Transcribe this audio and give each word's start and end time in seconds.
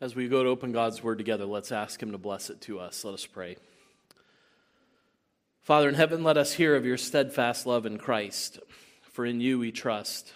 As 0.00 0.14
we 0.14 0.28
go 0.28 0.42
to 0.42 0.48
open 0.48 0.72
God's 0.72 1.02
word 1.02 1.18
together, 1.18 1.46
let's 1.46 1.72
ask 1.72 2.02
Him 2.02 2.12
to 2.12 2.18
bless 2.18 2.50
it 2.50 2.60
to 2.62 2.80
us. 2.80 3.04
Let 3.04 3.14
us 3.14 3.26
pray. 3.26 3.56
Father 5.62 5.88
in 5.88 5.94
heaven, 5.94 6.22
let 6.22 6.36
us 6.36 6.54
hear 6.54 6.76
of 6.76 6.84
your 6.84 6.98
steadfast 6.98 7.64
love 7.64 7.86
in 7.86 7.96
Christ, 7.96 8.58
for 9.02 9.24
in 9.24 9.40
you 9.40 9.58
we 9.58 9.72
trust. 9.72 10.34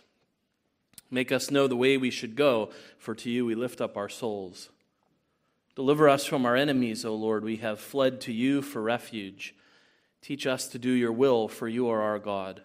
Make 1.10 1.32
us 1.32 1.50
know 1.50 1.66
the 1.66 1.76
way 1.76 1.96
we 1.96 2.10
should 2.10 2.36
go, 2.36 2.70
for 2.98 3.14
to 3.16 3.30
you 3.30 3.44
we 3.44 3.54
lift 3.54 3.80
up 3.80 3.96
our 3.96 4.08
souls. 4.08 4.70
Deliver 5.74 6.08
us 6.08 6.24
from 6.24 6.46
our 6.46 6.56
enemies, 6.56 7.04
O 7.04 7.14
Lord. 7.14 7.44
We 7.44 7.56
have 7.56 7.78
fled 7.78 8.20
to 8.22 8.32
you 8.32 8.62
for 8.62 8.82
refuge. 8.82 9.54
Teach 10.22 10.46
us 10.46 10.66
to 10.68 10.78
do 10.78 10.90
your 10.90 11.12
will, 11.12 11.48
for 11.48 11.68
you 11.68 11.88
are 11.88 12.00
our 12.00 12.18
God. 12.18 12.62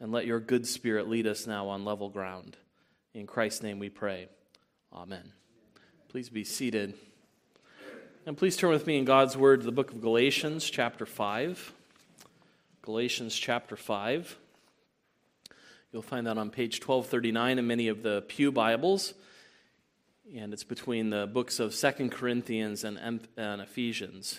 And 0.00 0.10
let 0.10 0.26
your 0.26 0.40
good 0.40 0.66
spirit 0.66 1.08
lead 1.08 1.26
us 1.26 1.46
now 1.46 1.68
on 1.68 1.84
level 1.84 2.08
ground. 2.08 2.56
In 3.14 3.26
Christ's 3.26 3.62
name 3.62 3.78
we 3.78 3.90
pray. 3.90 4.28
Amen. 4.92 5.32
Please 6.12 6.28
be 6.28 6.44
seated. 6.44 6.92
And 8.26 8.36
please 8.36 8.54
turn 8.54 8.68
with 8.68 8.86
me 8.86 8.98
in 8.98 9.06
God's 9.06 9.34
Word 9.34 9.60
to 9.60 9.64
the 9.64 9.72
book 9.72 9.92
of 9.92 10.02
Galatians, 10.02 10.68
chapter 10.68 11.06
5. 11.06 11.72
Galatians, 12.82 13.34
chapter 13.34 13.76
5. 13.76 14.36
You'll 15.90 16.02
find 16.02 16.26
that 16.26 16.36
on 16.36 16.50
page 16.50 16.86
1239 16.86 17.58
in 17.58 17.66
many 17.66 17.88
of 17.88 18.02
the 18.02 18.20
Pew 18.28 18.52
Bibles. 18.52 19.14
And 20.36 20.52
it's 20.52 20.64
between 20.64 21.08
the 21.08 21.26
books 21.26 21.58
of 21.58 21.72
Second 21.72 22.12
Corinthians 22.12 22.84
and, 22.84 22.98
and 23.38 23.62
Ephesians. 23.62 24.38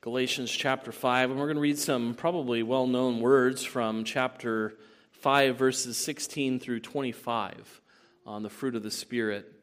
Galatians 0.00 0.50
chapter 0.50 0.90
5, 0.90 1.32
and 1.32 1.38
we're 1.38 1.48
going 1.48 1.56
to 1.56 1.60
read 1.60 1.78
some 1.78 2.14
probably 2.14 2.62
well 2.62 2.86
known 2.86 3.20
words 3.20 3.62
from 3.62 4.04
chapter 4.04 4.72
5, 5.20 5.58
verses 5.58 5.98
16 5.98 6.60
through 6.60 6.80
25 6.80 7.82
on 8.24 8.42
the 8.42 8.48
fruit 8.48 8.74
of 8.74 8.82
the 8.82 8.90
Spirit 8.90 9.53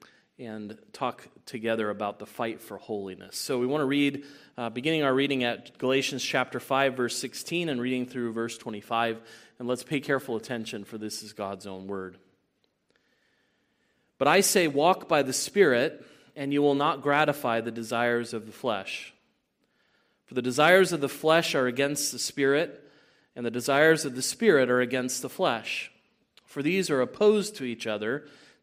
and 0.41 0.75
talk 0.91 1.27
together 1.45 1.89
about 1.89 2.17
the 2.17 2.25
fight 2.25 2.61
for 2.61 2.77
holiness. 2.77 3.37
So 3.37 3.59
we 3.59 3.67
want 3.67 3.81
to 3.81 3.85
read, 3.85 4.25
uh, 4.57 4.69
beginning 4.69 5.03
our 5.03 5.13
reading 5.13 5.43
at 5.43 5.77
Galatians 5.77 6.23
chapter 6.23 6.59
5, 6.59 6.95
verse 6.95 7.15
16, 7.17 7.69
and 7.69 7.79
reading 7.79 8.07
through 8.07 8.33
verse 8.33 8.57
25. 8.57 9.21
And 9.59 9.67
let's 9.67 9.83
pay 9.83 9.99
careful 9.99 10.35
attention, 10.35 10.83
for 10.83 10.97
this 10.97 11.21
is 11.21 11.33
God's 11.33 11.67
own 11.67 11.85
word. 11.85 12.17
But 14.17 14.27
I 14.27 14.41
say, 14.41 14.67
walk 14.67 15.07
by 15.07 15.21
the 15.21 15.33
Spirit, 15.33 16.03
and 16.35 16.51
you 16.51 16.63
will 16.63 16.75
not 16.75 17.03
gratify 17.03 17.61
the 17.61 17.71
desires 17.71 18.33
of 18.33 18.47
the 18.47 18.51
flesh. 18.51 19.13
For 20.25 20.33
the 20.33 20.41
desires 20.41 20.91
of 20.91 21.01
the 21.01 21.09
flesh 21.09 21.53
are 21.53 21.67
against 21.67 22.11
the 22.11 22.19
Spirit, 22.19 22.89
and 23.35 23.45
the 23.45 23.51
desires 23.51 24.05
of 24.05 24.15
the 24.15 24.21
Spirit 24.23 24.71
are 24.71 24.81
against 24.81 25.21
the 25.21 25.29
flesh. 25.29 25.91
For 26.45 26.63
these 26.63 26.89
are 26.89 27.01
opposed 27.01 27.55
to 27.57 27.63
each 27.63 27.85
other 27.85 28.25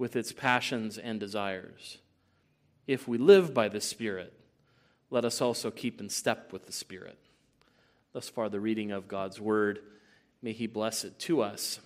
with 0.00 0.16
its 0.16 0.32
passions 0.32 0.96
and 0.96 1.20
desires. 1.20 1.98
If 2.86 3.06
we 3.06 3.18
live 3.18 3.52
by 3.52 3.68
the 3.68 3.82
Spirit, 3.82 4.32
let 5.10 5.26
us 5.26 5.42
also 5.42 5.70
keep 5.70 6.00
in 6.00 6.08
step 6.08 6.54
with 6.54 6.64
the 6.64 6.72
Spirit. 6.72 7.18
Thus 8.14 8.26
far, 8.26 8.48
the 8.48 8.60
reading 8.60 8.92
of 8.92 9.08
God's 9.08 9.38
Word. 9.38 9.80
May 10.40 10.52
He 10.52 10.66
bless 10.66 11.04
it 11.04 11.18
to 11.18 11.42
us. 11.42 11.80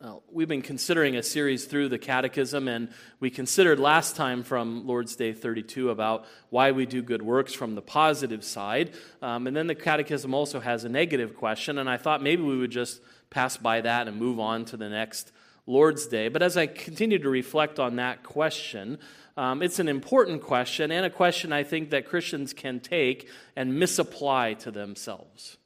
Uh, 0.00 0.16
we've 0.32 0.48
been 0.48 0.60
considering 0.60 1.14
a 1.14 1.22
series 1.22 1.66
through 1.66 1.88
the 1.88 1.98
Catechism, 1.98 2.66
and 2.66 2.88
we 3.20 3.30
considered 3.30 3.78
last 3.78 4.16
time 4.16 4.42
from 4.42 4.84
Lord's 4.84 5.14
Day 5.14 5.32
32 5.32 5.90
about 5.90 6.26
why 6.50 6.72
we 6.72 6.84
do 6.84 7.00
good 7.00 7.22
works 7.22 7.52
from 7.52 7.76
the 7.76 7.80
positive 7.80 8.42
side. 8.42 8.90
Um, 9.22 9.46
and 9.46 9.56
then 9.56 9.68
the 9.68 9.76
Catechism 9.76 10.34
also 10.34 10.58
has 10.58 10.82
a 10.84 10.88
negative 10.88 11.36
question, 11.36 11.78
and 11.78 11.88
I 11.88 11.96
thought 11.96 12.24
maybe 12.24 12.42
we 12.42 12.58
would 12.58 12.72
just 12.72 13.00
pass 13.30 13.56
by 13.56 13.82
that 13.82 14.08
and 14.08 14.16
move 14.16 14.40
on 14.40 14.64
to 14.64 14.76
the 14.76 14.88
next 14.88 15.30
Lord's 15.66 16.06
Day. 16.06 16.28
But 16.28 16.42
as 16.42 16.56
I 16.56 16.66
continue 16.66 17.18
to 17.18 17.28
reflect 17.28 17.78
on 17.78 17.96
that 17.96 18.22
question, 18.22 18.98
um, 19.36 19.62
it's 19.62 19.78
an 19.78 19.88
important 19.88 20.42
question, 20.42 20.90
and 20.90 21.04
a 21.04 21.10
question 21.10 21.52
I 21.52 21.64
think 21.64 21.90
that 21.90 22.06
Christians 22.06 22.52
can 22.52 22.80
take 22.80 23.28
and 23.56 23.78
misapply 23.78 24.54
to 24.60 24.70
themselves 24.70 25.56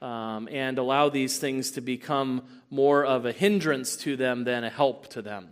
um, 0.00 0.48
and 0.50 0.78
allow 0.78 1.08
these 1.08 1.38
things 1.38 1.72
to 1.72 1.80
become 1.80 2.42
more 2.70 3.04
of 3.04 3.26
a 3.26 3.32
hindrance 3.32 3.96
to 3.96 4.16
them 4.16 4.44
than 4.44 4.64
a 4.64 4.70
help 4.70 5.08
to 5.08 5.22
them. 5.22 5.48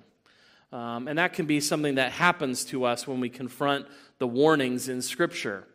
Um, 0.73 1.09
and 1.09 1.19
that 1.19 1.35
can 1.35 1.47
be 1.47 1.61
something 1.61 1.97
that 1.97 2.13
happens 2.13 2.65
to 2.67 2.85
us 2.85 3.07
when 3.07 3.21
we 3.21 3.29
confront 3.29 3.87
the 4.19 4.27
warnings 4.27 4.89
in 4.89 5.03
Scripture. 5.03 5.67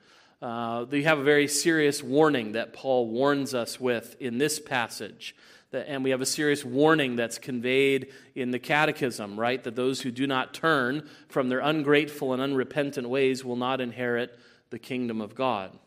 Uh, 0.41 0.85
they 0.85 1.03
have 1.03 1.19
a 1.19 1.24
very 1.24 1.47
serious 1.47 2.01
warning 2.01 2.53
that 2.53 2.74
Paul 2.74 3.07
warns 3.07 3.53
us 3.53 3.79
with 3.79 4.16
in 4.19 4.38
this 4.38 4.59
passage. 4.59 5.35
And 5.73 6.03
we 6.03 6.11
have 6.11 6.22
a 6.22 6.25
serious 6.25 6.63
warning 6.63 7.17
that's 7.17 7.38
conveyed 7.38 8.07
in 8.35 8.51
the 8.51 8.59
Catechism, 8.59 9.38
right? 9.38 9.61
That 9.63 9.75
those 9.75 10.01
who 10.01 10.11
do 10.11 10.25
not 10.25 10.53
turn 10.53 11.07
from 11.28 11.50
their 11.50 11.59
ungrateful 11.59 12.31
and 12.33 12.41
unrepentant 12.41 13.09
ways 13.09 13.44
will 13.44 13.57
not 13.57 13.81
inherit 13.81 14.38
the 14.69 14.79
kingdom 14.79 15.19
of 15.19 15.35
God. 15.35 15.77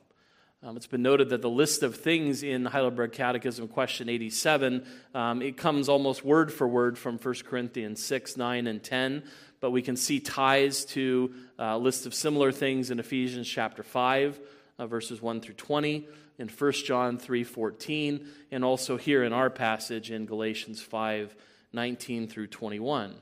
Um, 0.63 0.77
it's 0.77 0.87
been 0.87 1.01
noted 1.01 1.31
that 1.31 1.41
the 1.41 1.49
list 1.49 1.83
of 1.83 1.97
things 1.97 2.43
in 2.43 2.67
Heidelberg 2.67 3.13
Catechism, 3.13 3.69
question 3.69 4.11
87, 4.11 4.85
um, 5.15 5.41
it 5.41 5.57
comes 5.57 5.89
almost 5.89 6.23
word 6.23 6.53
for 6.53 6.69
word 6.69 6.99
from 6.99 7.17
1 7.17 7.35
Corinthians 7.47 8.05
6, 8.05 8.37
9, 8.37 8.67
and 8.67 8.83
10, 8.83 9.23
but 9.61 9.71
we 9.71 9.81
can 9.81 9.97
see 9.97 10.21
ties 10.21 10.85
to 10.87 11.33
uh, 11.59 11.63
a 11.63 11.79
list 11.79 12.05
of 12.05 12.13
similar 12.13 12.53
things 12.53 12.91
in 12.91 13.01
Ephesians 13.01 13.49
chapter 13.49 13.83
5, 13.83 14.39
uh, 14.79 14.87
verses 14.87 15.23
1 15.23 15.41
through 15.41 15.55
20, 15.55 16.07
in 16.41 16.49
1 16.49 16.73
John 16.87 17.19
3:14 17.19 18.27
and 18.51 18.65
also 18.65 18.97
here 18.97 19.23
in 19.23 19.33
our 19.33 19.51
passage 19.51 20.11
in 20.11 20.25
Galatians 20.25 20.81
5:19 20.83 22.27
through 22.27 22.47
21. 22.47 23.15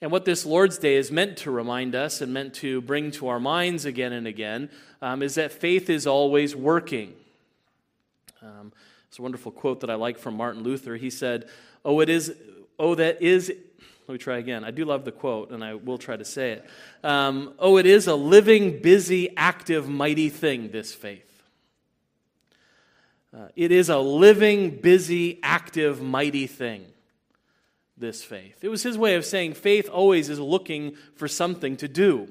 And 0.00 0.10
what 0.10 0.24
this 0.24 0.46
Lord's 0.46 0.78
Day 0.78 0.96
is 0.96 1.12
meant 1.12 1.36
to 1.38 1.50
remind 1.50 1.94
us 1.94 2.22
and 2.22 2.32
meant 2.32 2.54
to 2.54 2.80
bring 2.80 3.10
to 3.12 3.28
our 3.28 3.38
minds 3.38 3.84
again 3.84 4.12
and 4.12 4.26
again 4.26 4.70
um, 5.02 5.22
is 5.22 5.34
that 5.34 5.52
faith 5.52 5.90
is 5.90 6.06
always 6.06 6.56
working. 6.56 7.14
Um, 8.42 8.72
it's 9.08 9.18
a 9.18 9.22
wonderful 9.22 9.52
quote 9.52 9.80
that 9.80 9.90
I 9.90 9.94
like 9.94 10.18
from 10.18 10.34
Martin 10.34 10.62
Luther. 10.62 10.96
He 10.96 11.10
said, 11.10 11.48
Oh, 11.84 12.00
it 12.00 12.08
is, 12.08 12.34
oh, 12.78 12.94
that 12.94 13.20
is, 13.20 13.52
let 14.08 14.12
me 14.12 14.18
try 14.18 14.38
again. 14.38 14.64
I 14.64 14.70
do 14.70 14.86
love 14.86 15.04
the 15.04 15.12
quote, 15.12 15.50
and 15.50 15.62
I 15.62 15.74
will 15.74 15.98
try 15.98 16.16
to 16.16 16.24
say 16.24 16.52
it. 16.52 16.66
Um, 17.02 17.54
oh, 17.58 17.76
it 17.76 17.84
is 17.84 18.06
a 18.06 18.14
living, 18.14 18.80
busy, 18.80 19.36
active, 19.36 19.88
mighty 19.88 20.30
thing, 20.30 20.70
this 20.70 20.94
faith. 20.94 21.33
Uh, 23.34 23.48
it 23.56 23.72
is 23.72 23.88
a 23.88 23.98
living, 23.98 24.70
busy, 24.70 25.40
active, 25.42 26.00
mighty 26.00 26.46
thing 26.46 26.84
this 27.96 28.22
faith. 28.22 28.62
It 28.62 28.68
was 28.68 28.82
his 28.82 28.98
way 28.98 29.14
of 29.16 29.24
saying 29.24 29.54
faith 29.54 29.88
always 29.88 30.28
is 30.28 30.38
looking 30.38 30.96
for 31.16 31.26
something 31.26 31.76
to 31.78 31.88
do. 31.88 32.28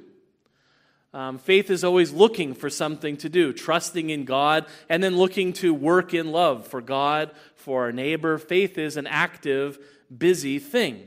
Um, 1.14 1.38
faith 1.38 1.70
is 1.70 1.84
always 1.84 2.12
looking 2.12 2.54
for 2.54 2.70
something 2.70 3.18
to 3.18 3.30
do, 3.30 3.54
trusting 3.54 4.10
in 4.10 4.26
God, 4.26 4.66
and 4.90 5.04
then 5.04 5.16
looking 5.16 5.54
to 5.54 5.74
work 5.74 6.14
in 6.14 6.32
love 6.32 6.68
for 6.68 6.82
God, 6.82 7.32
for 7.56 7.84
our 7.84 7.92
neighbor. 7.92 8.38
Faith 8.38 8.78
is 8.78 8.98
an 8.98 9.08
active, 9.08 9.78
busy 10.16 10.58
thing. 10.58 11.06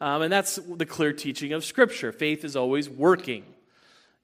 Um, 0.00 0.22
and 0.22 0.32
that's 0.32 0.56
the 0.56 0.84
clear 0.84 1.12
teaching 1.12 1.52
of 1.52 1.64
Scripture. 1.64 2.12
Faith 2.12 2.44
is 2.44 2.56
always 2.56 2.90
working. 2.90 3.44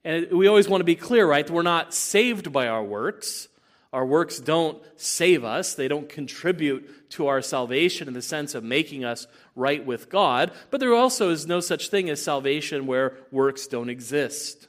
And 0.05 0.31
we 0.33 0.47
always 0.47 0.69
want 0.69 0.81
to 0.81 0.85
be 0.85 0.97
clear, 0.97 1.27
right? 1.27 1.49
We're 1.49 1.63
not 1.63 1.95
saved 1.95 2.53
by 2.53 2.69
our 2.69 2.83
works. 2.83 3.49
Our 3.93 4.07
works 4.07 4.39
don't 4.39 4.83
save 4.97 5.45
us, 5.45 5.75
they 5.75 5.87
don't 5.87 6.09
contribute 6.09 7.11
to 7.11 7.27
our 7.27 7.43
salvation 7.43 8.09
in 8.09 8.15
the 8.15 8.23
sense 8.23 8.55
of 8.55 8.65
making 8.65 9.05
us 9.05 9.27
right 9.55 9.85
with 9.85 10.09
God, 10.09 10.51
but 10.71 10.81
there 10.81 10.95
also 10.95 11.29
is 11.29 11.47
no 11.47 11.61
such 11.61 11.89
thing 11.89 12.09
as 12.09 12.23
salvation 12.23 12.87
where 12.87 13.19
works 13.31 13.67
don't 13.67 13.91
exist, 13.91 14.69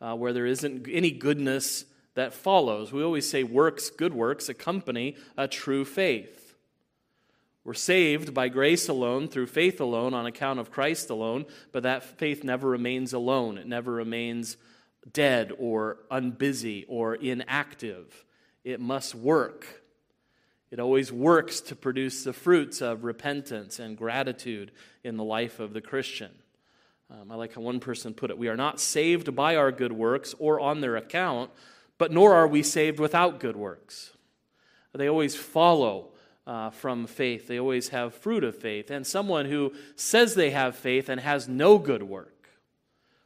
uh, 0.00 0.14
where 0.14 0.32
there 0.32 0.46
isn't 0.46 0.86
any 0.88 1.10
goodness 1.10 1.84
that 2.14 2.32
follows. 2.32 2.92
We 2.92 3.02
always 3.02 3.28
say 3.28 3.42
works, 3.42 3.90
good 3.90 4.14
works, 4.14 4.48
accompany 4.48 5.16
a 5.36 5.48
true 5.48 5.84
faith. 5.84 6.54
We're 7.64 7.74
saved 7.74 8.32
by 8.32 8.48
grace 8.48 8.88
alone, 8.88 9.28
through 9.28 9.48
faith 9.48 9.80
alone, 9.80 10.14
on 10.14 10.24
account 10.24 10.60
of 10.60 10.70
Christ 10.70 11.10
alone, 11.10 11.46
but 11.72 11.82
that 11.82 12.04
faith 12.04 12.44
never 12.44 12.68
remains 12.68 13.12
alone. 13.12 13.58
It 13.58 13.66
never 13.66 13.92
remains 13.92 14.56
dead 15.10 15.52
or 15.58 15.98
unbusy 16.10 16.84
or 16.88 17.14
inactive. 17.14 18.24
It 18.64 18.80
must 18.80 19.14
work. 19.14 19.82
It 20.70 20.78
always 20.78 21.10
works 21.10 21.60
to 21.62 21.76
produce 21.76 22.24
the 22.24 22.32
fruits 22.32 22.80
of 22.80 23.04
repentance 23.04 23.78
and 23.78 23.96
gratitude 23.96 24.70
in 25.02 25.16
the 25.16 25.24
life 25.24 25.58
of 25.58 25.72
the 25.72 25.80
Christian. 25.80 26.30
Um, 27.10 27.32
I 27.32 27.34
like 27.34 27.54
how 27.54 27.60
one 27.60 27.80
person 27.80 28.14
put 28.14 28.30
it 28.30 28.38
We 28.38 28.48
are 28.48 28.56
not 28.56 28.78
saved 28.78 29.34
by 29.34 29.56
our 29.56 29.72
good 29.72 29.92
works 29.92 30.34
or 30.38 30.60
on 30.60 30.80
their 30.80 30.96
account, 30.96 31.50
but 31.98 32.12
nor 32.12 32.34
are 32.34 32.46
we 32.46 32.62
saved 32.62 33.00
without 33.00 33.40
good 33.40 33.56
works. 33.56 34.12
They 34.94 35.08
always 35.08 35.34
follow 35.34 36.10
uh, 36.46 36.70
from 36.70 37.06
faith, 37.06 37.46
they 37.46 37.60
always 37.60 37.90
have 37.90 38.14
fruit 38.14 38.42
of 38.42 38.56
faith. 38.56 38.90
And 38.90 39.06
someone 39.06 39.46
who 39.46 39.72
says 39.94 40.34
they 40.34 40.50
have 40.50 40.74
faith 40.74 41.08
and 41.08 41.20
has 41.20 41.48
no 41.48 41.78
good 41.78 42.02
work, 42.02 42.39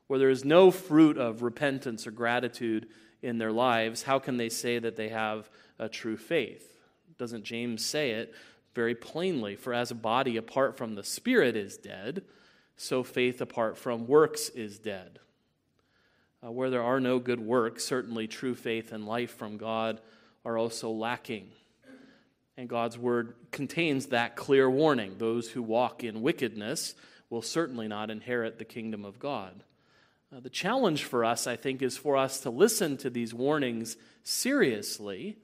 where 0.06 0.18
there 0.18 0.30
is 0.30 0.44
no 0.44 0.70
fruit 0.70 1.18
of 1.18 1.42
repentance 1.42 2.06
or 2.06 2.10
gratitude 2.10 2.86
in 3.22 3.38
their 3.38 3.52
lives, 3.52 4.02
how 4.02 4.18
can 4.18 4.36
they 4.36 4.48
say 4.48 4.78
that 4.78 4.96
they 4.96 5.08
have 5.08 5.48
a 5.78 5.88
true 5.88 6.16
faith? 6.16 6.78
Doesn't 7.18 7.44
James 7.44 7.84
say 7.84 8.10
it 8.10 8.34
very 8.74 8.94
plainly? 8.94 9.56
For 9.56 9.72
as 9.72 9.90
a 9.90 9.94
body 9.94 10.36
apart 10.36 10.76
from 10.76 10.94
the 10.94 11.04
Spirit 11.04 11.56
is 11.56 11.76
dead, 11.76 12.22
so 12.76 13.02
faith 13.02 13.40
apart 13.40 13.78
from 13.78 14.06
works 14.06 14.48
is 14.50 14.78
dead. 14.78 15.20
Uh, 16.44 16.50
where 16.50 16.68
there 16.68 16.82
are 16.82 17.00
no 17.00 17.18
good 17.18 17.40
works, 17.40 17.84
certainly 17.84 18.26
true 18.26 18.54
faith 18.54 18.92
and 18.92 19.06
life 19.06 19.34
from 19.36 19.56
God 19.56 20.00
are 20.44 20.58
also 20.58 20.90
lacking. 20.90 21.48
And 22.56 22.68
God's 22.68 22.98
word 22.98 23.34
contains 23.50 24.06
that 24.06 24.36
clear 24.36 24.68
warning. 24.68 25.16
Those 25.18 25.50
who 25.50 25.62
walk 25.62 26.04
in 26.04 26.22
wickedness 26.22 26.94
will 27.30 27.42
certainly 27.42 27.88
not 27.88 28.10
inherit 28.10 28.58
the 28.58 28.64
kingdom 28.64 29.04
of 29.04 29.18
God. 29.18 29.64
Uh, 30.34 30.40
the 30.40 30.50
challenge 30.50 31.04
for 31.04 31.24
us, 31.24 31.46
I 31.46 31.54
think, 31.54 31.80
is 31.80 31.96
for 31.96 32.16
us 32.16 32.40
to 32.40 32.50
listen 32.50 32.96
to 32.98 33.10
these 33.10 33.32
warnings 33.32 33.96
seriously, 34.24 35.36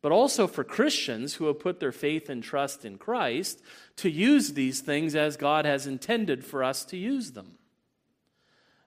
but 0.00 0.12
also 0.12 0.46
for 0.46 0.64
Christians 0.64 1.34
who 1.34 1.46
have 1.46 1.60
put 1.60 1.78
their 1.78 1.92
faith 1.92 2.30
and 2.30 2.42
trust 2.42 2.86
in 2.86 2.96
Christ 2.96 3.60
to 3.96 4.08
use 4.08 4.52
these 4.52 4.80
things 4.80 5.14
as 5.14 5.36
God 5.36 5.66
has 5.66 5.86
intended 5.86 6.42
for 6.42 6.64
us 6.64 6.86
to 6.86 6.96
use 6.96 7.32
them. 7.32 7.58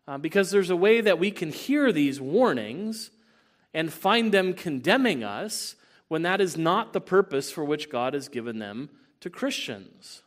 Uh, 0.08 0.18
because 0.18 0.50
there's 0.50 0.72
a 0.72 0.76
way 0.76 1.02
that 1.02 1.20
we 1.20 1.30
can 1.30 1.52
hear 1.52 1.92
these 1.92 2.20
warnings 2.20 3.12
and 3.76 3.94
find 3.94 4.32
them 4.32 4.54
condemning 4.56 5.24
us 5.24 5.76
when 6.08 6.24
that 6.24 6.42
is 6.42 6.58
not 6.58 6.94
the 6.94 7.02
purpose 7.02 7.52
for 7.52 7.64
which 7.64 7.92
God 7.92 8.16
has 8.16 8.28
given 8.28 8.58
them 8.58 8.90
to 9.20 9.30
Christians. 9.30 10.23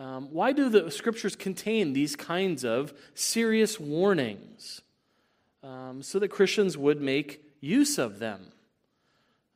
Um, 0.00 0.28
why 0.30 0.52
do 0.52 0.70
the 0.70 0.90
scriptures 0.90 1.36
contain 1.36 1.92
these 1.92 2.16
kinds 2.16 2.64
of 2.64 2.94
serious 3.14 3.78
warnings? 3.78 4.80
Um, 5.62 6.02
so 6.02 6.18
that 6.18 6.28
Christians 6.28 6.78
would 6.78 7.02
make 7.02 7.44
use 7.60 7.98
of 7.98 8.18
them. 8.18 8.52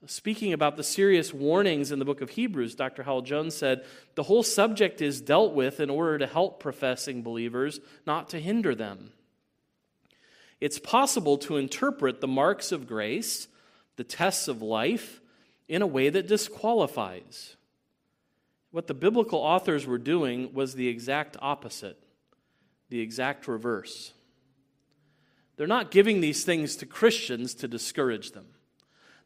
Speaking 0.04 0.52
about 0.52 0.76
the 0.76 0.82
serious 0.82 1.32
warnings 1.32 1.90
in 1.90 1.98
the 1.98 2.04
book 2.04 2.20
of 2.20 2.28
Hebrews, 2.28 2.74
Dr. 2.74 3.04
Howell 3.04 3.22
Jones 3.22 3.54
said 3.54 3.86
the 4.16 4.24
whole 4.24 4.42
subject 4.42 5.00
is 5.00 5.22
dealt 5.22 5.54
with 5.54 5.80
in 5.80 5.88
order 5.88 6.18
to 6.18 6.26
help 6.26 6.60
professing 6.60 7.22
believers, 7.22 7.80
not 8.06 8.28
to 8.28 8.38
hinder 8.38 8.74
them. 8.74 9.12
It's 10.60 10.78
possible 10.78 11.38
to 11.38 11.56
interpret 11.56 12.20
the 12.20 12.28
marks 12.28 12.70
of 12.70 12.86
grace, 12.86 13.48
the 13.96 14.04
tests 14.04 14.46
of 14.46 14.60
life, 14.60 15.22
in 15.68 15.80
a 15.80 15.86
way 15.86 16.10
that 16.10 16.28
disqualifies. 16.28 17.56
What 18.74 18.88
the 18.88 18.92
biblical 18.94 19.38
authors 19.38 19.86
were 19.86 19.98
doing 19.98 20.52
was 20.52 20.74
the 20.74 20.88
exact 20.88 21.36
opposite, 21.40 21.96
the 22.88 22.98
exact 22.98 23.46
reverse. 23.46 24.14
They're 25.56 25.68
not 25.68 25.92
giving 25.92 26.20
these 26.20 26.42
things 26.42 26.74
to 26.78 26.86
Christians 26.86 27.54
to 27.54 27.68
discourage 27.68 28.32
them. 28.32 28.46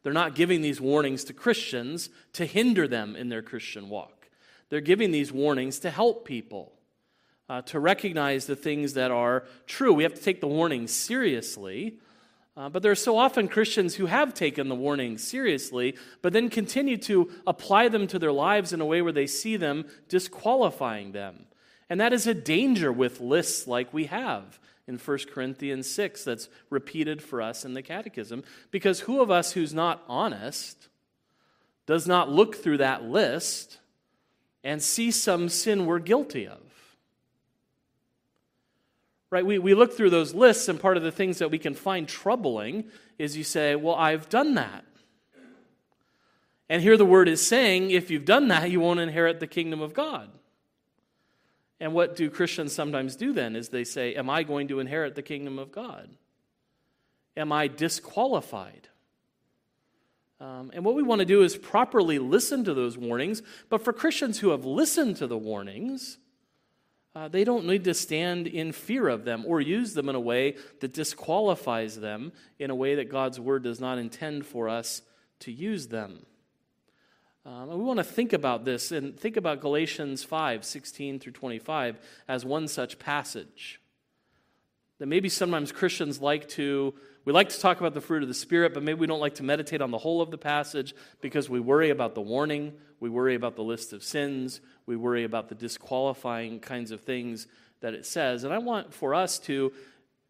They're 0.03 0.13
not 0.13 0.35
giving 0.35 0.61
these 0.61 0.79
warnings 0.79 1.23
to 1.23 1.33
Christians 1.33 2.11
to 2.33 2.45
hinder 2.45 2.87
them 2.87 3.15
in 3.15 3.29
their 3.29 3.41
Christian 3.41 3.89
walk. 3.89 4.29
They're 4.69 4.81
giving 4.81 5.09
these 5.09 5.31
warnings 5.31 5.79
to 5.79 5.89
help 5.89 6.25
people, 6.25 6.73
uh, 7.49 7.63
to 7.63 7.79
recognize 7.79 8.45
the 8.45 8.55
things 8.55 8.93
that 8.93 9.09
are 9.09 9.45
true. 9.65 9.93
We 9.93 10.03
have 10.03 10.13
to 10.13 10.21
take 10.21 10.41
the 10.41 10.47
warnings 10.47 10.91
seriously, 10.91 11.97
uh, 12.59 12.67
but 12.67 12.83
there 12.83 12.91
are 12.91 12.95
so 12.95 13.17
often 13.17 13.47
Christians 13.47 13.95
who 13.95 14.07
have 14.07 14.33
taken 14.33 14.67
the 14.67 14.75
warnings 14.75 15.23
seriously, 15.23 15.95
but 16.21 16.33
then 16.33 16.49
continue 16.49 16.97
to 16.97 17.31
apply 17.47 17.87
them 17.87 18.05
to 18.07 18.19
their 18.19 18.33
lives 18.33 18.73
in 18.73 18.81
a 18.81 18.85
way 18.85 19.01
where 19.01 19.13
they 19.13 19.27
see 19.27 19.55
them 19.55 19.85
disqualifying 20.09 21.13
them. 21.13 21.45
And 21.89 22.01
that 22.01 22.11
is 22.11 22.27
a 22.27 22.33
danger 22.33 22.91
with 22.91 23.21
lists 23.21 23.65
like 23.65 23.93
we 23.93 24.07
have 24.07 24.59
in 24.89 24.97
1 24.97 25.17
Corinthians 25.33 25.89
6 25.89 26.25
that's 26.25 26.49
repeated 26.69 27.21
for 27.21 27.41
us 27.41 27.63
in 27.63 27.75
the 27.75 27.81
Catechism. 27.81 28.43
Because 28.71 28.99
who 28.99 29.21
of 29.21 29.31
us 29.31 29.53
who's 29.53 29.73
not 29.73 30.03
honest 30.09 30.89
does 31.85 32.07
not 32.07 32.29
look 32.29 32.57
through 32.57 32.79
that 32.79 33.05
list 33.05 33.77
and 34.65 34.83
see 34.83 35.11
some 35.11 35.47
sin 35.47 35.85
we're 35.85 35.99
guilty 35.99 36.45
of? 36.45 36.68
Right? 39.31 39.45
We, 39.45 39.59
we 39.59 39.75
look 39.75 39.95
through 39.95 40.09
those 40.09 40.33
lists, 40.33 40.67
and 40.69 40.79
part 40.79 40.97
of 40.97 41.03
the 41.03 41.11
things 41.11 41.37
that 41.37 41.51
we 41.51 41.59
can 41.59 41.75
find 41.75 42.07
troubling 42.07 42.85
is 43.17 43.37
you 43.37 43.43
say, 43.43 43.75
Well, 43.75 43.95
I've 43.95 44.29
done 44.29 44.55
that. 44.55 44.85
And 46.69 46.83
here 46.83 46.97
the 46.97 47.05
word 47.05 47.27
is 47.27 47.45
saying, 47.45 47.89
if 47.89 48.11
you've 48.11 48.25
done 48.25 48.47
that, 48.49 48.69
you 48.69 48.79
won't 48.79 48.99
inherit 48.99 49.39
the 49.39 49.47
kingdom 49.47 49.81
of 49.81 49.93
God. 49.93 50.29
And 51.79 51.93
what 51.93 52.15
do 52.15 52.29
Christians 52.29 52.73
sometimes 52.73 53.15
do 53.15 53.33
then? 53.33 53.55
Is 53.55 53.69
they 53.69 53.83
say, 53.83 54.13
Am 54.13 54.29
I 54.29 54.43
going 54.43 54.67
to 54.67 54.79
inherit 54.79 55.15
the 55.15 55.21
kingdom 55.21 55.57
of 55.57 55.71
God? 55.71 56.09
Am 57.37 57.51
I 57.51 57.67
disqualified? 57.67 58.89
Um, 60.41 60.71
and 60.73 60.85
what 60.85 60.95
we 60.95 61.03
want 61.03 61.19
to 61.19 61.25
do 61.25 61.41
is 61.41 61.57
properly 61.57 62.19
listen 62.19 62.63
to 62.65 62.73
those 62.73 62.97
warnings. 62.97 63.41
But 63.69 63.83
for 63.83 63.93
Christians 63.93 64.39
who 64.39 64.49
have 64.49 64.65
listened 64.65 65.17
to 65.17 65.27
the 65.27 65.37
warnings, 65.37 66.17
uh, 67.15 67.27
they 67.27 67.43
don't 67.43 67.65
need 67.65 67.83
to 67.83 67.93
stand 67.93 68.45
in 68.47 68.71
fear 68.71 69.07
of 69.07 69.25
them 69.25 69.43
or 69.47 69.59
use 69.59 69.93
them 69.93 70.09
in 70.09 70.15
a 70.15 70.19
way 70.19 70.55
that 70.79 70.93
disqualifies 70.93 71.99
them 71.99 72.31
in 72.59 72.69
a 72.69 72.75
way 72.75 72.95
that 72.95 73.09
God's 73.09 73.39
word 73.39 73.63
does 73.63 73.79
not 73.79 73.97
intend 73.97 74.45
for 74.45 74.69
us 74.69 75.01
to 75.39 75.51
use 75.51 75.87
them. 75.87 76.25
Um, 77.45 77.69
we 77.69 77.83
want 77.83 77.97
to 77.97 78.03
think 78.03 78.33
about 78.33 78.63
this 78.63 78.91
and 78.91 79.17
think 79.19 79.37
about 79.37 79.59
Galatians 79.59 80.23
5 80.23 80.63
16 80.63 81.19
through 81.19 81.31
25 81.31 81.97
as 82.27 82.45
one 82.45 82.67
such 82.67 82.99
passage. 82.99 83.81
That 84.99 85.07
maybe 85.07 85.29
sometimes 85.29 85.71
Christians 85.71 86.21
like 86.21 86.47
to, 86.49 86.93
we 87.25 87.33
like 87.33 87.49
to 87.49 87.59
talk 87.59 87.79
about 87.79 87.93
the 87.93 88.01
fruit 88.01 88.21
of 88.21 88.27
the 88.27 88.35
Spirit, 88.35 88.73
but 88.73 88.83
maybe 88.83 88.99
we 88.99 89.07
don't 89.07 89.21
like 89.21 89.35
to 89.35 89.43
meditate 89.43 89.81
on 89.81 89.91
the 89.91 89.97
whole 89.97 90.21
of 90.21 90.29
the 90.29 90.37
passage 90.37 90.93
because 91.21 91.49
we 91.49 91.59
worry 91.59 91.89
about 91.89 92.13
the 92.13 92.21
warning, 92.21 92.73
we 92.99 93.09
worry 93.09 93.35
about 93.35 93.55
the 93.55 93.63
list 93.63 93.93
of 93.93 94.03
sins, 94.03 94.61
we 94.85 94.95
worry 94.95 95.23
about 95.23 95.49
the 95.49 95.55
disqualifying 95.55 96.59
kinds 96.59 96.91
of 96.91 97.01
things 97.01 97.47
that 97.81 97.93
it 97.93 98.05
says. 98.05 98.43
And 98.43 98.53
I 98.53 98.57
want 98.57 98.93
for 98.93 99.15
us 99.15 99.39
to 99.39 99.71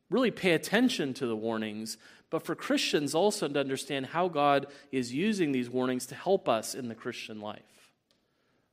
really 0.10 0.32
pay 0.32 0.52
attention 0.54 1.14
to 1.16 1.28
the 1.28 1.36
warnings, 1.36 1.98
but 2.30 2.46
for 2.46 2.56
Christians 2.56 3.16
also 3.16 3.48
to 3.48 3.60
understand 3.60 4.08
how 4.08 4.28
God 4.28 4.68
is 4.92 5.14
using 5.14 5.52
these 5.52 5.70
warnings 5.70 6.06
to 6.08 6.16
help 6.16 6.48
us 6.48 6.76
in 6.76 6.88
the 6.88 6.96
Christian 6.96 7.40
life. 7.40 7.62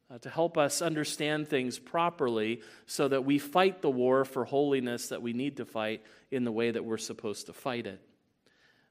Uh, 0.08 0.18
to 0.18 0.30
help 0.30 0.56
us 0.56 0.82
understand 0.82 1.48
things 1.48 1.80
properly 1.80 2.60
so 2.86 3.08
that 3.08 3.24
we 3.24 3.40
fight 3.40 3.82
the 3.82 3.90
war 3.90 4.24
for 4.24 4.44
holiness 4.44 5.08
that 5.08 5.20
we 5.20 5.32
need 5.32 5.56
to 5.56 5.64
fight 5.64 6.00
in 6.30 6.44
the 6.44 6.52
way 6.52 6.70
that 6.70 6.84
we're 6.84 6.96
supposed 6.96 7.46
to 7.46 7.52
fight 7.52 7.88
it. 7.88 8.00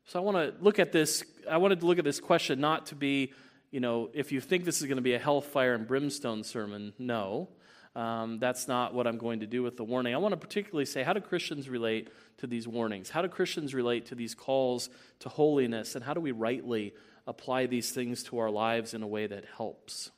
So 0.08 0.20
I 0.20 0.24
want 0.24 0.36
to 0.36 0.62
look 0.62 0.78
at 0.78 0.92
this, 0.92 1.24
I 1.50 1.56
wanted 1.56 1.80
to 1.80 1.86
look 1.86 2.00
at 2.00 2.04
this 2.04 2.20
question 2.20 2.60
not 2.60 2.88
to 2.88 2.96
be 2.96 3.32
you 3.72 3.80
know, 3.80 4.10
if 4.14 4.32
you 4.32 4.42
think 4.42 4.66
this 4.66 4.82
is 4.82 4.88
going 4.88 4.98
to 4.98 5.02
be 5.02 5.14
a 5.14 5.20
hellfire 5.20 5.74
and 5.74 5.88
brimstone 5.88 6.44
sermon, 6.44 6.94
no. 6.98 7.50
Um, 7.96 8.40
that's 8.40 8.68
not 8.68 8.94
what 8.94 9.08
I'm 9.08 9.18
going 9.18 9.40
to 9.40 9.48
do 9.48 9.64
with 9.64 9.78
the 9.78 9.84
warning. 9.84 10.14
I 10.14 10.18
want 10.18 10.34
to 10.34 10.38
particularly 10.38 10.86
say 10.86 11.02
how 11.04 11.14
do 11.14 11.22
Christians 11.22 11.70
relate 11.70 12.10
to 12.40 12.48
these 12.48 12.68
warnings? 12.68 13.10
How 13.10 13.22
do 13.22 13.30
Christians 13.30 13.74
relate 13.74 14.08
to 14.08 14.16
these 14.16 14.36
calls 14.36 14.90
to 15.20 15.30
holiness? 15.30 15.96
And 15.96 16.04
how 16.04 16.14
do 16.14 16.20
we 16.20 16.34
rightly 16.34 16.94
apply 17.26 17.68
these 17.68 17.92
things 17.92 18.24
to 18.24 18.40
our 18.40 18.50
lives 18.50 18.94
in 18.94 19.02
a 19.02 19.08
way 19.08 19.28
that 19.28 19.46
helps? 19.58 20.12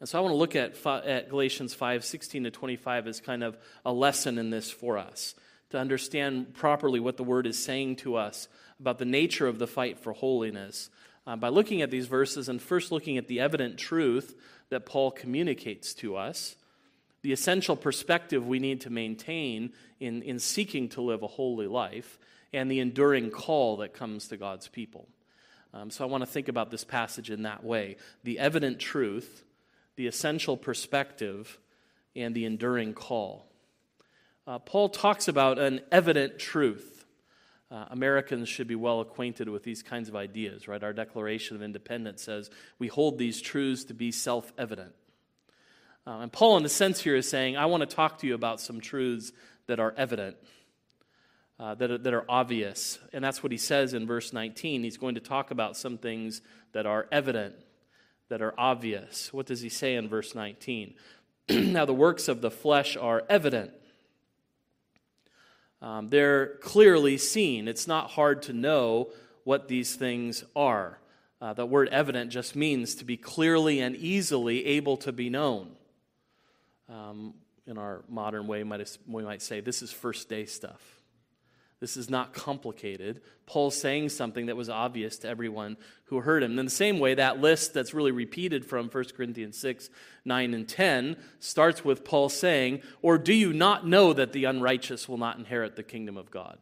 And 0.00 0.08
so 0.08 0.18
I 0.18 0.22
want 0.22 0.32
to 0.32 0.38
look 0.38 0.56
at, 0.56 0.84
at 1.06 1.28
Galatians 1.28 1.74
5 1.74 2.04
16 2.04 2.44
to 2.44 2.50
25 2.50 3.06
as 3.06 3.20
kind 3.20 3.44
of 3.44 3.56
a 3.84 3.92
lesson 3.92 4.38
in 4.38 4.50
this 4.50 4.70
for 4.70 4.98
us 4.98 5.34
to 5.70 5.78
understand 5.78 6.52
properly 6.54 7.00
what 7.00 7.16
the 7.16 7.24
word 7.24 7.46
is 7.46 7.62
saying 7.62 7.96
to 7.96 8.16
us 8.16 8.48
about 8.80 8.98
the 8.98 9.04
nature 9.04 9.46
of 9.46 9.58
the 9.58 9.66
fight 9.66 9.98
for 9.98 10.12
holiness 10.12 10.90
uh, 11.26 11.36
by 11.36 11.48
looking 11.48 11.82
at 11.82 11.90
these 11.90 12.06
verses 12.06 12.48
and 12.48 12.60
first 12.60 12.90
looking 12.92 13.18
at 13.18 13.28
the 13.28 13.40
evident 13.40 13.78
truth 13.78 14.34
that 14.70 14.86
Paul 14.86 15.10
communicates 15.10 15.94
to 15.94 16.16
us, 16.16 16.56
the 17.22 17.32
essential 17.32 17.76
perspective 17.76 18.46
we 18.46 18.58
need 18.58 18.82
to 18.82 18.90
maintain 18.90 19.72
in, 19.98 20.22
in 20.22 20.38
seeking 20.38 20.88
to 20.90 21.02
live 21.02 21.22
a 21.22 21.26
holy 21.26 21.66
life, 21.66 22.18
and 22.52 22.70
the 22.70 22.80
enduring 22.80 23.30
call 23.30 23.78
that 23.78 23.92
comes 23.92 24.28
to 24.28 24.36
God's 24.36 24.68
people. 24.68 25.06
Um, 25.72 25.90
so 25.90 26.04
I 26.04 26.08
want 26.08 26.22
to 26.22 26.30
think 26.30 26.48
about 26.48 26.70
this 26.70 26.84
passage 26.84 27.30
in 27.30 27.42
that 27.42 27.62
way 27.62 27.96
the 28.24 28.38
evident 28.38 28.80
truth, 28.80 29.44
the 29.96 30.06
essential 30.06 30.56
perspective, 30.56 31.58
and 32.16 32.34
the 32.34 32.44
enduring 32.44 32.94
call. 32.94 33.46
Uh, 34.46 34.58
Paul 34.58 34.88
talks 34.88 35.28
about 35.28 35.58
an 35.58 35.80
evident 35.92 36.38
truth. 36.38 36.99
Uh, 37.70 37.84
Americans 37.90 38.48
should 38.48 38.66
be 38.66 38.74
well 38.74 39.00
acquainted 39.00 39.48
with 39.48 39.62
these 39.62 39.82
kinds 39.82 40.08
of 40.08 40.16
ideas, 40.16 40.66
right? 40.66 40.82
Our 40.82 40.92
Declaration 40.92 41.56
of 41.56 41.62
Independence 41.62 42.22
says 42.22 42.50
we 42.80 42.88
hold 42.88 43.16
these 43.16 43.40
truths 43.40 43.84
to 43.84 43.94
be 43.94 44.10
self 44.10 44.52
evident. 44.58 44.92
Uh, 46.06 46.18
and 46.20 46.32
Paul, 46.32 46.56
in 46.56 46.64
a 46.64 46.68
sense, 46.68 47.00
here 47.00 47.14
is 47.14 47.28
saying, 47.28 47.56
I 47.56 47.66
want 47.66 47.88
to 47.88 47.96
talk 47.96 48.18
to 48.18 48.26
you 48.26 48.34
about 48.34 48.60
some 48.60 48.80
truths 48.80 49.32
that 49.66 49.78
are 49.78 49.94
evident 49.96 50.36
uh, 51.60 51.74
that, 51.74 51.90
are, 51.90 51.98
that 51.98 52.14
are 52.14 52.24
obvious. 52.28 52.98
And 53.12 53.22
that's 53.22 53.42
what 53.42 53.52
he 53.52 53.58
says 53.58 53.92
in 53.92 54.06
verse 54.06 54.32
19. 54.32 54.82
He's 54.82 54.96
going 54.96 55.14
to 55.16 55.20
talk 55.20 55.50
about 55.50 55.76
some 55.76 55.98
things 55.98 56.40
that 56.72 56.86
are 56.86 57.06
evident, 57.12 57.54
that 58.30 58.40
are 58.40 58.54
obvious. 58.58 59.32
What 59.32 59.46
does 59.46 59.60
he 59.60 59.68
say 59.68 59.94
in 59.94 60.08
verse 60.08 60.34
19? 60.34 60.94
now, 61.50 61.84
the 61.84 61.94
works 61.94 62.28
of 62.28 62.40
the 62.40 62.50
flesh 62.50 62.96
are 62.96 63.22
evident. 63.28 63.72
Um, 65.82 66.08
they're 66.08 66.56
clearly 66.56 67.16
seen. 67.18 67.68
It's 67.68 67.86
not 67.86 68.10
hard 68.10 68.42
to 68.42 68.52
know 68.52 69.10
what 69.44 69.68
these 69.68 69.94
things 69.94 70.44
are. 70.54 70.98
Uh, 71.40 71.54
the 71.54 71.64
word 71.64 71.88
evident 71.88 72.30
just 72.30 72.54
means 72.54 72.94
to 72.96 73.04
be 73.04 73.16
clearly 73.16 73.80
and 73.80 73.96
easily 73.96 74.66
able 74.66 74.98
to 74.98 75.12
be 75.12 75.30
known. 75.30 75.70
Um, 76.88 77.34
in 77.66 77.78
our 77.78 78.02
modern 78.08 78.46
way, 78.46 78.62
we 78.62 79.22
might 79.22 79.42
say 79.42 79.60
this 79.60 79.80
is 79.80 79.90
first 79.90 80.28
day 80.28 80.44
stuff. 80.44 80.99
This 81.80 81.96
is 81.96 82.10
not 82.10 82.34
complicated. 82.34 83.22
Paul's 83.46 83.80
saying 83.80 84.10
something 84.10 84.46
that 84.46 84.56
was 84.56 84.68
obvious 84.68 85.16
to 85.18 85.28
everyone 85.28 85.78
who 86.04 86.20
heard 86.20 86.42
him. 86.42 86.58
in 86.58 86.66
the 86.66 86.70
same 86.70 86.98
way, 86.98 87.14
that 87.14 87.40
list 87.40 87.72
that's 87.72 87.94
really 87.94 88.12
repeated 88.12 88.66
from 88.66 88.88
1 88.88 89.04
Corinthians 89.16 89.56
6, 89.56 89.88
9, 90.26 90.54
and 90.54 90.68
10 90.68 91.16
starts 91.38 91.82
with 91.82 92.04
Paul 92.04 92.28
saying, 92.28 92.82
Or 93.00 93.16
do 93.16 93.32
you 93.32 93.54
not 93.54 93.86
know 93.86 94.12
that 94.12 94.32
the 94.32 94.44
unrighteous 94.44 95.08
will 95.08 95.16
not 95.16 95.38
inherit 95.38 95.74
the 95.74 95.82
kingdom 95.82 96.18
of 96.18 96.30
God? 96.30 96.58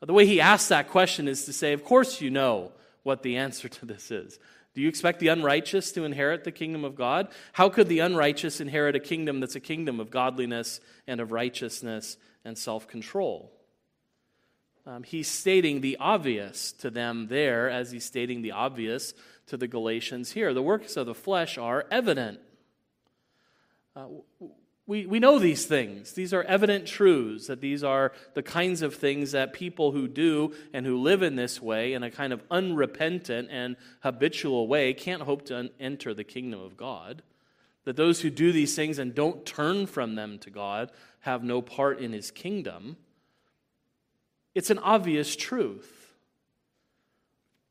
The 0.00 0.12
way 0.12 0.26
he 0.26 0.40
asks 0.40 0.68
that 0.68 0.88
question 0.88 1.26
is 1.26 1.46
to 1.46 1.52
say, 1.54 1.72
Of 1.72 1.84
course 1.84 2.20
you 2.20 2.30
know 2.30 2.72
what 3.02 3.22
the 3.22 3.38
answer 3.38 3.68
to 3.68 3.86
this 3.86 4.10
is. 4.10 4.38
Do 4.74 4.82
you 4.82 4.88
expect 4.88 5.18
the 5.18 5.28
unrighteous 5.28 5.92
to 5.92 6.04
inherit 6.04 6.44
the 6.44 6.52
kingdom 6.52 6.84
of 6.84 6.94
God? 6.94 7.28
How 7.52 7.68
could 7.68 7.88
the 7.88 7.98
unrighteous 7.98 8.60
inherit 8.60 8.94
a 8.94 9.00
kingdom 9.00 9.40
that's 9.40 9.56
a 9.56 9.60
kingdom 9.60 9.98
of 9.98 10.10
godliness 10.10 10.80
and 11.06 11.20
of 11.20 11.32
righteousness 11.32 12.16
and 12.48 12.56
self 12.58 12.88
control. 12.88 13.52
Um, 14.86 15.02
he's 15.02 15.28
stating 15.28 15.82
the 15.82 15.98
obvious 16.00 16.72
to 16.72 16.90
them 16.90 17.28
there 17.28 17.68
as 17.68 17.90
he's 17.90 18.04
stating 18.04 18.40
the 18.40 18.52
obvious 18.52 19.12
to 19.46 19.58
the 19.58 19.68
Galatians 19.68 20.32
here. 20.32 20.54
The 20.54 20.62
works 20.62 20.96
of 20.96 21.06
the 21.06 21.14
flesh 21.14 21.58
are 21.58 21.84
evident. 21.90 22.40
Uh, 23.94 24.06
we, 24.88 25.04
we 25.04 25.20
know 25.20 25.38
these 25.38 25.66
things. 25.66 26.14
These 26.14 26.32
are 26.32 26.42
evident 26.44 26.86
truths, 26.86 27.48
that 27.48 27.60
these 27.60 27.84
are 27.84 28.10
the 28.32 28.42
kinds 28.42 28.80
of 28.80 28.94
things 28.94 29.32
that 29.32 29.52
people 29.52 29.92
who 29.92 30.08
do 30.08 30.54
and 30.72 30.86
who 30.86 30.96
live 30.96 31.22
in 31.22 31.36
this 31.36 31.60
way, 31.60 31.92
in 31.92 32.02
a 32.02 32.10
kind 32.10 32.32
of 32.32 32.42
unrepentant 32.50 33.50
and 33.52 33.76
habitual 34.00 34.66
way, 34.66 34.94
can't 34.94 35.20
hope 35.20 35.44
to 35.46 35.70
enter 35.78 36.14
the 36.14 36.24
kingdom 36.24 36.60
of 36.60 36.78
God. 36.78 37.22
That 37.84 37.96
those 37.96 38.22
who 38.22 38.30
do 38.30 38.50
these 38.50 38.74
things 38.74 38.98
and 38.98 39.14
don't 39.14 39.44
turn 39.44 39.86
from 39.86 40.14
them 40.14 40.38
to 40.38 40.50
God 40.50 40.90
have 41.20 41.44
no 41.44 41.60
part 41.60 42.00
in 42.00 42.14
his 42.14 42.30
kingdom. 42.30 42.96
It's 44.54 44.70
an 44.70 44.78
obvious 44.78 45.36
truth. 45.36 46.14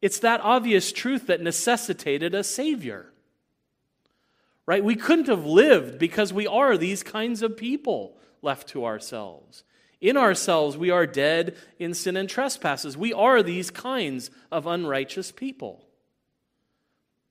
It's 0.04 0.20
that 0.20 0.42
obvious 0.42 0.92
truth 0.92 1.26
that 1.28 1.42
necessitated 1.42 2.36
a 2.36 2.44
Savior. 2.44 3.12
Right? 4.68 4.84
We 4.84 4.96
couldn't 4.96 5.28
have 5.28 5.46
lived 5.46 5.98
because 5.98 6.32
we 6.32 6.46
are 6.46 6.78
these 6.78 7.02
kinds 7.02 7.42
of 7.42 7.58
people 7.58 8.18
left 8.44 8.68
to 8.70 8.86
ourselves. 8.86 9.64
In 10.00 10.18
ourselves, 10.18 10.78
we 10.78 10.92
are 10.92 11.08
dead 11.08 11.56
in 11.80 11.96
sin 11.96 12.16
and 12.16 12.30
trespasses. 12.30 12.96
We 12.96 13.14
are 13.14 13.42
these 13.42 13.72
kinds 13.72 14.30
of 14.52 14.68
unrighteous 14.68 15.32
people. 15.32 15.84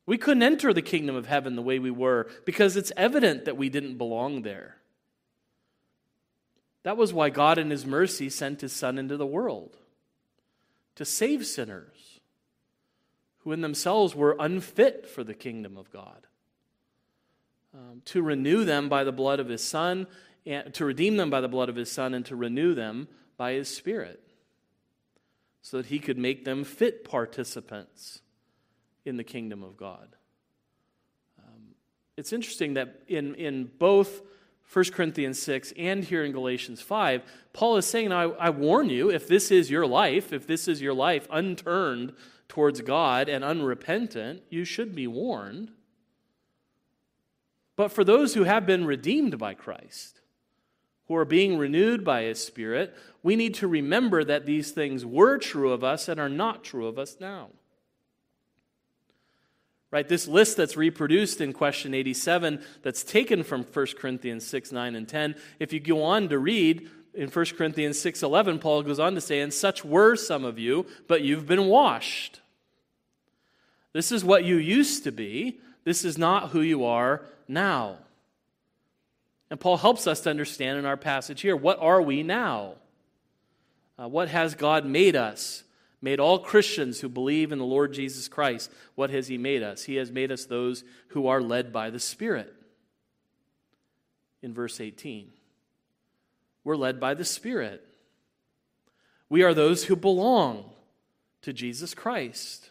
We 0.06 0.18
couldn't 0.18 0.42
enter 0.42 0.72
the 0.72 0.82
kingdom 0.82 1.14
of 1.14 1.26
heaven 1.26 1.56
the 1.56 1.62
way 1.62 1.78
we 1.78 1.90
were 1.90 2.28
because 2.44 2.76
it's 2.76 2.92
evident 2.96 3.44
that 3.44 3.56
we 3.56 3.68
didn't 3.68 3.98
belong 3.98 4.42
there. 4.42 4.76
That 6.84 6.96
was 6.96 7.12
why 7.12 7.30
God, 7.30 7.58
in 7.58 7.70
His 7.70 7.84
mercy, 7.84 8.30
sent 8.30 8.60
His 8.60 8.72
Son 8.72 8.98
into 8.98 9.16
the 9.16 9.26
world 9.26 9.76
to 10.94 11.04
save 11.04 11.44
sinners 11.44 12.20
who 13.40 13.52
in 13.52 13.60
themselves 13.60 14.14
were 14.14 14.36
unfit 14.38 15.08
for 15.08 15.22
the 15.22 15.34
kingdom 15.34 15.76
of 15.76 15.90
God, 15.92 16.26
um, 17.76 18.00
to 18.06 18.22
renew 18.22 18.64
them 18.64 18.88
by 18.88 19.04
the 19.04 19.12
blood 19.12 19.38
of 19.38 19.48
His 19.48 19.62
Son, 19.62 20.06
and 20.46 20.72
to 20.74 20.84
redeem 20.84 21.16
them 21.16 21.28
by 21.28 21.40
the 21.40 21.48
blood 21.48 21.68
of 21.68 21.76
His 21.76 21.92
Son, 21.92 22.14
and 22.14 22.24
to 22.26 22.34
renew 22.34 22.74
them 22.74 23.08
by 23.36 23.52
His 23.52 23.68
Spirit, 23.68 24.22
so 25.60 25.76
that 25.76 25.86
He 25.86 25.98
could 25.98 26.16
make 26.16 26.44
them 26.44 26.64
fit 26.64 27.04
participants 27.04 28.22
in 29.04 29.16
the 29.16 29.24
kingdom 29.24 29.62
of 29.62 29.76
God. 29.76 30.16
Um, 31.38 31.74
it's 32.16 32.32
interesting 32.32 32.74
that 32.74 33.02
in, 33.08 33.34
in 33.34 33.70
both 33.78 34.22
1 34.72 34.84
Corinthians 34.86 35.40
6 35.42 35.72
and 35.76 36.02
here 36.02 36.24
in 36.24 36.32
Galatians 36.32 36.80
5, 36.80 37.22
Paul 37.52 37.76
is 37.76 37.86
saying, 37.86 38.10
I, 38.10 38.22
I 38.22 38.50
warn 38.50 38.88
you, 38.88 39.10
if 39.10 39.28
this 39.28 39.50
is 39.50 39.70
your 39.70 39.86
life, 39.86 40.32
if 40.32 40.46
this 40.46 40.66
is 40.66 40.82
your 40.82 40.94
life 40.94 41.28
unturned 41.30 42.14
towards 42.48 42.80
God 42.80 43.28
and 43.28 43.44
unrepentant, 43.44 44.42
you 44.50 44.64
should 44.64 44.94
be 44.94 45.06
warned. 45.06 45.70
But 47.76 47.92
for 47.92 48.04
those 48.04 48.34
who 48.34 48.44
have 48.44 48.66
been 48.66 48.86
redeemed 48.86 49.38
by 49.38 49.54
Christ, 49.54 50.20
who 51.08 51.14
are 51.14 51.26
being 51.26 51.58
renewed 51.58 52.04
by 52.04 52.22
His 52.22 52.42
Spirit, 52.42 52.94
we 53.22 53.36
need 53.36 53.54
to 53.56 53.68
remember 53.68 54.24
that 54.24 54.46
these 54.46 54.72
things 54.72 55.04
were 55.04 55.38
true 55.38 55.72
of 55.72 55.84
us 55.84 56.08
and 56.08 56.18
are 56.18 56.28
not 56.28 56.64
true 56.64 56.86
of 56.86 56.98
us 56.98 57.18
now. 57.20 57.50
Right? 59.90 60.08
This 60.08 60.26
list 60.26 60.56
that's 60.56 60.76
reproduced 60.76 61.40
in 61.40 61.52
question 61.52 61.94
87, 61.94 62.60
that's 62.82 63.04
taken 63.04 63.44
from 63.44 63.62
1 63.62 63.86
Corinthians 63.98 64.46
6, 64.46 64.72
9, 64.72 64.96
and 64.96 65.08
10, 65.08 65.36
if 65.60 65.72
you 65.72 65.78
go 65.78 66.02
on 66.02 66.28
to 66.28 66.38
read 66.38 66.90
in 67.14 67.28
1 67.28 67.44
Corinthians 67.56 67.98
6, 68.00 68.22
11, 68.22 68.58
Paul 68.58 68.82
goes 68.82 68.98
on 68.98 69.14
to 69.14 69.20
say, 69.20 69.40
And 69.40 69.54
such 69.54 69.84
were 69.84 70.16
some 70.16 70.44
of 70.44 70.58
you, 70.58 70.86
but 71.06 71.22
you've 71.22 71.46
been 71.46 71.66
washed. 71.66 72.40
This 73.92 74.10
is 74.12 74.24
what 74.24 74.44
you 74.44 74.56
used 74.56 75.04
to 75.04 75.12
be. 75.12 75.60
This 75.84 76.04
is 76.04 76.18
not 76.18 76.50
who 76.50 76.60
you 76.60 76.84
are 76.84 77.22
now. 77.48 77.98
And 79.50 79.60
Paul 79.60 79.76
helps 79.76 80.06
us 80.06 80.20
to 80.22 80.30
understand 80.30 80.78
in 80.78 80.84
our 80.84 80.96
passage 80.96 81.40
here 81.40 81.56
what 81.56 81.78
are 81.80 82.02
we 82.02 82.22
now? 82.22 82.74
Uh, 83.98 84.08
what 84.08 84.28
has 84.28 84.54
God 84.54 84.84
made 84.84 85.16
us? 85.16 85.64
made 86.00 86.20
all 86.20 86.38
Christians 86.38 87.00
who 87.00 87.08
believe 87.08 87.52
in 87.52 87.58
the 87.58 87.64
Lord 87.64 87.92
Jesus 87.92 88.28
Christ, 88.28 88.70
what 88.94 89.10
has 89.10 89.28
He 89.28 89.38
made 89.38 89.62
us? 89.62 89.82
He 89.84 89.96
has 89.96 90.12
made 90.12 90.30
us 90.30 90.44
those 90.44 90.84
who 91.08 91.26
are 91.26 91.42
led 91.42 91.72
by 91.72 91.90
the 91.90 92.00
Spirit. 92.00 92.54
In 94.42 94.52
verse 94.54 94.80
18, 94.80 95.32
we're 96.62 96.76
led 96.76 97.00
by 97.00 97.14
the 97.14 97.24
Spirit. 97.24 97.82
We 99.28 99.42
are 99.42 99.54
those 99.54 99.84
who 99.84 99.96
belong 99.96 100.70
to 101.42 101.52
Jesus 101.52 101.94
Christ. 101.94 102.70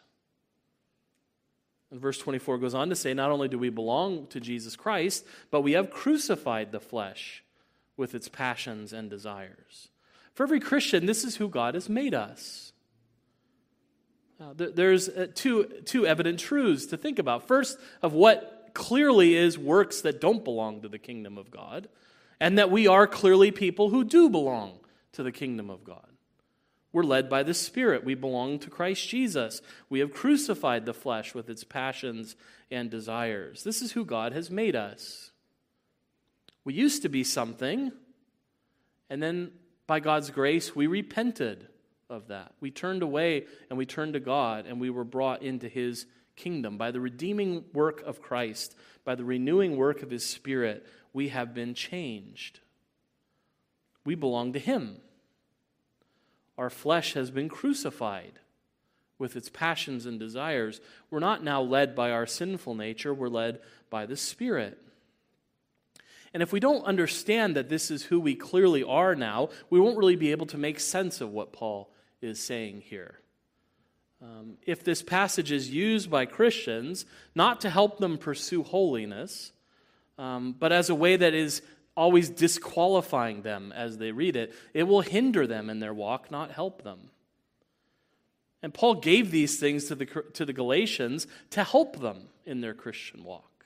And 1.91 1.99
verse 2.01 2.17
24 2.17 2.57
goes 2.57 2.73
on 2.73 2.89
to 2.89 2.95
say, 2.95 3.13
Not 3.13 3.31
only 3.31 3.47
do 3.47 3.59
we 3.59 3.69
belong 3.69 4.27
to 4.27 4.39
Jesus 4.39 4.75
Christ, 4.75 5.25
but 5.51 5.61
we 5.61 5.73
have 5.73 5.91
crucified 5.91 6.71
the 6.71 6.79
flesh 6.79 7.43
with 7.97 8.15
its 8.15 8.27
passions 8.27 8.91
and 8.91 9.09
desires. 9.09 9.89
For 10.33 10.43
every 10.43 10.59
Christian, 10.59 11.05
this 11.05 11.23
is 11.23 11.37
who 11.37 11.47
God 11.47 11.75
has 11.75 11.87
made 11.87 12.13
us. 12.13 12.73
Uh, 14.39 14.53
there's 14.53 15.07
uh, 15.07 15.27
two, 15.33 15.63
two 15.85 16.05
evident 16.05 16.39
truths 16.39 16.87
to 16.87 16.97
think 16.97 17.19
about. 17.19 17.47
First, 17.47 17.79
of 18.01 18.11
what 18.11 18.71
clearly 18.73 19.35
is 19.35 19.57
works 19.57 20.01
that 20.01 20.19
don't 20.19 20.43
belong 20.43 20.81
to 20.81 20.89
the 20.89 20.99
kingdom 20.99 21.37
of 21.37 21.49
God, 21.49 21.87
and 22.39 22.57
that 22.57 22.69
we 22.69 22.87
are 22.87 23.07
clearly 23.07 23.51
people 23.51 23.89
who 23.89 24.03
do 24.03 24.29
belong 24.29 24.79
to 25.13 25.23
the 25.23 25.31
kingdom 25.31 25.69
of 25.69 25.85
God. 25.85 26.14
We're 26.95 27.03
led 27.03 27.29
by 27.29 27.43
the 27.43 27.53
Spirit. 27.53 28.05
We 28.05 28.15
belong 28.15 28.57
to 28.59 28.69
Christ 28.69 29.09
Jesus. 29.09 29.61
We 29.89 29.99
have 29.99 30.13
crucified 30.13 30.85
the 30.85 30.93
flesh 30.93 31.35
with 31.35 31.49
its 31.49 31.65
passions 31.65 32.37
and 32.71 32.89
desires. 32.89 33.65
This 33.65 33.81
is 33.81 33.91
who 33.91 34.05
God 34.05 34.31
has 34.31 34.49
made 34.49 34.77
us. 34.77 35.31
We 36.63 36.73
used 36.73 37.01
to 37.01 37.09
be 37.09 37.25
something, 37.25 37.91
And 39.09 39.21
then, 39.21 39.51
by 39.87 39.99
God's 39.99 40.29
grace, 40.29 40.73
we 40.73 40.87
repented 40.87 41.67
of 42.09 42.29
that. 42.29 42.53
We 42.61 42.71
turned 42.71 43.03
away 43.03 43.43
and 43.69 43.77
we 43.77 43.85
turned 43.85 44.13
to 44.13 44.21
God, 44.21 44.65
and 44.65 44.79
we 44.79 44.89
were 44.89 45.03
brought 45.03 45.43
into 45.43 45.67
His 45.67 46.05
kingdom. 46.37 46.77
By 46.77 46.91
the 46.91 47.01
redeeming 47.01 47.65
work 47.73 48.03
of 48.03 48.21
Christ, 48.21 48.73
by 49.03 49.15
the 49.15 49.25
renewing 49.25 49.75
work 49.75 50.01
of 50.01 50.11
His 50.11 50.25
Spirit, 50.25 50.87
we 51.11 51.27
have 51.27 51.53
been 51.53 51.73
changed. 51.73 52.61
We 54.05 54.15
belong 54.15 54.53
to 54.53 54.59
Him. 54.59 55.01
Our 56.57 56.69
flesh 56.69 57.13
has 57.13 57.31
been 57.31 57.49
crucified 57.49 58.39
with 59.17 59.35
its 59.35 59.49
passions 59.49 60.05
and 60.05 60.19
desires. 60.19 60.81
We're 61.09 61.19
not 61.19 61.43
now 61.43 61.61
led 61.61 61.95
by 61.95 62.11
our 62.11 62.25
sinful 62.25 62.75
nature, 62.75 63.13
we're 63.13 63.29
led 63.29 63.59
by 63.89 64.05
the 64.05 64.17
Spirit. 64.17 64.77
And 66.33 66.43
if 66.43 66.51
we 66.51 66.59
don't 66.59 66.83
understand 66.83 67.55
that 67.55 67.69
this 67.69 67.89
is 67.89 68.03
who 68.03 68.19
we 68.19 68.35
clearly 68.35 68.83
are 68.83 69.15
now, 69.15 69.49
we 69.69 69.79
won't 69.79 69.97
really 69.97 70.17
be 70.17 70.31
able 70.31 70.45
to 70.47 70.57
make 70.57 70.81
sense 70.81 71.21
of 71.21 71.31
what 71.31 71.53
Paul 71.53 71.89
is 72.21 72.43
saying 72.43 72.81
here. 72.81 73.19
Um, 74.21 74.57
if 74.65 74.83
this 74.83 75.01
passage 75.01 75.51
is 75.51 75.69
used 75.69 76.09
by 76.09 76.25
Christians 76.25 77.05
not 77.35 77.61
to 77.61 77.69
help 77.69 77.99
them 77.99 78.17
pursue 78.17 78.63
holiness, 78.63 79.53
um, 80.17 80.55
but 80.57 80.71
as 80.71 80.89
a 80.89 80.95
way 80.95 81.15
that 81.15 81.33
is 81.33 81.61
always 81.95 82.29
disqualifying 82.29 83.41
them 83.41 83.71
as 83.71 83.97
they 83.97 84.11
read 84.11 84.35
it, 84.35 84.53
it 84.73 84.83
will 84.83 85.01
hinder 85.01 85.47
them 85.47 85.69
in 85.69 85.79
their 85.79 85.93
walk, 85.93 86.29
not 86.29 86.51
help 86.51 86.83
them. 86.83 87.11
And 88.61 88.73
Paul 88.73 88.95
gave 88.95 89.31
these 89.31 89.59
things 89.59 89.85
to 89.85 89.95
the, 89.95 90.05
to 90.05 90.45
the 90.45 90.53
Galatians 90.53 91.27
to 91.51 91.63
help 91.63 91.99
them 91.99 92.29
in 92.45 92.61
their 92.61 92.73
Christian 92.73 93.23
walk, 93.23 93.65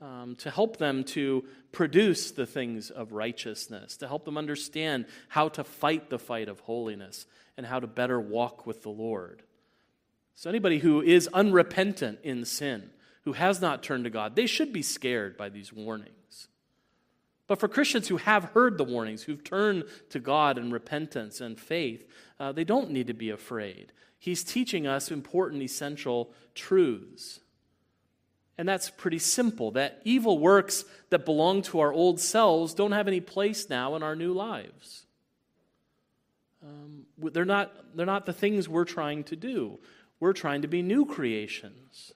um, 0.00 0.36
to 0.36 0.50
help 0.50 0.76
them 0.76 1.04
to 1.04 1.44
produce 1.72 2.30
the 2.30 2.46
things 2.46 2.90
of 2.90 3.12
righteousness, 3.12 3.96
to 3.96 4.08
help 4.08 4.24
them 4.24 4.38
understand 4.38 5.06
how 5.28 5.48
to 5.48 5.64
fight 5.64 6.08
the 6.08 6.18
fight 6.18 6.48
of 6.48 6.60
holiness 6.60 7.26
and 7.56 7.66
how 7.66 7.80
to 7.80 7.86
better 7.86 8.20
walk 8.20 8.66
with 8.66 8.82
the 8.82 8.90
Lord. 8.90 9.42
So, 10.36 10.50
anybody 10.50 10.78
who 10.78 11.00
is 11.00 11.28
unrepentant 11.32 12.20
in 12.22 12.44
sin, 12.44 12.90
who 13.22 13.32
has 13.32 13.60
not 13.60 13.82
turned 13.82 14.04
to 14.04 14.10
God, 14.10 14.36
they 14.36 14.46
should 14.46 14.72
be 14.72 14.82
scared 14.82 15.36
by 15.36 15.48
these 15.48 15.72
warnings. 15.72 16.48
But 17.46 17.60
for 17.60 17.68
Christians 17.68 18.08
who 18.08 18.16
have 18.16 18.44
heard 18.44 18.78
the 18.78 18.84
warnings, 18.84 19.22
who've 19.22 19.44
turned 19.44 19.84
to 20.10 20.18
God 20.18 20.56
in 20.56 20.70
repentance 20.70 21.40
and 21.40 21.58
faith, 21.58 22.08
uh, 22.40 22.52
they 22.52 22.64
don't 22.64 22.90
need 22.90 23.08
to 23.08 23.14
be 23.14 23.30
afraid. 23.30 23.92
He's 24.18 24.42
teaching 24.42 24.86
us 24.86 25.10
important, 25.10 25.62
essential 25.62 26.32
truths. 26.54 27.40
And 28.56 28.68
that's 28.68 28.88
pretty 28.88 29.18
simple 29.18 29.72
that 29.72 30.00
evil 30.04 30.38
works 30.38 30.84
that 31.10 31.26
belong 31.26 31.62
to 31.62 31.80
our 31.80 31.92
old 31.92 32.20
selves 32.20 32.72
don't 32.72 32.92
have 32.92 33.08
any 33.08 33.20
place 33.20 33.68
now 33.68 33.96
in 33.96 34.02
our 34.02 34.16
new 34.16 34.32
lives. 34.32 35.06
Um, 36.62 37.04
they're, 37.18 37.44
not, 37.44 37.74
they're 37.94 38.06
not 38.06 38.24
the 38.24 38.32
things 38.32 38.68
we're 38.68 38.84
trying 38.84 39.24
to 39.24 39.36
do. 39.36 39.78
We're 40.20 40.32
trying 40.32 40.62
to 40.62 40.68
be 40.68 40.80
new 40.80 41.04
creations. 41.04 42.12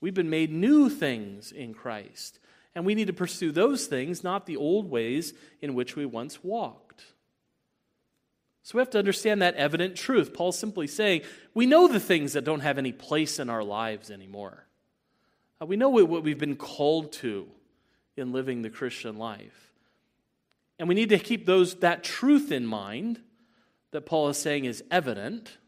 We've 0.00 0.14
been 0.14 0.30
made 0.30 0.52
new 0.52 0.90
things 0.90 1.52
in 1.52 1.72
Christ. 1.72 2.38
And 2.74 2.86
we 2.86 2.94
need 2.94 3.08
to 3.08 3.12
pursue 3.12 3.52
those 3.52 3.86
things, 3.86 4.22
not 4.22 4.46
the 4.46 4.56
old 4.56 4.90
ways 4.90 5.34
in 5.60 5.74
which 5.74 5.96
we 5.96 6.06
once 6.06 6.44
walked. 6.44 7.04
So 8.62 8.78
we 8.78 8.80
have 8.80 8.90
to 8.90 8.98
understand 8.98 9.42
that 9.42 9.56
evident 9.56 9.96
truth. 9.96 10.32
Paul's 10.32 10.58
simply 10.58 10.86
saying, 10.86 11.22
we 11.54 11.66
know 11.66 11.88
the 11.88 11.98
things 11.98 12.34
that 12.34 12.44
don't 12.44 12.60
have 12.60 12.78
any 12.78 12.92
place 12.92 13.38
in 13.38 13.50
our 13.50 13.64
lives 13.64 14.10
anymore. 14.10 14.66
Uh, 15.60 15.66
we 15.66 15.76
know 15.76 15.88
what 15.88 16.22
we've 16.22 16.38
been 16.38 16.56
called 16.56 17.12
to 17.14 17.48
in 18.16 18.32
living 18.32 18.62
the 18.62 18.70
Christian 18.70 19.16
life. 19.16 19.72
And 20.78 20.88
we 20.88 20.94
need 20.94 21.08
to 21.08 21.18
keep 21.18 21.46
those, 21.46 21.74
that 21.76 22.04
truth 22.04 22.52
in 22.52 22.64
mind 22.64 23.20
that 23.90 24.06
Paul 24.06 24.28
is 24.28 24.38
saying 24.38 24.64
is 24.64 24.84
evident 24.90 25.58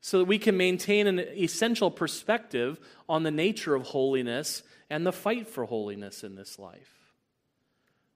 so 0.00 0.18
that 0.18 0.24
we 0.24 0.38
can 0.38 0.56
maintain 0.56 1.06
an 1.06 1.18
essential 1.18 1.90
perspective 1.90 2.80
on 3.08 3.22
the 3.22 3.30
nature 3.30 3.74
of 3.74 3.88
holiness 3.88 4.62
and 4.90 5.06
the 5.06 5.12
fight 5.12 5.48
for 5.48 5.64
holiness 5.64 6.22
in 6.22 6.34
this 6.34 6.58
life. 6.58 6.94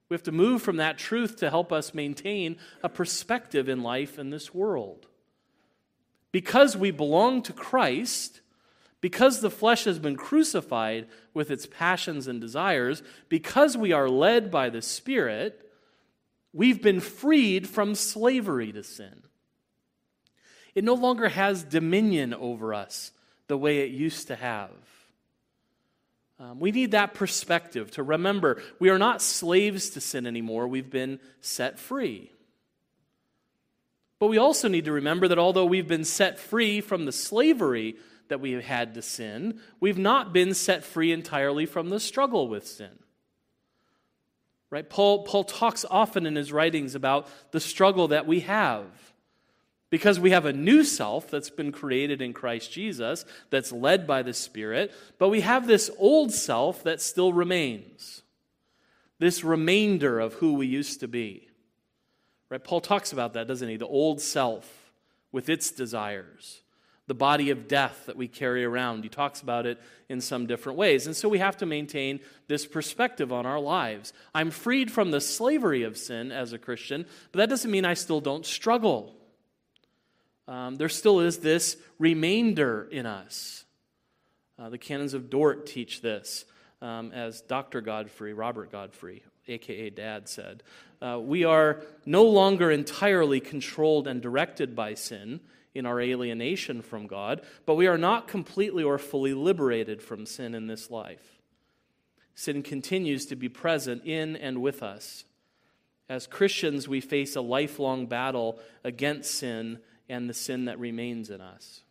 We 0.09 0.15
have 0.15 0.23
to 0.23 0.31
move 0.31 0.61
from 0.61 0.77
that 0.77 0.97
truth 0.97 1.37
to 1.37 1.49
help 1.49 1.71
us 1.71 1.93
maintain 1.93 2.57
a 2.83 2.89
perspective 2.89 3.67
in 3.67 3.83
life 3.83 4.19
in 4.19 4.29
this 4.29 4.53
world. 4.53 5.07
Because 6.31 6.77
we 6.77 6.91
belong 6.91 7.41
to 7.43 7.53
Christ, 7.53 8.41
because 9.01 9.41
the 9.41 9.49
flesh 9.49 9.83
has 9.85 9.99
been 9.99 10.15
crucified 10.15 11.07
with 11.33 11.51
its 11.51 11.65
passions 11.65 12.27
and 12.27 12.39
desires, 12.39 13.03
because 13.27 13.75
we 13.75 13.91
are 13.91 14.09
led 14.09 14.49
by 14.49 14.69
the 14.69 14.81
Spirit, 14.81 15.69
we've 16.53 16.81
been 16.81 16.99
freed 16.99 17.67
from 17.67 17.95
slavery 17.95 18.71
to 18.71 18.83
sin. 18.83 19.23
It 20.75 20.83
no 20.83 20.93
longer 20.93 21.29
has 21.29 21.63
dominion 21.63 22.33
over 22.33 22.73
us 22.73 23.11
the 23.47 23.57
way 23.57 23.79
it 23.79 23.91
used 23.91 24.27
to 24.27 24.35
have. 24.35 24.71
Um, 26.39 26.59
we 26.59 26.71
need 26.71 26.91
that 26.91 27.13
perspective 27.13 27.91
to 27.91 28.03
remember 28.03 28.61
we 28.79 28.89
are 28.89 28.97
not 28.97 29.21
slaves 29.21 29.91
to 29.91 30.01
sin 30.01 30.25
anymore, 30.25 30.67
we've 30.67 30.89
been 30.89 31.19
set 31.41 31.79
free. 31.79 32.31
But 34.19 34.27
we 34.27 34.37
also 34.37 34.67
need 34.67 34.85
to 34.85 34.91
remember 34.91 35.27
that 35.27 35.39
although 35.39 35.65
we've 35.65 35.87
been 35.87 36.05
set 36.05 36.39
free 36.39 36.81
from 36.81 37.05
the 37.05 37.11
slavery 37.11 37.97
that 38.29 38.39
we 38.39 38.53
have 38.53 38.63
had 38.63 38.93
to 38.93 39.01
sin, 39.01 39.59
we've 39.79 39.97
not 39.97 40.33
been 40.33 40.53
set 40.53 40.83
free 40.83 41.11
entirely 41.11 41.65
from 41.65 41.89
the 41.89 41.99
struggle 41.99 42.47
with 42.47 42.65
sin. 42.65 42.99
Right? 44.69 44.89
Paul, 44.89 45.23
Paul 45.23 45.43
talks 45.43 45.85
often 45.89 46.25
in 46.25 46.35
his 46.35 46.51
writings 46.51 46.95
about 46.95 47.27
the 47.51 47.59
struggle 47.59 48.07
that 48.07 48.25
we 48.25 48.39
have 48.39 48.85
because 49.93 50.19
we 50.19 50.31
have 50.31 50.45
a 50.45 50.53
new 50.53 50.83
self 50.83 51.29
that's 51.29 51.51
been 51.51 51.71
created 51.71 52.19
in 52.19 52.33
Christ 52.33 52.71
Jesus, 52.71 53.25
that's 53.51 53.71
led 53.71 54.07
by 54.07 54.23
the 54.23 54.33
Spirit, 54.33 54.91
but 55.19 55.29
we 55.29 55.41
have 55.41 55.67
this 55.67 55.91
old 55.99 56.33
self 56.33 56.81
that 56.81 56.99
still 56.99 57.31
remains. 57.31 58.23
This 59.19 59.43
remainder 59.43 60.19
of 60.19 60.33
who 60.33 60.55
we 60.55 60.65
used 60.65 61.01
to 61.01 61.07
be. 61.07 61.47
Right? 62.49 62.63
Paul 62.63 62.81
talks 62.81 63.13
about 63.13 63.33
that, 63.33 63.47
doesn't 63.47 63.69
he? 63.69 63.77
The 63.77 63.85
old 63.85 64.19
self 64.19 64.91
with 65.31 65.47
its 65.47 65.69
desires, 65.69 66.63
the 67.05 67.13
body 67.13 67.51
of 67.51 67.67
death 67.67 68.07
that 68.07 68.17
we 68.17 68.27
carry 68.27 68.65
around. 68.65 69.03
He 69.03 69.09
talks 69.09 69.41
about 69.41 69.67
it 69.67 69.79
in 70.09 70.21
some 70.21 70.47
different 70.47 70.79
ways. 70.79 71.05
And 71.05 71.15
so 71.15 71.29
we 71.29 71.37
have 71.37 71.57
to 71.57 71.67
maintain 71.67 72.19
this 72.47 72.65
perspective 72.65 73.31
on 73.31 73.45
our 73.45 73.59
lives. 73.59 74.11
I'm 74.33 74.49
freed 74.49 74.91
from 74.91 75.11
the 75.11 75.21
slavery 75.21 75.83
of 75.83 75.97
sin 75.97 76.31
as 76.31 76.51
a 76.51 76.57
Christian, 76.57 77.05
but 77.31 77.37
that 77.37 77.49
doesn't 77.49 77.69
mean 77.69 77.85
I 77.85 77.93
still 77.93 78.21
don't 78.21 78.43
struggle 78.43 79.19
um, 80.47 80.75
there 80.75 80.89
still 80.89 81.19
is 81.19 81.39
this 81.39 81.77
remainder 81.99 82.87
in 82.91 83.05
us. 83.05 83.65
Uh, 84.59 84.69
the 84.69 84.77
canons 84.77 85.13
of 85.13 85.29
Dort 85.29 85.65
teach 85.65 86.01
this, 86.01 86.45
um, 86.81 87.11
as 87.11 87.41
Dr. 87.41 87.81
Godfrey, 87.81 88.33
Robert 88.33 88.71
Godfrey, 88.71 89.23
aka 89.47 89.89
Dad, 89.89 90.29
said. 90.29 90.63
Uh, 91.01 91.19
we 91.19 91.43
are 91.43 91.81
no 92.05 92.23
longer 92.23 92.71
entirely 92.71 93.39
controlled 93.39 94.07
and 94.07 94.21
directed 94.21 94.75
by 94.75 94.93
sin 94.93 95.39
in 95.73 95.85
our 95.85 95.99
alienation 95.99 96.81
from 96.81 97.07
God, 97.07 97.41
but 97.65 97.75
we 97.75 97.87
are 97.87 97.97
not 97.97 98.27
completely 98.27 98.83
or 98.83 98.97
fully 98.97 99.33
liberated 99.33 100.01
from 100.01 100.25
sin 100.25 100.53
in 100.53 100.67
this 100.67 100.91
life. 100.91 101.41
Sin 102.35 102.63
continues 102.63 103.25
to 103.27 103.35
be 103.35 103.49
present 103.49 104.05
in 104.05 104.35
and 104.35 104.61
with 104.61 104.83
us. 104.83 105.25
As 106.09 106.27
Christians, 106.27 106.87
we 106.87 107.01
face 107.01 107.35
a 107.35 107.41
lifelong 107.41 108.07
battle 108.07 108.59
against 108.83 109.31
sin 109.31 109.79
and 110.13 110.29
the 110.29 110.33
sin 110.33 110.65
that 110.65 110.79
remains 110.79 111.29
in 111.29 111.41
us. 111.41 111.81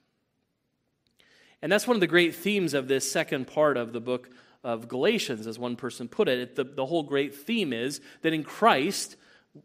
And 1.61 1.71
that's 1.71 1.87
one 1.87 1.97
of 1.97 2.01
the 2.01 2.07
great 2.07 2.35
themes 2.35 2.73
of 2.73 2.89
this 2.89 3.11
second 3.11 3.47
part 3.47 3.77
of 3.77 3.93
the 3.93 4.01
book 4.01 4.31
of 4.65 4.89
Galatians, 4.89 5.47
as 5.47 5.59
one 5.59 5.77
person 5.77 6.09
put 6.09 6.29
it. 6.29 6.55
The, 6.55 6.65
the 6.65 6.87
whole 6.87 7.03
great 7.03 7.35
theme 7.35 7.73
is 7.73 8.01
that 8.23 8.33
in 8.33 8.45
Christ, 8.45 9.17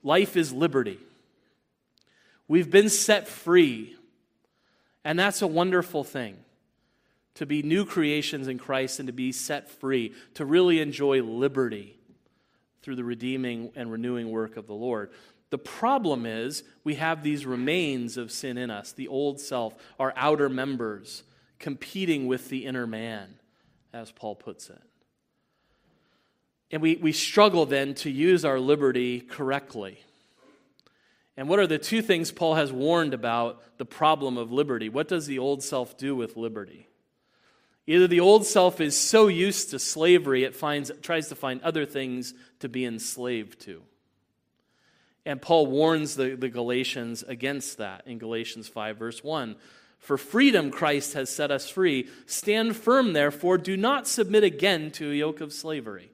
life 0.04 0.36
is 0.36 0.52
liberty. 0.52 1.00
We've 2.48 2.70
been 2.70 2.90
set 2.90 3.28
free. 3.28 3.96
And 5.04 5.18
that's 5.18 5.42
a 5.42 5.48
wonderful 5.48 6.04
thing 6.04 6.38
to 7.36 7.46
be 7.46 7.62
new 7.62 7.86
creations 7.86 8.48
in 8.48 8.58
Christ 8.58 9.00
and 9.00 9.08
to 9.08 9.14
be 9.14 9.32
set 9.32 9.70
free, 9.70 10.14
to 10.34 10.46
really 10.46 10.82
enjoy 10.82 11.22
liberty 11.22 11.96
through 12.82 12.96
the 12.96 13.04
redeeming 13.04 13.72
and 13.76 13.92
renewing 13.92 14.32
work 14.32 14.58
of 14.58 14.66
the 14.66 14.74
Lord. 14.74 15.12
The 15.50 15.58
problem 15.58 16.26
is 16.26 16.64
we 16.84 16.96
have 16.96 17.24
these 17.24 17.46
remains 17.46 18.18
of 18.18 18.32
sin 18.32 18.58
in 18.58 18.70
us, 18.70 18.92
the 18.92 19.08
old 19.08 19.40
self, 19.40 19.76
our 20.00 20.14
outer 20.16 20.50
members, 20.50 21.24
competing 21.58 22.28
with 22.28 22.50
the 22.50 22.66
inner 22.66 22.86
man, 22.86 23.36
as 23.94 24.12
Paul 24.12 24.36
puts 24.36 24.70
it. 24.70 24.82
And 26.70 26.82
we, 26.82 26.98
we 26.98 27.14
struggle 27.14 27.66
then 27.66 27.94
to 27.96 28.10
use 28.10 28.44
our 28.44 28.60
liberty 28.60 29.22
correctly. 29.22 30.00
And 31.38 31.48
what 31.48 31.60
are 31.60 31.68
the 31.68 31.78
two 31.78 32.02
things 32.02 32.32
Paul 32.32 32.56
has 32.56 32.74
warned 32.74 33.14
about 33.14 33.62
the 33.78 33.86
problem 33.86 34.38
of 34.38 34.52
liberty? 34.52 34.90
What 34.90 35.08
does 35.08 35.28
the 35.28 35.40
old 35.40 35.64
self 35.64 35.98
do 35.98 36.14
with 36.14 36.36
liberty? 36.36 36.90
Either 37.86 38.08
the 38.08 38.20
old 38.20 38.46
self 38.46 38.82
is 38.82 38.98
so 39.00 39.28
used 39.28 39.70
to 39.70 39.80
slavery 39.80 40.44
it 40.44 40.56
finds, 40.56 40.92
tries 41.02 41.30
to 41.30 41.36
find 41.36 41.62
other 41.62 41.86
things 41.86 42.34
to 42.60 42.68
be 42.68 42.84
enslaved 42.84 43.62
to 43.62 43.82
And 45.28 45.42
Paul 45.42 45.68
warns 45.68 46.16
the, 46.16 46.38
the 46.38 46.48
Galatians 46.48 47.22
against 47.22 47.80
that 47.80 48.04
in 48.06 48.18
Galatians 48.18 48.70
5, 48.70 48.98
verse 48.98 49.22
1. 49.22 49.58
For 50.00 50.18
freedom 50.18 50.72
Christ 50.72 51.16
has 51.16 51.30
set 51.30 51.52
us 51.52 51.70
free. 51.70 52.08
Stand 52.26 52.78
firm, 52.78 53.12
therefore. 53.12 53.58
Do 53.58 53.76
not 53.76 54.08
submit 54.08 54.46
again 54.46 54.90
to 54.92 55.12
a 55.12 55.16
yoke 55.16 55.42
of 55.42 55.52
slavery. 55.52 56.12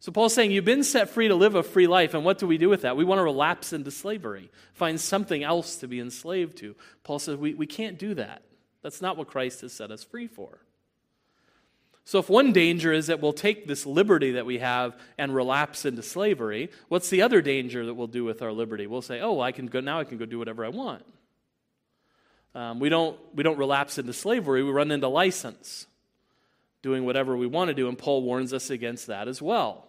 So 0.00 0.10
Paul's 0.10 0.34
saying, 0.34 0.50
You've 0.50 0.64
been 0.64 0.82
set 0.82 1.10
free 1.10 1.28
to 1.28 1.36
live 1.36 1.54
a 1.54 1.62
free 1.62 1.86
life. 1.86 2.14
And 2.14 2.24
what 2.24 2.40
do 2.40 2.48
we 2.48 2.58
do 2.58 2.68
with 2.68 2.82
that? 2.82 2.96
We 2.96 3.04
want 3.04 3.20
to 3.20 3.24
relapse 3.24 3.72
into 3.72 3.92
slavery, 3.92 4.50
find 4.74 5.00
something 5.00 5.44
else 5.44 5.76
to 5.76 5.86
be 5.86 6.00
enslaved 6.00 6.58
to. 6.58 6.74
Paul 7.04 7.20
says, 7.20 7.36
We, 7.36 7.54
we 7.54 7.66
can't 7.66 7.96
do 7.96 8.14
that. 8.14 8.42
That's 8.82 9.00
not 9.00 9.16
what 9.16 9.28
Christ 9.28 9.60
has 9.60 9.72
set 9.72 9.92
us 9.92 10.02
free 10.02 10.26
for. 10.26 10.58
So, 12.04 12.18
if 12.18 12.28
one 12.28 12.52
danger 12.52 12.92
is 12.92 13.06
that 13.06 13.20
we'll 13.20 13.32
take 13.32 13.66
this 13.66 13.86
liberty 13.86 14.32
that 14.32 14.44
we 14.44 14.58
have 14.58 14.98
and 15.18 15.34
relapse 15.34 15.84
into 15.84 16.02
slavery, 16.02 16.70
what's 16.88 17.10
the 17.10 17.22
other 17.22 17.40
danger 17.40 17.86
that 17.86 17.94
we'll 17.94 18.08
do 18.08 18.24
with 18.24 18.42
our 18.42 18.52
liberty? 18.52 18.86
We'll 18.86 19.02
say, 19.02 19.20
"Oh, 19.20 19.40
I 19.40 19.52
can 19.52 19.66
go 19.66 19.80
now. 19.80 20.00
I 20.00 20.04
can 20.04 20.18
go 20.18 20.26
do 20.26 20.38
whatever 20.38 20.64
I 20.64 20.68
want." 20.68 21.04
Um, 22.54 22.80
we 22.80 22.88
don't 22.88 23.18
we 23.34 23.42
don't 23.42 23.56
relapse 23.56 23.98
into 23.98 24.12
slavery. 24.12 24.64
We 24.64 24.70
run 24.70 24.90
into 24.90 25.08
license, 25.08 25.86
doing 26.82 27.04
whatever 27.04 27.36
we 27.36 27.46
want 27.46 27.68
to 27.68 27.74
do, 27.74 27.88
and 27.88 27.96
Paul 27.96 28.22
warns 28.22 28.52
us 28.52 28.68
against 28.68 29.06
that 29.06 29.28
as 29.28 29.40
well. 29.40 29.86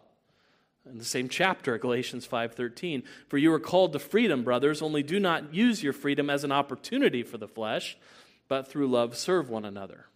In 0.86 0.98
the 1.00 1.06
same 1.06 1.30
chapter, 1.30 1.78
Galatians 1.80 2.28
5:13, 2.28 3.04
"For 3.28 3.40
you 3.40 3.52
are 3.54 3.60
called 3.60 3.92
to 3.94 4.00
freedom, 4.00 4.44
brothers. 4.44 4.84
Only 4.84 5.02
do 5.02 5.20
not 5.20 5.54
use 5.54 5.82
your 5.82 5.94
freedom 5.94 6.30
as 6.30 6.44
an 6.44 6.52
opportunity 6.52 7.24
for 7.24 7.40
the 7.40 7.48
flesh, 7.48 7.98
but 8.48 8.68
through 8.68 8.88
love 8.88 9.18
serve 9.18 9.50
one 9.50 9.66
another." 9.66 10.08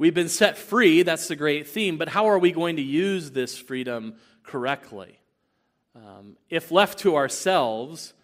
We've 0.00 0.14
been 0.14 0.30
set 0.30 0.56
free, 0.56 1.02
that's 1.02 1.28
the 1.28 1.36
great 1.36 1.68
theme, 1.68 1.98
but 1.98 2.08
how 2.08 2.30
are 2.30 2.38
we 2.38 2.52
going 2.52 2.76
to 2.76 2.82
use 2.82 3.32
this 3.32 3.58
freedom 3.58 4.14
correctly? 4.42 5.20
Um, 5.94 6.38
if 6.48 6.70
left 6.70 7.00
to 7.00 7.16
ourselves, 7.16 8.14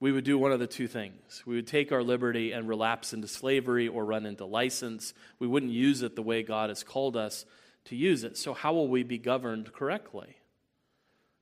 we 0.00 0.10
would 0.10 0.24
do 0.24 0.38
one 0.38 0.52
of 0.52 0.58
the 0.58 0.66
two 0.66 0.88
things. 0.88 1.42
We 1.44 1.56
would 1.56 1.66
take 1.66 1.92
our 1.92 2.02
liberty 2.02 2.52
and 2.52 2.66
relapse 2.66 3.12
into 3.12 3.28
slavery 3.28 3.88
or 3.88 4.06
run 4.06 4.24
into 4.24 4.46
license. 4.46 5.12
We 5.38 5.46
wouldn't 5.46 5.70
use 5.70 6.00
it 6.00 6.16
the 6.16 6.22
way 6.22 6.42
God 6.42 6.70
has 6.70 6.82
called 6.82 7.14
us 7.14 7.44
to 7.84 7.94
use 7.94 8.24
it. 8.24 8.38
So, 8.38 8.54
how 8.54 8.72
will 8.72 8.88
we 8.88 9.02
be 9.02 9.18
governed 9.18 9.70
correctly? 9.74 10.34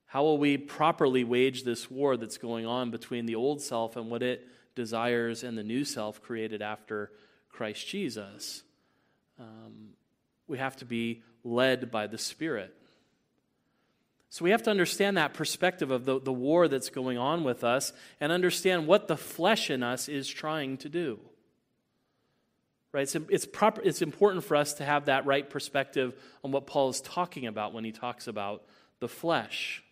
How 0.07 0.25
will 0.25 0.39
we 0.39 0.59
properly 0.59 1.23
wage 1.23 1.63
this 1.63 1.89
war 1.89 2.17
that's 2.17 2.39
going 2.39 2.67
on 2.67 2.91
between 2.91 3.27
the 3.27 3.37
old 3.37 3.63
self 3.63 3.95
and 3.95 4.11
what 4.11 4.25
it 4.25 4.49
desires 4.75 5.45
and 5.45 5.57
the 5.57 5.63
new 5.63 5.85
self 5.85 6.21
created 6.21 6.61
after 6.61 7.13
Christ 7.51 7.87
Jesus? 7.87 8.65
Um, 9.39 9.91
we 10.47 10.59
have 10.59 10.77
to 10.77 10.85
be 10.85 11.23
led 11.45 11.91
by 11.91 12.07
the 12.07 12.19
Spirit. 12.19 12.75
So 14.29 14.45
we 14.45 14.51
have 14.51 14.63
to 14.65 14.71
understand 14.71 15.17
that 15.17 15.35
perspective 15.35 15.91
of 15.91 16.05
the, 16.05 16.21
the 16.21 16.33
war 16.33 16.69
that's 16.69 16.91
going 16.91 17.17
on 17.17 17.45
with 17.45 17.65
us 17.65 17.93
and 18.21 18.33
understand 18.33 18.87
what 18.87 19.09
the 19.09 19.17
flesh 19.17 19.71
in 19.71 19.83
us 19.83 20.09
is 20.09 20.29
trying 20.29 20.77
to 20.79 20.89
do. 20.89 21.19
Right? 22.93 23.03
It's, 23.03 23.17
it's, 23.31 23.47
proper, 23.47 23.83
it's 23.83 24.03
important 24.03 24.45
for 24.45 24.57
us 24.57 24.75
to 24.75 24.85
have 24.85 25.07
that 25.07 25.27
right 25.27 25.49
perspective 25.49 26.15
on 26.43 26.51
what 26.51 26.67
Paul 26.67 26.89
is 26.89 27.01
talking 27.01 27.47
about 27.47 27.73
when 27.73 27.85
he 27.85 27.93
talks 27.93 28.27
about 28.27 28.65
the 29.01 29.09
flesh. 29.09 29.83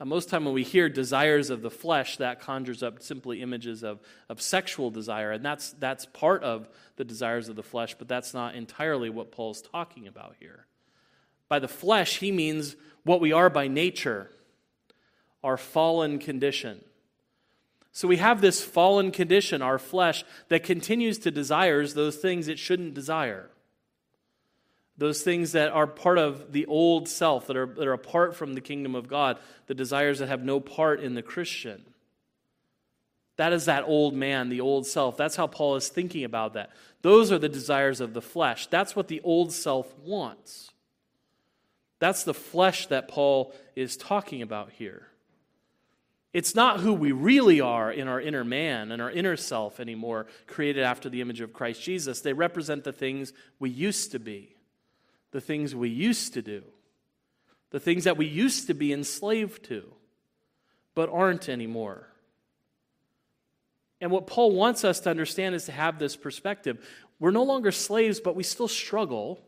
Uh, 0.00 0.04
most 0.04 0.28
time 0.28 0.44
when 0.44 0.54
we 0.54 0.62
hear 0.62 0.88
desires 0.88 1.50
of 1.50 1.62
the 1.62 1.70
flesh, 1.70 2.16
that 2.16 2.40
conjures 2.40 2.82
up 2.82 3.02
simply 3.02 3.42
images 3.42 3.82
of, 3.82 4.00
of 4.28 4.40
sexual 4.40 4.90
desire, 4.90 5.32
and 5.32 5.44
that's, 5.44 5.72
that's 5.72 6.06
part 6.06 6.42
of 6.42 6.68
the 6.96 7.04
desires 7.04 7.48
of 7.48 7.56
the 7.56 7.62
flesh, 7.62 7.94
but 7.98 8.08
that's 8.08 8.34
not 8.34 8.54
entirely 8.54 9.10
what 9.10 9.32
Paul's 9.32 9.62
talking 9.62 10.06
about 10.06 10.36
here. 10.40 10.66
By 11.48 11.58
the 11.58 11.68
flesh, 11.68 12.18
he 12.18 12.32
means 12.32 12.76
what 13.04 13.20
we 13.20 13.32
are 13.32 13.50
by 13.50 13.68
nature, 13.68 14.30
our 15.44 15.56
fallen 15.56 16.18
condition. 16.18 16.82
So 17.92 18.08
we 18.08 18.16
have 18.16 18.40
this 18.40 18.62
fallen 18.62 19.10
condition, 19.10 19.60
our 19.60 19.78
flesh, 19.78 20.24
that 20.48 20.64
continues 20.64 21.18
to 21.18 21.30
desires 21.30 21.92
those 21.92 22.16
things 22.16 22.48
it 22.48 22.58
shouldn't 22.58 22.94
desire 22.94 23.50
those 24.98 25.22
things 25.22 25.52
that 25.52 25.72
are 25.72 25.86
part 25.86 26.18
of 26.18 26.52
the 26.52 26.66
old 26.66 27.08
self, 27.08 27.46
that 27.46 27.56
are, 27.56 27.66
that 27.66 27.86
are 27.86 27.92
apart 27.92 28.36
from 28.36 28.54
the 28.54 28.60
kingdom 28.60 28.94
of 28.94 29.08
God, 29.08 29.38
the 29.66 29.74
desires 29.74 30.18
that 30.18 30.28
have 30.28 30.44
no 30.44 30.60
part 30.60 31.00
in 31.00 31.14
the 31.14 31.22
Christian. 31.22 31.82
That 33.36 33.52
is 33.52 33.64
that 33.64 33.84
old 33.84 34.14
man, 34.14 34.50
the 34.50 34.60
old 34.60 34.86
self. 34.86 35.16
That's 35.16 35.36
how 35.36 35.46
Paul 35.46 35.76
is 35.76 35.88
thinking 35.88 36.24
about 36.24 36.54
that. 36.54 36.70
Those 37.00 37.32
are 37.32 37.38
the 37.38 37.48
desires 37.48 38.00
of 38.00 38.12
the 38.12 38.22
flesh. 38.22 38.66
That's 38.66 38.94
what 38.94 39.08
the 39.08 39.22
old 39.22 39.52
self 39.52 39.92
wants. 39.98 40.70
That's 41.98 42.24
the 42.24 42.34
flesh 42.34 42.86
that 42.88 43.08
Paul 43.08 43.54
is 43.74 43.96
talking 43.96 44.42
about 44.42 44.72
here. 44.72 45.06
It's 46.34 46.54
not 46.54 46.80
who 46.80 46.94
we 46.94 47.12
really 47.12 47.60
are 47.60 47.92
in 47.92 48.08
our 48.08 48.20
inner 48.20 48.44
man 48.44 48.90
and 48.90 49.00
our 49.00 49.10
inner 49.10 49.36
self 49.36 49.80
anymore, 49.80 50.26
created 50.46 50.82
after 50.82 51.08
the 51.08 51.20
image 51.20 51.40
of 51.40 51.52
Christ 51.52 51.82
Jesus. 51.82 52.20
They 52.20 52.32
represent 52.32 52.84
the 52.84 52.92
things 52.92 53.32
we 53.58 53.70
used 53.70 54.12
to 54.12 54.18
be 54.18 54.54
the 55.32 55.40
things 55.40 55.74
we 55.74 55.88
used 55.88 56.34
to 56.34 56.42
do, 56.42 56.62
the 57.70 57.80
things 57.80 58.04
that 58.04 58.16
we 58.16 58.26
used 58.26 58.68
to 58.68 58.74
be 58.74 58.92
enslaved 58.92 59.64
to, 59.64 59.82
but 60.94 61.10
aren't 61.10 61.48
anymore. 61.48 62.06
And 64.00 64.10
what 64.10 64.26
Paul 64.26 64.52
wants 64.52 64.84
us 64.84 65.00
to 65.00 65.10
understand 65.10 65.54
is 65.54 65.66
to 65.66 65.72
have 65.72 65.98
this 65.98 66.16
perspective. 66.16 66.86
We're 67.18 67.30
no 67.30 67.44
longer 67.44 67.70
slaves, 67.70 68.20
but 68.20 68.36
we 68.36 68.42
still 68.42 68.68
struggle. 68.68 69.40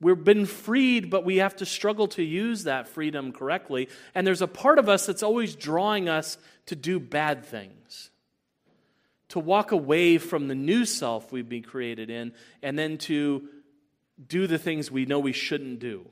We've 0.00 0.22
been 0.22 0.46
freed, 0.46 1.10
but 1.10 1.24
we 1.24 1.38
have 1.38 1.56
to 1.56 1.66
struggle 1.66 2.08
to 2.08 2.22
use 2.22 2.64
that 2.64 2.88
freedom 2.88 3.32
correctly. 3.32 3.88
And 4.14 4.26
there's 4.26 4.40
a 4.40 4.48
part 4.48 4.78
of 4.78 4.88
us 4.88 5.06
that's 5.06 5.22
always 5.22 5.56
drawing 5.56 6.08
us 6.08 6.38
to 6.66 6.76
do 6.76 7.00
bad 7.00 7.44
things, 7.44 8.10
to 9.30 9.40
walk 9.40 9.72
away 9.72 10.18
from 10.18 10.48
the 10.48 10.54
new 10.54 10.84
self 10.84 11.32
we've 11.32 11.48
been 11.48 11.64
created 11.64 12.08
in, 12.08 12.32
and 12.62 12.78
then 12.78 12.98
to 12.98 13.48
do 14.28 14.46
the 14.46 14.58
things 14.58 14.90
we 14.90 15.06
know 15.06 15.18
we 15.18 15.32
shouldn't 15.32 15.78
do. 15.78 16.06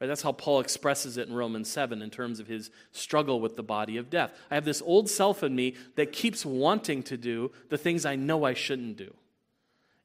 Right? 0.00 0.08
That's 0.08 0.22
how 0.22 0.32
Paul 0.32 0.58
expresses 0.58 1.16
it 1.16 1.28
in 1.28 1.34
Romans 1.34 1.70
7 1.70 2.02
in 2.02 2.10
terms 2.10 2.40
of 2.40 2.48
his 2.48 2.70
struggle 2.90 3.40
with 3.40 3.54
the 3.54 3.62
body 3.62 3.96
of 3.98 4.10
death. 4.10 4.32
I 4.50 4.56
have 4.56 4.64
this 4.64 4.82
old 4.82 5.08
self 5.08 5.44
in 5.44 5.54
me 5.54 5.76
that 5.94 6.12
keeps 6.12 6.44
wanting 6.44 7.04
to 7.04 7.16
do 7.16 7.52
the 7.68 7.78
things 7.78 8.04
I 8.04 8.16
know 8.16 8.44
I 8.44 8.54
shouldn't 8.54 8.96
do, 8.96 9.14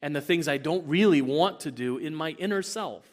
and 0.01 0.15
the 0.15 0.21
things 0.21 0.47
I 0.47 0.57
don't 0.57 0.87
really 0.87 1.23
want 1.23 1.61
to 1.61 1.71
do 1.71 1.97
in 1.97 2.13
my 2.13 2.31
inner 2.31 2.61
self. 2.61 3.05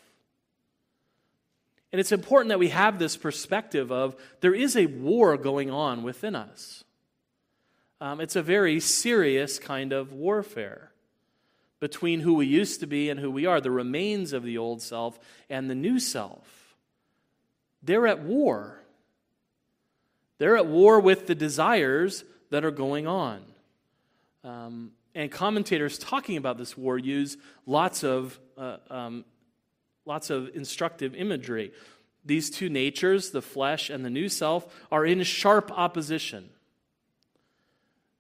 And 1.91 2.01
it's 2.01 2.13
important 2.13 2.51
that 2.51 2.59
we 2.59 2.69
have 2.69 2.99
this 2.99 3.17
perspective 3.17 3.91
of 3.91 4.17
there 4.41 4.53
is 4.53 4.77
a 4.77 4.87
war 4.87 5.37
going 5.37 5.71
on 5.71 6.03
within 6.03 6.35
us. 6.35 6.85
Um, 8.01 8.21
it's 8.21 8.37
a 8.37 8.43
very 8.43 8.79
serious 8.81 9.59
kind 9.59 9.93
of 9.95 10.13
warfare 10.13 10.91
between 11.85 12.21
who 12.21 12.33
we 12.33 12.47
used 12.47 12.81
to 12.81 12.87
be 12.87 13.11
and 13.11 13.21
who 13.21 13.31
we 13.31 13.45
are, 13.45 13.61
the 13.61 13.71
remains 13.71 14.33
of 14.33 14.43
the 14.43 14.57
old 14.57 14.81
self 14.81 15.21
and 15.51 15.69
the 15.69 15.75
new 15.75 16.01
self. 16.01 16.75
They're 17.83 18.07
at 18.07 18.23
war. 18.23 18.81
They're 20.39 20.57
at 20.57 20.65
war 20.65 20.99
with 20.99 21.27
the 21.27 21.35
desires 21.35 22.25
that 22.49 22.65
are 22.65 22.71
going 22.71 23.07
on. 23.07 23.43
Um, 24.45 24.93
and 25.15 25.31
commentators 25.31 25.99
talking 25.99 26.39
about 26.39 26.57
this 26.57 26.75
war 26.75 26.97
use 26.97 27.37
lots 27.67 28.03
of, 28.03 28.41
uh, 28.57 28.79
um, 28.89 29.27
lots 30.07 30.31
of 30.31 30.57
instructive 30.57 31.15
imagery. 31.15 31.71
These 32.25 32.49
two 32.49 32.71
natures, 32.71 33.31
the 33.31 33.43
flesh 33.43 33.91
and 33.91 34.03
the 34.03 34.09
new 34.09 34.31
self, 34.31 34.75
are 34.91 35.05
in 35.05 35.23
sharp 35.23 35.71
opposition. 35.71 36.49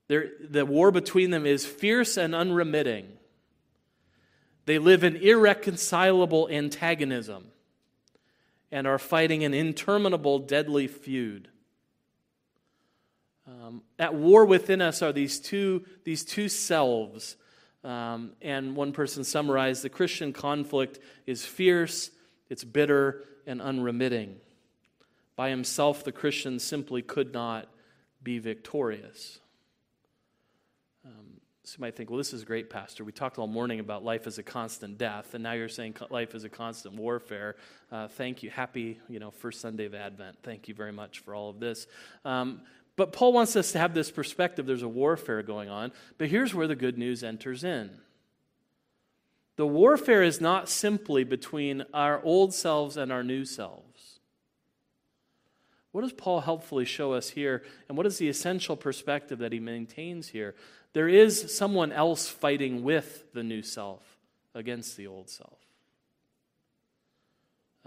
They're, 0.08 0.32
the 0.38 0.66
war 0.66 0.90
between 0.90 1.30
them 1.30 1.46
is 1.46 1.64
fierce 1.64 2.18
and 2.18 2.34
unremitting. 2.34 3.08
They 4.66 4.78
live 4.78 5.04
in 5.04 5.16
irreconcilable 5.16 6.48
antagonism 6.50 7.48
and 8.72 8.86
are 8.86 8.98
fighting 8.98 9.44
an 9.44 9.54
interminable, 9.54 10.38
deadly 10.38 10.86
feud. 10.86 11.48
Um, 13.46 13.82
at 13.98 14.14
war 14.14 14.44
within 14.44 14.80
us 14.80 15.02
are 15.02 15.12
these 15.12 15.38
two, 15.38 15.84
these 16.04 16.24
two 16.24 16.48
selves. 16.48 17.36
Um, 17.82 18.32
and 18.40 18.74
one 18.74 18.92
person 18.92 19.22
summarized 19.22 19.82
the 19.82 19.90
Christian 19.90 20.32
conflict 20.32 20.98
is 21.26 21.44
fierce, 21.44 22.10
it's 22.48 22.64
bitter, 22.64 23.24
and 23.46 23.60
unremitting. 23.60 24.36
By 25.36 25.50
himself, 25.50 26.04
the 26.04 26.12
Christian 26.12 26.58
simply 26.58 27.02
could 27.02 27.34
not 27.34 27.68
be 28.22 28.38
victorious. 28.38 29.40
So 31.66 31.76
you 31.78 31.80
might 31.80 31.96
think, 31.96 32.10
well, 32.10 32.18
this 32.18 32.34
is 32.34 32.44
great, 32.44 32.68
Pastor. 32.68 33.04
We 33.04 33.12
talked 33.12 33.38
all 33.38 33.46
morning 33.46 33.80
about 33.80 34.04
life 34.04 34.26
as 34.26 34.36
a 34.36 34.42
constant 34.42 34.98
death, 34.98 35.32
and 35.32 35.42
now 35.42 35.52
you're 35.52 35.70
saying 35.70 35.96
life 36.10 36.34
is 36.34 36.44
a 36.44 36.50
constant 36.50 36.94
warfare. 36.94 37.56
Uh, 37.90 38.06
thank 38.06 38.42
you. 38.42 38.50
Happy, 38.50 39.00
you 39.08 39.18
know, 39.18 39.30
first 39.30 39.62
Sunday 39.62 39.86
of 39.86 39.94
Advent. 39.94 40.36
Thank 40.42 40.68
you 40.68 40.74
very 40.74 40.92
much 40.92 41.20
for 41.20 41.34
all 41.34 41.48
of 41.48 41.60
this. 41.60 41.86
Um, 42.26 42.60
but 42.96 43.14
Paul 43.14 43.32
wants 43.32 43.56
us 43.56 43.72
to 43.72 43.78
have 43.78 43.94
this 43.94 44.10
perspective 44.10 44.66
there's 44.66 44.82
a 44.82 44.88
warfare 44.88 45.42
going 45.42 45.70
on. 45.70 45.92
But 46.18 46.28
here's 46.28 46.54
where 46.54 46.66
the 46.66 46.76
good 46.76 46.98
news 46.98 47.24
enters 47.24 47.64
in 47.64 47.90
the 49.56 49.66
warfare 49.66 50.22
is 50.22 50.42
not 50.42 50.68
simply 50.68 51.24
between 51.24 51.84
our 51.94 52.22
old 52.24 52.52
selves 52.52 52.98
and 52.98 53.10
our 53.10 53.22
new 53.22 53.46
selves. 53.46 53.83
What 55.94 56.00
does 56.00 56.12
Paul 56.12 56.40
helpfully 56.40 56.84
show 56.84 57.12
us 57.12 57.30
here? 57.30 57.62
And 57.88 57.96
what 57.96 58.04
is 58.04 58.18
the 58.18 58.28
essential 58.28 58.76
perspective 58.76 59.38
that 59.38 59.52
he 59.52 59.60
maintains 59.60 60.26
here? 60.26 60.56
There 60.92 61.08
is 61.08 61.56
someone 61.56 61.92
else 61.92 62.28
fighting 62.28 62.82
with 62.82 63.32
the 63.32 63.44
new 63.44 63.62
self 63.62 64.02
against 64.56 64.96
the 64.96 65.06
old 65.06 65.30
self. 65.30 65.56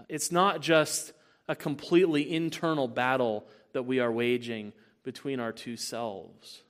It's 0.08 0.32
not 0.32 0.62
just 0.62 1.12
a 1.48 1.54
completely 1.54 2.34
internal 2.34 2.88
battle 2.88 3.44
that 3.74 3.82
we 3.82 4.00
are 4.00 4.10
waging 4.10 4.72
between 5.02 5.38
our 5.38 5.52
two 5.52 5.76
selves. 5.76 6.62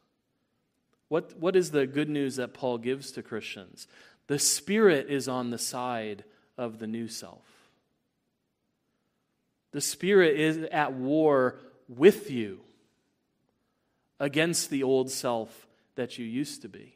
What, 1.07 1.39
what 1.39 1.55
is 1.55 1.71
the 1.71 1.87
good 1.87 2.09
news 2.09 2.35
that 2.35 2.53
Paul 2.53 2.79
gives 2.79 3.13
to 3.13 3.23
Christians? 3.23 3.87
The 4.27 4.41
Spirit 4.41 5.09
is 5.09 5.29
on 5.29 5.51
the 5.51 5.59
side 5.59 6.25
of 6.57 6.81
the 6.81 6.89
new 6.89 7.07
self. 7.07 7.58
The 9.73 9.81
Spirit 9.81 10.39
is 10.39 10.59
at 10.73 10.93
war 10.93 11.59
with 11.89 12.31
you 12.31 12.61
against 14.21 14.71
the 14.71 14.83
old 14.83 15.11
self 15.11 15.67
that 15.95 16.19
you 16.19 16.25
used 16.25 16.63
to 16.63 16.69
be. 16.69 16.95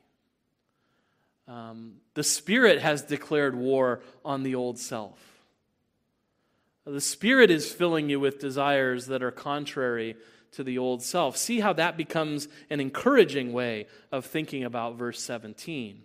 Um, 1.48 1.94
the 2.14 2.22
Spirit 2.22 2.80
has 2.80 3.02
declared 3.02 3.54
war 3.54 4.00
on 4.24 4.42
the 4.42 4.54
old 4.54 4.78
self. 4.78 5.18
The 6.84 7.00
Spirit 7.00 7.50
is 7.50 7.70
filling 7.70 8.08
you 8.08 8.18
with 8.18 8.40
desires 8.40 9.06
that 9.06 9.22
are 9.22 9.30
contrary 9.30 10.16
to 10.52 10.64
the 10.64 10.78
old 10.78 11.02
self. 11.02 11.36
See 11.36 11.60
how 11.60 11.72
that 11.74 11.96
becomes 11.96 12.48
an 12.70 12.80
encouraging 12.80 13.52
way 13.52 13.86
of 14.10 14.26
thinking 14.26 14.64
about 14.64 14.96
verse 14.96 15.20
17. 15.20 16.02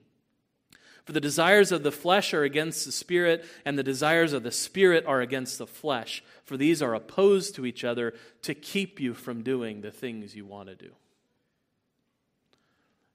For 1.07 1.13
the 1.13 1.21
desires 1.21 1.71
of 1.71 1.83
the 1.83 1.91
flesh 1.91 2.33
are 2.33 2.43
against 2.43 2.85
the 2.85 2.91
spirit, 2.91 3.45
and 3.63 3.79
the 3.79 3.83
desires 3.83 4.33
of 4.33 4.43
the 4.43 4.51
spirit 4.51 5.05
are 5.05 5.21
against 5.21 5.57
the 5.57 5.65
flesh. 5.65 6.21
For 6.43 6.57
these 6.57 6.81
are 6.81 6.93
opposed 6.93 7.55
to 7.55 7.65
each 7.65 7.85
other 7.85 8.13
to 8.41 8.53
keep 8.53 8.99
you 8.99 9.13
from 9.13 9.41
doing 9.41 9.79
the 9.79 9.89
things 9.89 10.35
you 10.35 10.45
want 10.45 10.67
to 10.67 10.75
do. 10.75 10.87
You 10.87 10.91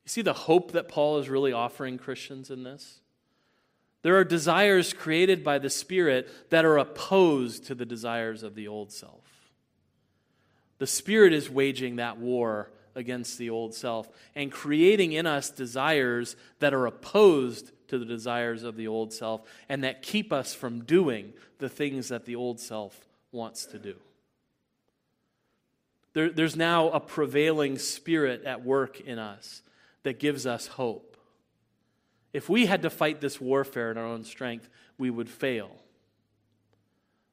see 0.06 0.22
the 0.22 0.32
hope 0.32 0.72
that 0.72 0.88
Paul 0.88 1.18
is 1.18 1.28
really 1.28 1.52
offering 1.52 1.98
Christians 1.98 2.50
in 2.50 2.62
this? 2.62 3.00
There 4.00 4.16
are 4.16 4.24
desires 4.24 4.94
created 4.94 5.44
by 5.44 5.58
the 5.58 5.68
Spirit 5.68 6.30
that 6.48 6.64
are 6.64 6.78
opposed 6.78 7.66
to 7.66 7.74
the 7.74 7.84
desires 7.84 8.42
of 8.42 8.54
the 8.54 8.68
old 8.68 8.90
self. 8.90 9.52
The 10.78 10.86
Spirit 10.86 11.34
is 11.34 11.50
waging 11.50 11.96
that 11.96 12.16
war 12.16 12.70
against 12.94 13.36
the 13.36 13.50
old 13.50 13.74
self 13.74 14.08
and 14.34 14.50
creating 14.50 15.12
in 15.12 15.26
us 15.26 15.50
desires 15.50 16.36
that 16.58 16.72
are 16.72 16.86
opposed 16.86 17.70
to 17.92 17.98
the 17.98 18.06
desires 18.06 18.62
of 18.62 18.74
the 18.74 18.88
old 18.88 19.12
self 19.12 19.42
and 19.68 19.84
that 19.84 20.00
keep 20.00 20.32
us 20.32 20.54
from 20.54 20.82
doing 20.82 21.34
the 21.58 21.68
things 21.68 22.08
that 22.08 22.24
the 22.24 22.34
old 22.34 22.58
self 22.58 23.06
wants 23.32 23.66
to 23.66 23.78
do. 23.78 23.96
There, 26.14 26.30
there's 26.30 26.56
now 26.56 26.88
a 26.88 27.00
prevailing 27.00 27.76
spirit 27.76 28.44
at 28.44 28.64
work 28.64 28.98
in 28.98 29.18
us 29.18 29.60
that 30.04 30.18
gives 30.18 30.46
us 30.46 30.68
hope. 30.68 31.18
If 32.32 32.48
we 32.48 32.64
had 32.64 32.80
to 32.80 32.88
fight 32.88 33.20
this 33.20 33.38
warfare 33.38 33.90
in 33.90 33.98
our 33.98 34.06
own 34.06 34.24
strength, 34.24 34.70
we 34.96 35.10
would 35.10 35.28
fail. 35.28 35.70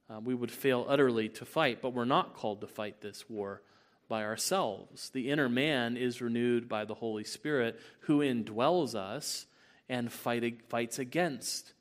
Uh, 0.09 0.19
we 0.19 0.35
would 0.35 0.51
fail 0.51 0.85
utterly 0.89 1.29
to 1.29 1.45
fight, 1.45 1.81
but 1.81 1.93
we're 1.93 2.03
not 2.03 2.33
called 2.33 2.59
to 2.59 2.67
fight 2.67 2.99
this 2.99 3.29
war 3.29 3.61
by 4.09 4.25
ourselves. 4.25 5.09
The 5.11 5.31
inner 5.31 5.47
man 5.47 5.95
is 5.95 6.21
renewed 6.21 6.67
by 6.67 6.83
the 6.83 6.95
Holy 6.95 7.23
Spirit 7.23 7.79
who 8.01 8.19
indwells 8.19 8.93
us 8.93 9.45
and 9.89 10.11
fight, 10.11 10.61
fights 10.69 10.99
against 10.99 11.73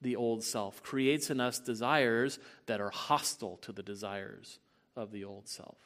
the 0.00 0.16
old 0.16 0.44
self, 0.44 0.82
creates 0.82 1.30
in 1.30 1.40
us 1.40 1.58
desires 1.58 2.38
that 2.66 2.80
are 2.80 2.90
hostile 2.90 3.58
to 3.62 3.72
the 3.72 3.82
desires 3.82 4.58
of 4.94 5.10
the 5.10 5.24
old 5.24 5.48
self. 5.48 5.78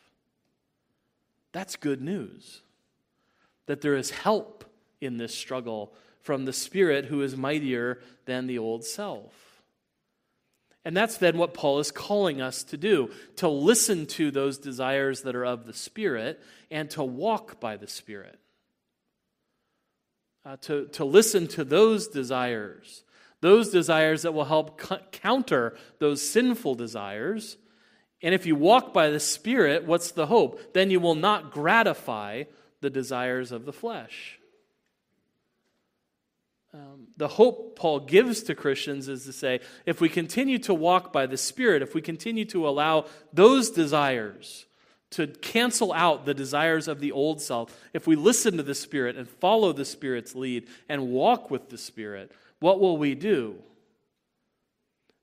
That's 1.53 1.77
good 1.77 2.03
news. 2.03 2.61
That 3.67 3.81
there 3.81 3.97
is 3.97 4.11
help 4.11 4.65
in 5.01 5.17
this 5.17 5.35
struggle 5.35 5.95
from 6.21 6.45
the 6.45 6.53
Spirit 6.53 7.07
who 7.07 7.23
is 7.23 7.37
mightier 7.37 8.01
than 8.27 8.47
the 8.47 8.59
old 8.59 8.85
self. 8.85 9.33
And 10.85 10.97
that's 10.97 11.19
then 11.19 11.39
what 11.39 11.55
Paul 11.55 11.79
is 11.79 11.91
calling 11.91 12.41
us 12.41 12.63
to 12.65 12.77
do 12.77 13.11
to 13.37 13.49
listen 13.49 14.07
to 14.07 14.31
those 14.31 14.59
desires 14.59 15.23
that 15.23 15.37
are 15.37 15.45
of 15.45 15.67
the 15.67 15.75
Spirit 15.75 16.41
and 16.71 16.89
to 16.91 17.05
walk 17.05 17.61
by 17.61 17.77
the 17.77 17.89
Spirit 17.89 18.39
uh, 20.45 20.57
to, 20.63 20.87
to 20.87 21.05
listen 21.05 21.47
to 21.49 21.65
those 21.65 22.09
desires, 22.09 23.05
those 23.41 23.71
desires 23.71 24.23
that 24.23 24.33
will 24.33 24.45
help 24.45 24.81
counter 25.13 25.77
those 25.99 26.23
sinful 26.23 26.75
desires. 26.75 27.57
And 28.23 28.35
if 28.35 28.47
you 28.47 28.57
walk 28.57 28.93
by 28.93 29.11
the 29.11 29.21
Spirit, 29.21 29.85
what's 29.85 30.13
the 30.13 30.27
hope? 30.27 30.75
Then 30.75 30.91
you 30.91 31.01
will 31.01 31.15
not 31.15 31.53
gratify 31.53 32.45
the 32.81 32.91
desires 32.91 33.53
of 33.53 33.65
the 33.65 33.73
flesh. 33.73 34.39
Um, 36.73 37.09
the 37.17 37.29
hope 37.29 37.77
Paul 37.77 38.01
gives 38.01 38.45
to 38.45 38.55
Christians 38.55 39.09
is 39.09 39.25
to 39.25 39.33
say 39.33 39.61
if 39.87 40.01
we 40.01 40.09
continue 40.09 40.59
to 40.61 40.75
walk 40.75 41.13
by 41.13 41.27
the 41.27 41.37
Spirit, 41.37 41.83
if 41.83 41.95
we 41.95 42.01
continue 42.01 42.45
to 42.47 42.69
allow 42.69 43.07
those 43.33 43.71
desires 43.71 44.67
to 45.11 45.27
cancel 45.27 45.93
out 45.93 46.25
the 46.25 46.35
desires 46.35 46.87
of 46.87 47.01
the 47.01 47.13
old 47.13 47.41
self, 47.41 47.77
if 47.93 48.07
we 48.07 48.17
listen 48.17 48.57
to 48.57 48.63
the 48.63 48.75
Spirit 48.75 49.17
and 49.17 49.29
follow 49.29 49.73
the 49.73 49.85
Spirit's 49.85 50.35
lead 50.35 50.69
and 50.89 51.09
walk 51.09 51.51
with 51.51 51.69
the 51.69 51.79
Spirit, 51.79 52.31
what 52.61 52.81
will 52.81 52.97
we 52.97 53.15
do? 53.15 53.57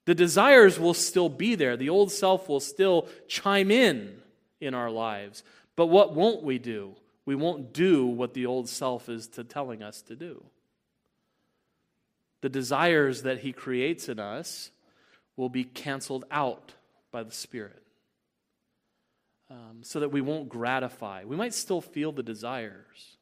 The 0.06 0.16
desires 0.16 0.80
will 0.80 0.94
still 0.94 1.30
be 1.30 1.56
there. 1.56 1.78
The 1.78 1.90
old 1.90 2.12
self 2.12 2.50
will 2.50 2.60
still 2.60 3.08
chime 3.28 3.72
in 3.72 4.18
in 4.60 4.74
our 4.74 4.90
lives. 4.90 5.44
But 5.76 5.88
what 5.88 6.14
won't 6.14 6.44
we 6.44 6.60
do? 6.60 6.96
We 7.26 7.36
won't 7.36 7.74
do 7.74 8.06
what 8.06 8.34
the 8.34 8.46
old 8.46 8.70
self 8.70 9.10
is 9.10 9.28
to 9.30 9.44
telling 9.44 9.84
us 9.84 10.02
to 10.04 10.16
do. 10.16 10.44
The 12.42 12.50
desires 12.50 13.24
that 13.24 13.40
he 13.40 13.52
creates 13.52 14.10
in 14.10 14.20
us 14.20 14.72
will 15.36 15.50
be 15.50 15.64
canceled 15.64 16.26
out 16.32 16.74
by 17.12 17.24
the 17.24 17.32
Spirit 17.32 17.87
um, 19.50 19.80
so 19.82 20.00
that 20.00 20.12
we 20.12 20.22
won't 20.22 20.50
gratify. 20.50 21.24
We 21.24 21.36
might 21.36 21.54
still 21.54 21.82
feel 21.82 22.12
the 22.12 22.24
desires. 22.24 23.18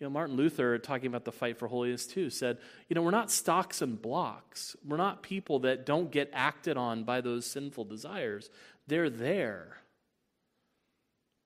You 0.00 0.06
know, 0.06 0.10
Martin 0.10 0.36
Luther, 0.36 0.78
talking 0.78 1.08
about 1.08 1.26
the 1.26 1.32
fight 1.32 1.58
for 1.58 1.68
holiness 1.68 2.06
too, 2.06 2.30
said, 2.30 2.56
you 2.88 2.94
know, 2.94 3.02
we're 3.02 3.10
not 3.10 3.30
stocks 3.30 3.82
and 3.82 4.00
blocks. 4.00 4.74
We're 4.84 4.96
not 4.96 5.22
people 5.22 5.58
that 5.60 5.84
don't 5.84 6.10
get 6.10 6.30
acted 6.32 6.78
on 6.78 7.04
by 7.04 7.20
those 7.20 7.44
sinful 7.44 7.84
desires. 7.84 8.48
They're 8.86 9.10
there. 9.10 9.76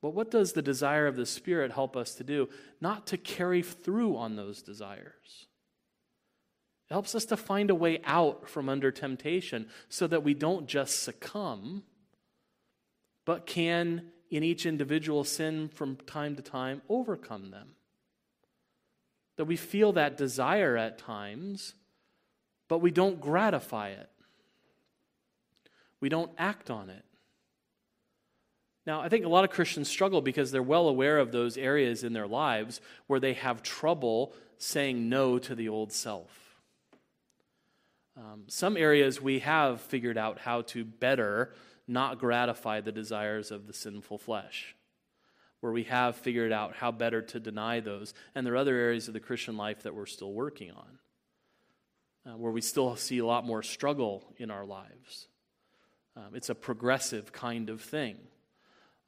But 0.00 0.10
what 0.10 0.30
does 0.30 0.52
the 0.52 0.62
desire 0.62 1.06
of 1.06 1.16
the 1.16 1.26
Spirit 1.26 1.72
help 1.72 1.96
us 1.96 2.14
to 2.16 2.24
do? 2.24 2.48
Not 2.80 3.06
to 3.08 3.16
carry 3.16 3.62
through 3.62 4.16
on 4.16 4.36
those 4.36 4.62
desires. 4.62 5.46
It 6.88 6.92
helps 6.92 7.14
us 7.14 7.24
to 7.26 7.36
find 7.36 7.70
a 7.70 7.74
way 7.74 8.00
out 8.04 8.48
from 8.48 8.68
under 8.68 8.92
temptation 8.92 9.66
so 9.88 10.06
that 10.06 10.22
we 10.22 10.34
don't 10.34 10.68
just 10.68 11.02
succumb 11.02 11.82
but 13.24 13.46
can, 13.46 14.10
in 14.30 14.42
each 14.42 14.66
individual 14.66 15.24
sin 15.24 15.68
from 15.68 15.96
time 15.96 16.37
to 16.37 16.42
time, 16.42 16.82
overcome 16.88 17.50
them. 17.50 17.70
That 19.37 19.46
we 19.46 19.56
feel 19.56 19.92
that 19.92 20.16
desire 20.16 20.76
at 20.76 20.98
times, 20.98 21.74
but 22.68 22.78
we 22.78 22.90
don't 22.90 23.20
gratify 23.20 23.90
it. 23.90 24.10
We 26.00 26.08
don't 26.08 26.30
act 26.38 26.70
on 26.70 26.90
it. 26.90 27.04
Now, 28.87 29.00
I 29.00 29.08
think 29.08 29.24
a 29.24 29.28
lot 29.28 29.44
of 29.44 29.50
Christians 29.50 29.88
struggle 29.88 30.20
because 30.20 30.50
they're 30.50 30.62
well 30.62 30.88
aware 30.88 31.18
of 31.18 31.32
those 31.32 31.56
areas 31.56 32.04
in 32.04 32.12
their 32.12 32.26
lives 32.26 32.80
where 33.06 33.20
they 33.20 33.32
have 33.32 33.62
trouble 33.62 34.34
saying 34.58 35.08
no 35.08 35.38
to 35.38 35.54
the 35.54 35.68
old 35.68 35.92
self. 35.92 36.30
Um, 38.16 38.44
some 38.46 38.76
areas 38.76 39.20
we 39.20 39.40
have 39.40 39.80
figured 39.80 40.18
out 40.18 40.38
how 40.38 40.62
to 40.62 40.84
better 40.84 41.52
not 41.86 42.18
gratify 42.18 42.80
the 42.80 42.92
desires 42.92 43.50
of 43.50 43.66
the 43.66 43.72
sinful 43.72 44.18
flesh, 44.18 44.74
where 45.60 45.72
we 45.72 45.84
have 45.84 46.16
figured 46.16 46.52
out 46.52 46.74
how 46.76 46.90
better 46.90 47.22
to 47.22 47.40
deny 47.40 47.80
those. 47.80 48.14
And 48.34 48.46
there 48.46 48.54
are 48.54 48.58
other 48.58 48.76
areas 48.76 49.08
of 49.08 49.14
the 49.14 49.20
Christian 49.20 49.56
life 49.56 49.82
that 49.82 49.94
we're 49.94 50.06
still 50.06 50.32
working 50.32 50.70
on, 50.70 50.98
uh, 52.26 52.36
where 52.36 52.52
we 52.52 52.60
still 52.60 52.96
see 52.96 53.18
a 53.18 53.26
lot 53.26 53.46
more 53.46 53.62
struggle 53.62 54.24
in 54.36 54.50
our 54.50 54.64
lives. 54.64 55.28
Um, 56.16 56.34
it's 56.34 56.50
a 56.50 56.54
progressive 56.54 57.32
kind 57.32 57.70
of 57.70 57.80
thing. 57.80 58.16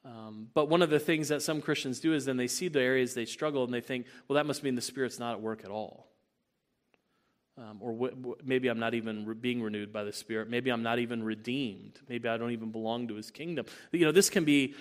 Um, 0.04 0.48
but 0.54 0.68
one 0.68 0.82
of 0.82 0.90
the 0.90 1.00
things 1.00 1.28
that 1.28 1.42
some 1.42 1.60
Christians 1.60 1.98
do 1.98 2.14
is 2.14 2.24
then 2.24 2.36
they 2.36 2.46
see 2.46 2.68
the 2.68 2.80
areas 2.80 3.14
they 3.14 3.24
struggle 3.24 3.64
and 3.64 3.74
they 3.74 3.80
think, 3.80 4.06
well, 4.28 4.36
that 4.36 4.46
must 4.46 4.62
mean 4.62 4.76
the 4.76 4.80
Spirit's 4.80 5.18
not 5.18 5.32
at 5.32 5.40
work 5.40 5.64
at 5.64 5.70
all. 5.70 6.06
Um, 7.58 7.78
or 7.80 8.10
maybe 8.44 8.68
I'm 8.68 8.78
not 8.78 8.92
even 8.92 9.24
re- 9.24 9.34
being 9.34 9.62
renewed 9.62 9.92
by 9.92 10.04
the 10.04 10.12
Spirit. 10.12 10.50
Maybe 10.50 10.70
I'm 10.70 10.82
not 10.82 10.98
even 10.98 11.22
redeemed. 11.22 11.98
Maybe 12.06 12.28
I 12.28 12.36
don't 12.36 12.50
even 12.50 12.70
belong 12.70 13.08
to 13.08 13.14
His 13.14 13.30
kingdom. 13.30 13.64
You 13.92 14.04
know, 14.04 14.12
this 14.12 14.28
can 14.28 14.44
be, 14.44 14.74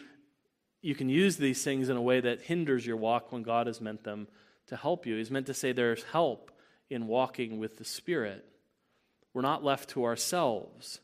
you 0.81 0.93
can 0.93 1.07
use 1.07 1.37
these 1.37 1.63
things 1.63 1.87
in 1.87 1.95
a 1.95 2.01
way 2.01 2.19
that 2.19 2.41
hinders 2.41 2.85
your 2.85 2.97
walk 2.97 3.31
when 3.31 3.43
God 3.43 3.67
has 3.67 3.79
meant 3.79 4.03
them 4.03 4.27
to 4.67 4.75
help 4.75 5.05
you. 5.05 5.15
He's 5.15 5.31
meant 5.31 5.45
to 5.45 5.53
say 5.53 5.71
there's 5.71 6.03
help 6.03 6.51
in 6.89 7.07
walking 7.07 7.59
with 7.59 7.77
the 7.77 7.85
Spirit. 7.85 8.45
We're 9.33 9.41
not 9.41 9.63
left 9.63 9.89
to 9.91 10.03
ourselves. 10.03 10.99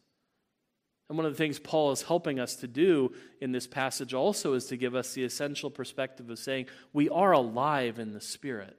And 1.08 1.18
one 1.18 1.26
of 1.26 1.34
the 1.34 1.38
things 1.38 1.60
Paul 1.60 1.92
is 1.92 2.04
helping 2.04 2.40
us 2.40 2.56
to 2.58 2.68
do 2.68 3.14
in 3.42 3.52
this 3.52 3.68
passage 3.68 4.14
also 4.14 4.54
is 4.54 4.66
to 4.68 4.78
give 4.78 4.96
us 4.96 5.14
the 5.14 5.24
essential 5.24 5.70
perspective 5.70 6.30
of 6.30 6.40
saying 6.40 6.68
we 6.94 7.10
are 7.10 7.34
alive 7.34 8.00
in 8.00 8.14
the 8.14 8.22
Spirit. 8.22 8.78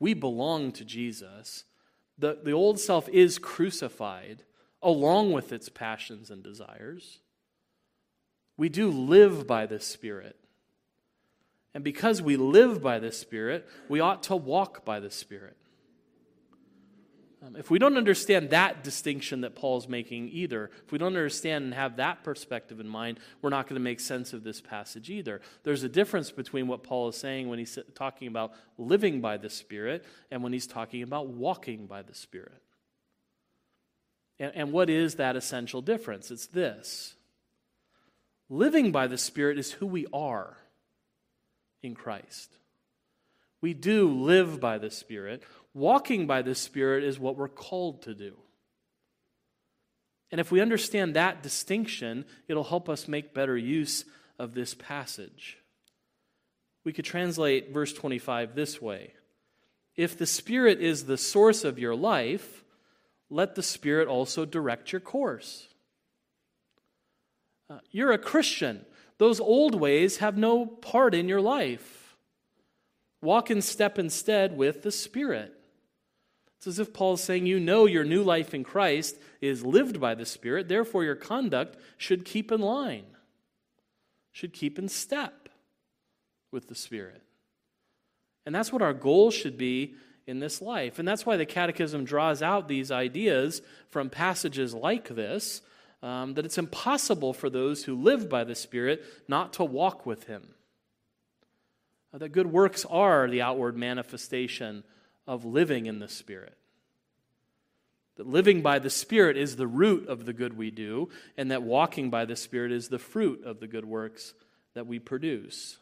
We 0.00 0.14
belong 0.14 0.72
to 0.72 0.84
Jesus. 0.84 1.64
The, 2.18 2.38
the 2.42 2.52
old 2.52 2.78
self 2.78 3.08
is 3.08 3.38
crucified 3.38 4.44
along 4.82 5.32
with 5.32 5.52
its 5.52 5.68
passions 5.68 6.30
and 6.30 6.42
desires. 6.42 7.18
We 8.56 8.68
do 8.68 8.90
live 8.90 9.46
by 9.46 9.66
the 9.66 9.80
Spirit. 9.80 10.36
And 11.74 11.84
because 11.84 12.20
we 12.20 12.36
live 12.36 12.82
by 12.82 12.98
the 12.98 13.12
Spirit, 13.12 13.68
we 13.88 14.00
ought 14.00 14.22
to 14.24 14.36
walk 14.36 14.84
by 14.84 15.00
the 15.00 15.10
Spirit. 15.10 15.56
Um, 17.46 17.54
if 17.54 17.70
we 17.70 17.78
don't 17.78 17.96
understand 17.96 18.50
that 18.50 18.82
distinction 18.82 19.42
that 19.42 19.54
Paul's 19.54 19.88
making 19.88 20.28
either, 20.30 20.70
if 20.84 20.90
we 20.90 20.98
don't 20.98 21.16
understand 21.16 21.66
and 21.66 21.74
have 21.74 21.96
that 21.96 22.24
perspective 22.24 22.80
in 22.80 22.88
mind, 22.88 23.20
we're 23.42 23.50
not 23.50 23.66
going 23.66 23.76
to 23.76 23.84
make 23.84 24.00
sense 24.00 24.32
of 24.32 24.42
this 24.42 24.60
passage 24.60 25.08
either. 25.08 25.40
There's 25.62 25.84
a 25.84 25.88
difference 25.88 26.32
between 26.32 26.66
what 26.66 26.82
Paul 26.82 27.08
is 27.08 27.16
saying 27.16 27.48
when 27.48 27.60
he's 27.60 27.78
talking 27.94 28.26
about 28.26 28.54
living 28.76 29.20
by 29.20 29.36
the 29.36 29.50
Spirit 29.50 30.04
and 30.32 30.42
when 30.42 30.52
he's 30.52 30.66
talking 30.66 31.02
about 31.02 31.28
walking 31.28 31.86
by 31.86 32.02
the 32.02 32.14
Spirit. 32.14 32.62
And, 34.40 34.52
and 34.54 34.72
what 34.72 34.90
is 34.90 35.16
that 35.16 35.36
essential 35.36 35.80
difference? 35.80 36.32
It's 36.32 36.46
this 36.46 37.14
living 38.48 38.90
by 38.90 39.06
the 39.06 39.18
Spirit 39.18 39.58
is 39.58 39.72
who 39.72 39.86
we 39.86 40.06
are 40.12 40.56
in 41.82 41.94
Christ. 41.94 42.52
We 43.60 43.74
do 43.74 44.08
live 44.08 44.60
by 44.60 44.78
the 44.78 44.90
Spirit. 44.90 45.42
Walking 45.74 46.26
by 46.26 46.42
the 46.42 46.54
Spirit 46.54 47.04
is 47.04 47.18
what 47.18 47.36
we're 47.36 47.48
called 47.48 48.02
to 48.02 48.14
do. 48.14 48.34
And 50.30 50.40
if 50.40 50.50
we 50.50 50.60
understand 50.60 51.14
that 51.14 51.42
distinction, 51.42 52.24
it'll 52.48 52.64
help 52.64 52.88
us 52.88 53.08
make 53.08 53.34
better 53.34 53.56
use 53.56 54.04
of 54.38 54.54
this 54.54 54.74
passage. 54.74 55.58
We 56.84 56.92
could 56.92 57.04
translate 57.04 57.72
verse 57.72 57.92
25 57.92 58.54
this 58.54 58.80
way 58.80 59.14
If 59.96 60.16
the 60.16 60.26
Spirit 60.26 60.80
is 60.80 61.04
the 61.04 61.18
source 61.18 61.64
of 61.64 61.78
your 61.78 61.94
life, 61.94 62.64
let 63.30 63.54
the 63.54 63.62
Spirit 63.62 64.08
also 64.08 64.44
direct 64.44 64.92
your 64.92 65.00
course. 65.00 65.68
Uh, 67.70 67.78
you're 67.90 68.12
a 68.12 68.18
Christian. 68.18 68.84
Those 69.18 69.40
old 69.40 69.74
ways 69.74 70.18
have 70.18 70.38
no 70.38 70.64
part 70.64 71.14
in 71.14 71.28
your 71.28 71.40
life. 71.40 72.16
Walk 73.20 73.50
in 73.50 73.60
step 73.60 73.98
instead 73.98 74.56
with 74.56 74.82
the 74.82 74.92
Spirit. 74.92 75.57
It's 76.58 76.66
as 76.66 76.78
if 76.80 76.92
Paul's 76.92 77.22
saying, 77.22 77.46
You 77.46 77.60
know 77.60 77.86
your 77.86 78.04
new 78.04 78.22
life 78.22 78.52
in 78.52 78.64
Christ 78.64 79.16
is 79.40 79.64
lived 79.64 80.00
by 80.00 80.14
the 80.14 80.26
Spirit, 80.26 80.68
therefore 80.68 81.04
your 81.04 81.14
conduct 81.14 81.76
should 81.96 82.24
keep 82.24 82.50
in 82.50 82.60
line, 82.60 83.06
should 84.32 84.52
keep 84.52 84.78
in 84.78 84.88
step 84.88 85.48
with 86.50 86.68
the 86.68 86.74
Spirit. 86.74 87.22
And 88.44 88.54
that's 88.54 88.72
what 88.72 88.82
our 88.82 88.94
goal 88.94 89.30
should 89.30 89.56
be 89.56 89.94
in 90.26 90.40
this 90.40 90.60
life. 90.60 90.98
And 90.98 91.06
that's 91.06 91.24
why 91.24 91.36
the 91.36 91.46
Catechism 91.46 92.04
draws 92.04 92.42
out 92.42 92.66
these 92.66 92.90
ideas 92.90 93.62
from 93.88 94.10
passages 94.10 94.74
like 94.74 95.08
this 95.08 95.62
um, 96.02 96.34
that 96.34 96.44
it's 96.44 96.58
impossible 96.58 97.32
for 97.32 97.50
those 97.50 97.84
who 97.84 97.94
live 97.94 98.28
by 98.28 98.44
the 98.44 98.54
Spirit 98.54 99.04
not 99.28 99.54
to 99.54 99.64
walk 99.64 100.06
with 100.06 100.24
Him. 100.24 100.54
Uh, 102.12 102.18
that 102.18 102.30
good 102.30 102.46
works 102.46 102.84
are 102.84 103.28
the 103.28 103.42
outward 103.42 103.76
manifestation 103.76 104.82
of 105.28 105.44
living 105.44 105.86
in 105.86 106.00
the 106.00 106.08
Spirit. 106.08 106.56
That 108.16 108.26
living 108.26 108.62
by 108.62 108.80
the 108.80 108.90
Spirit 108.90 109.36
is 109.36 109.54
the 109.54 109.66
root 109.66 110.08
of 110.08 110.24
the 110.24 110.32
good 110.32 110.56
we 110.56 110.72
do, 110.72 111.10
and 111.36 111.52
that 111.52 111.62
walking 111.62 112.10
by 112.10 112.24
the 112.24 112.34
Spirit 112.34 112.72
is 112.72 112.88
the 112.88 112.98
fruit 112.98 113.44
of 113.44 113.60
the 113.60 113.68
good 113.68 113.84
works 113.84 114.32
that 114.74 114.86
we 114.86 114.98
produce. 114.98 115.76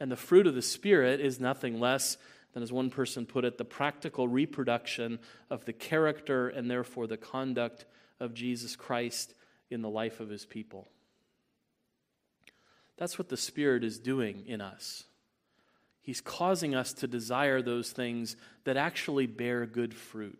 And 0.00 0.10
the 0.10 0.16
fruit 0.16 0.46
of 0.46 0.54
the 0.54 0.62
Spirit 0.62 1.20
is 1.20 1.38
nothing 1.38 1.78
less 1.78 2.16
than, 2.54 2.62
as 2.62 2.72
one 2.72 2.90
person 2.90 3.26
put 3.26 3.44
it, 3.44 3.58
the 3.58 3.64
practical 3.64 4.26
reproduction 4.26 5.18
of 5.50 5.66
the 5.66 5.74
character 5.74 6.48
and 6.48 6.70
therefore 6.70 7.06
the 7.06 7.18
conduct 7.18 7.84
of 8.18 8.32
Jesus 8.32 8.76
Christ 8.76 9.34
in 9.70 9.82
the 9.82 9.90
life 9.90 10.20
of 10.20 10.30
his 10.30 10.46
people. 10.46 10.88
That's 12.96 13.18
what 13.18 13.28
the 13.28 13.36
Spirit 13.36 13.84
is 13.84 13.98
doing 13.98 14.44
in 14.46 14.62
us. 14.62 15.04
He's 16.06 16.20
causing 16.20 16.76
us 16.76 16.92
to 16.92 17.08
desire 17.08 17.60
those 17.60 17.90
things 17.90 18.36
that 18.62 18.76
actually 18.76 19.26
bear 19.26 19.66
good 19.66 19.92
fruit. 19.92 20.38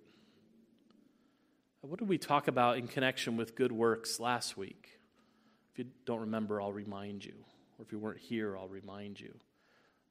What 1.81 1.99
did 1.99 2.09
we 2.09 2.19
talk 2.19 2.47
about 2.47 2.79
in 2.79 2.87
connection 2.87 3.37
with 3.37 3.57
good 3.57 3.73
works 3.73 4.21
last 4.21 4.57
week? 4.57 5.01
If 5.73 5.81
you 5.81 5.87
don't 6.05 6.21
remember, 6.21 6.61
I'll 6.61 6.73
remind 6.73 7.25
you. 7.25 7.35
Or 7.79 7.85
if 7.85 7.91
you 7.91 7.99
weren't 7.99 8.21
here, 8.21 8.57
I'll 8.57 8.69
remind 8.69 9.19
you. 9.19 9.35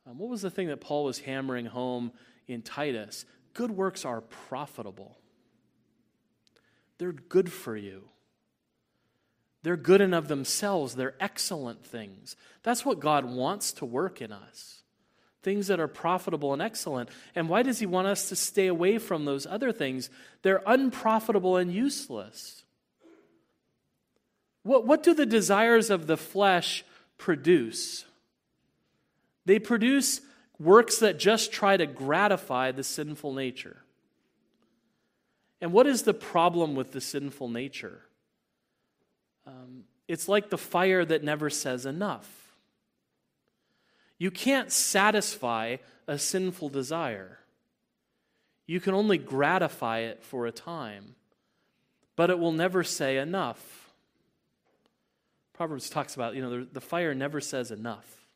Um, 0.05 0.17
what 0.17 0.29
was 0.29 0.41
the 0.41 0.51
thing 0.51 0.67
that 0.67 0.81
Paul 0.81 1.05
was 1.05 1.19
hammering 1.19 1.67
home 1.67 2.11
in 2.49 2.61
Titus? 2.61 3.25
Good 3.53 3.71
works 3.71 4.03
are 4.03 4.19
profitable. 4.19 5.17
They're 6.97 7.13
good 7.13 7.49
for 7.49 7.77
you. 7.77 8.09
They're 9.63 9.77
good 9.77 10.01
in 10.01 10.13
of 10.13 10.27
themselves. 10.27 10.95
They're 10.95 11.15
excellent 11.21 11.85
things. 11.85 12.35
That's 12.63 12.83
what 12.83 12.99
God 12.99 13.23
wants 13.23 13.71
to 13.73 13.85
work 13.85 14.21
in 14.21 14.33
us. 14.33 14.81
Things 15.45 15.67
that 15.67 15.79
are 15.79 15.87
profitable 15.87 16.53
and 16.53 16.61
excellent. 16.61 17.07
And 17.35 17.47
why 17.47 17.61
does 17.61 17.77
He 17.77 17.85
want 17.85 18.07
us 18.07 18.29
to 18.29 18.35
stay 18.35 18.65
away 18.65 18.97
from 18.97 19.25
those 19.25 19.45
other 19.45 19.71
things? 19.71 20.09
They're 20.41 20.63
unprofitable 20.65 21.55
and 21.55 21.71
useless. 21.71 22.63
What, 24.63 24.87
what 24.87 25.03
do 25.03 25.13
the 25.13 25.27
desires 25.27 25.91
of 25.91 26.07
the 26.07 26.17
flesh 26.17 26.83
produce? 27.19 28.05
They 29.45 29.59
produce 29.59 30.19
works 30.57 30.97
that 30.97 31.19
just 31.19 31.51
try 31.51 31.77
to 31.77 31.85
gratify 31.85 32.71
the 32.71 32.83
sinful 32.83 33.33
nature. 33.33 33.83
And 35.61 35.71
what 35.71 35.85
is 35.85 36.01
the 36.01 36.15
problem 36.15 36.73
with 36.73 36.91
the 36.91 37.01
sinful 37.01 37.49
nature? 37.49 38.01
Um, 39.45 39.83
it's 40.07 40.27
like 40.27 40.49
the 40.49 40.57
fire 40.57 41.05
that 41.05 41.23
never 41.23 41.51
says 41.51 41.85
enough. 41.85 42.44
You 44.17 44.31
can't 44.31 44.71
satisfy 44.71 45.77
a 46.07 46.17
sinful 46.17 46.69
desire. 46.69 47.39
You 48.67 48.79
can 48.79 48.93
only 48.93 49.17
gratify 49.17 49.99
it 49.99 50.23
for 50.23 50.45
a 50.45 50.51
time, 50.51 51.15
but 52.15 52.29
it 52.29 52.39
will 52.39 52.51
never 52.51 52.83
say 52.83 53.17
enough. 53.17 53.93
Proverbs 55.53 55.89
talks 55.89 56.15
about, 56.15 56.35
you 56.35 56.41
know, 56.41 56.59
the, 56.59 56.67
the 56.73 56.81
fire 56.81 57.13
never 57.13 57.39
says 57.39 57.71
enough. 57.71 58.27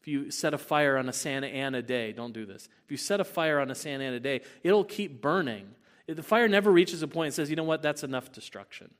If 0.00 0.08
you 0.08 0.30
set 0.30 0.52
a 0.52 0.58
fire 0.58 0.96
on 0.96 1.08
a 1.08 1.12
Santa 1.12 1.46
Ana 1.46 1.82
day, 1.82 2.12
don't 2.12 2.32
do 2.32 2.44
this. 2.44 2.68
If 2.84 2.90
you 2.90 2.96
set 2.96 3.20
a 3.20 3.24
fire 3.24 3.60
on 3.60 3.70
a 3.70 3.74
Santa 3.74 4.04
Ana 4.04 4.18
day, 4.18 4.40
it'll 4.64 4.84
keep 4.84 5.20
burning 5.20 5.74
the 6.06 6.22
fire 6.22 6.48
never 6.48 6.70
reaches 6.70 7.02
a 7.02 7.08
point 7.08 7.26
and 7.26 7.34
says, 7.34 7.50
you 7.50 7.56
know 7.56 7.64
what, 7.64 7.82
that's 7.82 8.02
enough 8.02 8.32
destruction. 8.32 8.92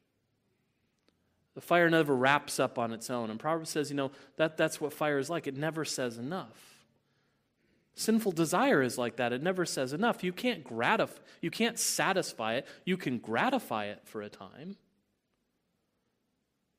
The 1.55 1.61
fire 1.61 1.91
never 1.91 2.15
wraps 2.15 2.59
up 2.59 2.79
on 2.79 2.93
its 2.93 3.11
own. 3.11 3.31
And 3.31 3.39
Proverbs 3.39 3.71
says, 3.71 3.91
you 3.91 3.97
know, 3.97 4.11
that, 4.37 4.57
that's 4.57 4.81
what 4.81 4.93
fire 4.93 5.19
is 5.19 5.29
like. 5.29 5.47
It 5.47 5.57
never 5.57 5.85
says 5.85 6.19
enough. 6.19 6.73
Sinful 7.95 8.33
desire 8.33 8.83
is 8.83 8.97
like 8.97 9.17
that. 9.17 9.33
It 9.33 9.43
never 9.43 9.67
says 9.67 9.93
enough. 9.93 10.25
You 10.25 10.33
can't 10.33 10.65
gratify, 10.65 11.21
you 11.43 11.51
can't 11.51 11.79
satisfy 11.79 12.55
it. 12.55 12.67
You 12.85 12.97
can 12.97 13.19
gratify 13.19 13.87
it 13.87 14.01
for 14.05 14.23
a 14.23 14.31
time. 14.31 14.77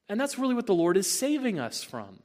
And 0.09 0.19
that's 0.19 0.39
really 0.39 0.55
what 0.55 0.65
the 0.65 0.73
Lord 0.73 0.97
is 0.97 1.09
saving 1.09 1.59
us 1.59 1.83
from. 1.83 2.19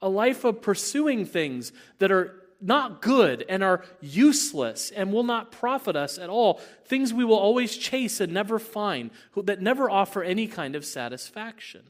A 0.00 0.08
life 0.08 0.44
of 0.44 0.62
pursuing 0.62 1.24
things 1.24 1.72
that 1.98 2.10
are 2.10 2.41
not 2.62 3.02
good 3.02 3.44
and 3.48 3.62
are 3.62 3.84
useless 4.00 4.90
and 4.90 5.12
will 5.12 5.24
not 5.24 5.52
profit 5.52 5.96
us 5.96 6.18
at 6.18 6.30
all, 6.30 6.60
things 6.84 7.12
we 7.12 7.24
will 7.24 7.38
always 7.38 7.76
chase 7.76 8.20
and 8.20 8.32
never 8.32 8.58
find, 8.58 9.10
that 9.36 9.60
never 9.60 9.90
offer 9.90 10.22
any 10.22 10.46
kind 10.46 10.76
of 10.76 10.84
satisfaction. 10.84 11.82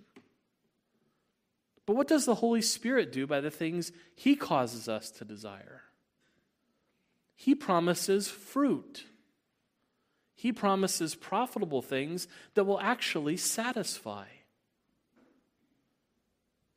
But 1.84 1.96
what 1.96 2.08
does 2.08 2.24
the 2.24 2.36
Holy 2.36 2.62
Spirit 2.62 3.12
do 3.12 3.26
by 3.26 3.40
the 3.40 3.50
things 3.50 3.92
He 4.14 4.36
causes 4.36 4.88
us 4.88 5.10
to 5.12 5.24
desire? 5.24 5.82
He 7.34 7.54
promises 7.54 8.28
fruit. 8.28 9.04
He 10.34 10.52
promises 10.52 11.14
profitable 11.14 11.82
things 11.82 12.28
that 12.54 12.64
will 12.64 12.80
actually 12.80 13.36
satisfy. 13.36 14.26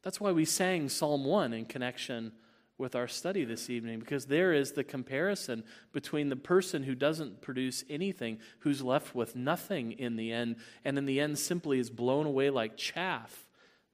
That's 0.01 0.19
why 0.19 0.31
we 0.31 0.45
sang 0.45 0.89
Psalm 0.89 1.25
1 1.25 1.53
in 1.53 1.65
connection 1.65 2.31
with 2.77 2.95
our 2.95 3.07
study 3.07 3.45
this 3.45 3.69
evening 3.69 3.99
because 3.99 4.25
there 4.25 4.53
is 4.53 4.73
the 4.73 4.83
comparison 4.83 5.63
between 5.93 6.29
the 6.29 6.35
person 6.35 6.83
who 6.83 6.95
doesn't 6.95 7.41
produce 7.41 7.83
anything, 7.89 8.39
who's 8.59 8.81
left 8.81 9.15
with 9.15 9.35
nothing 9.35 9.93
in 9.93 10.15
the 10.15 10.31
end, 10.31 10.57
and 10.83 10.97
in 10.97 11.05
the 11.05 11.19
end 11.19 11.37
simply 11.37 11.79
is 11.79 11.89
blown 11.89 12.25
away 12.25 12.49
like 12.49 12.75
chaff 12.75 13.45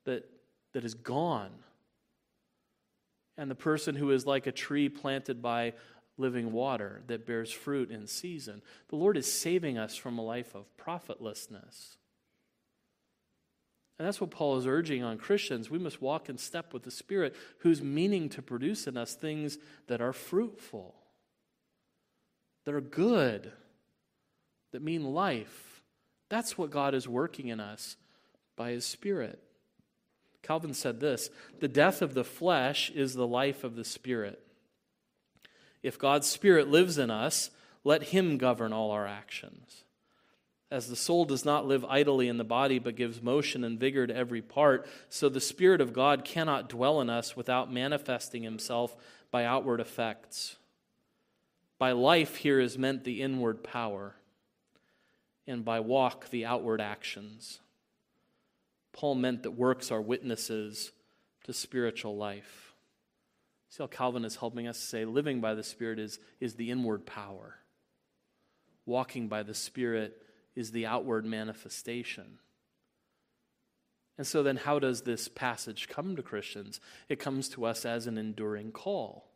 that, 0.05 0.27
that 0.73 0.84
is 0.84 0.95
gone. 0.95 1.51
And 3.38 3.49
the 3.51 3.55
person 3.55 3.95
who 3.95 4.11
is 4.11 4.25
like 4.25 4.47
a 4.47 4.51
tree 4.51 4.89
planted 4.89 5.41
by 5.41 5.73
living 6.17 6.51
water 6.51 7.01
that 7.07 7.25
bears 7.25 7.51
fruit 7.51 7.91
in 7.91 8.07
season. 8.07 8.61
The 8.89 8.95
Lord 8.95 9.17
is 9.17 9.32
saving 9.32 9.77
us 9.77 9.95
from 9.95 10.17
a 10.17 10.23
life 10.23 10.55
of 10.55 10.65
profitlessness. 10.77 11.97
And 14.01 14.07
that's 14.07 14.19
what 14.19 14.31
Paul 14.31 14.57
is 14.57 14.65
urging 14.65 15.03
on 15.03 15.19
Christians. 15.19 15.69
We 15.69 15.77
must 15.77 16.01
walk 16.01 16.27
in 16.27 16.39
step 16.39 16.73
with 16.73 16.81
the 16.81 16.89
Spirit, 16.89 17.35
who's 17.59 17.83
meaning 17.83 18.29
to 18.29 18.41
produce 18.41 18.87
in 18.87 18.97
us 18.97 19.13
things 19.13 19.59
that 19.85 20.01
are 20.01 20.11
fruitful, 20.11 20.95
that 22.65 22.73
are 22.73 22.81
good, 22.81 23.51
that 24.71 24.81
mean 24.81 25.13
life. 25.13 25.83
That's 26.29 26.57
what 26.57 26.71
God 26.71 26.95
is 26.95 27.07
working 27.07 27.49
in 27.49 27.59
us 27.59 27.95
by 28.55 28.71
His 28.71 28.87
Spirit. 28.87 29.39
Calvin 30.41 30.73
said 30.73 30.99
this 30.99 31.29
The 31.59 31.67
death 31.67 32.01
of 32.01 32.15
the 32.15 32.23
flesh 32.23 32.89
is 32.89 33.13
the 33.13 33.27
life 33.27 33.63
of 33.63 33.75
the 33.75 33.85
Spirit. 33.85 34.41
If 35.83 35.99
God's 35.99 36.25
Spirit 36.25 36.67
lives 36.67 36.97
in 36.97 37.11
us, 37.11 37.51
let 37.83 38.01
Him 38.05 38.39
govern 38.39 38.73
all 38.73 38.89
our 38.89 39.05
actions. 39.05 39.83
As 40.72 40.88
the 40.88 40.95
soul 40.95 41.26
does 41.26 41.43
not 41.43 41.67
live 41.67 41.84
idly 41.84 42.30
in 42.30 42.38
the 42.38 42.45
body, 42.45 42.80
but 42.80 42.95
gives 42.95 43.22
motion 43.22 43.65
and 43.65 43.78
vigor 43.78 44.07
to 44.07 44.15
every 44.15 44.41
part, 44.41 44.88
so 45.09 45.28
the 45.28 45.41
Spirit 45.41 45.82
of 45.82 45.91
God 45.91 46.24
cannot 46.24 46.69
dwell 46.69 47.01
in 47.01 47.09
us 47.09 47.36
without 47.36 47.72
manifesting 47.72 48.43
Himself 48.43 48.95
by 49.32 49.43
outward 49.43 49.82
effects. 49.82 50.55
By 51.78 51.91
life, 51.91 52.38
here 52.38 52.61
is 52.61 52.78
meant 52.78 53.03
the 53.03 53.22
inward 53.22 53.63
power, 53.63 54.15
and 55.45 55.65
by 55.65 55.82
walk, 55.82 56.30
the 56.30 56.45
outward 56.45 56.80
actions. 56.80 57.59
Paul 58.93 59.15
meant 59.15 59.43
that 59.43 59.51
works 59.51 59.91
are 59.91 60.01
witnesses 60.01 60.93
to 61.43 61.53
spiritual 61.53 62.15
life. 62.15 62.72
See 63.69 63.84
how 63.84 63.88
Calvin 63.88 64.24
is 64.24 64.38
helping 64.38 64.67
us 64.67 64.78
say 64.78 65.03
living 65.03 65.41
by 65.41 65.53
the 65.53 65.63
Spirit 65.63 65.99
is, 65.99 66.19
is 66.39 66.55
the 66.55 66.72
inward 66.72 67.05
power. 67.05 67.55
Walking 68.86 69.28
by 69.28 69.43
the 69.43 69.53
Spirit 69.53 70.20
is 70.55 70.71
the 70.71 70.85
outward 70.85 71.25
manifestation. 71.25 72.39
And 74.17 74.27
so, 74.27 74.43
then, 74.43 74.57
how 74.57 74.77
does 74.79 75.01
this 75.01 75.27
passage 75.27 75.87
come 75.87 76.15
to 76.15 76.21
Christians? 76.21 76.79
It 77.09 77.19
comes 77.19 77.49
to 77.49 77.65
us 77.65 77.85
as 77.85 78.07
an 78.07 78.17
enduring 78.17 78.71
call 78.71 79.27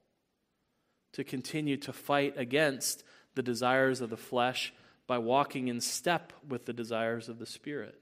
to 1.14 1.24
continue 1.24 1.78
to 1.78 1.94
fight 1.94 2.36
against 2.38 3.04
the 3.36 3.44
desires 3.44 4.02
of 4.02 4.10
the 4.10 4.18
flesh 4.18 4.74
by 5.08 5.18
walking 5.18 5.70
in 5.70 5.82
step 5.82 6.34
with 6.48 6.66
the 6.66 6.74
desires 6.74 7.30
of 7.30 7.40
the 7.40 7.46
Spirit 7.46 8.00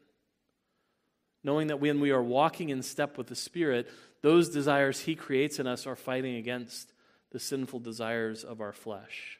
knowing 1.44 1.68
that 1.68 1.80
when 1.80 2.00
we 2.00 2.12
are 2.12 2.24
walking 2.24 2.70
in 2.70 2.82
step 2.82 3.18
with 3.18 3.28
the 3.28 3.36
Spirit, 3.36 3.90
those 4.22 4.50
desires 4.50 5.02
He 5.02 5.16
creates 5.16 5.60
in 5.60 5.68
us 5.68 5.86
are 5.86 5.96
fighting 5.96 6.36
against 6.36 6.94
the 7.32 7.40
sinful 7.40 7.80
desires 7.80 8.44
of 8.44 8.62
our 8.62 8.74
flesh. 8.74 9.40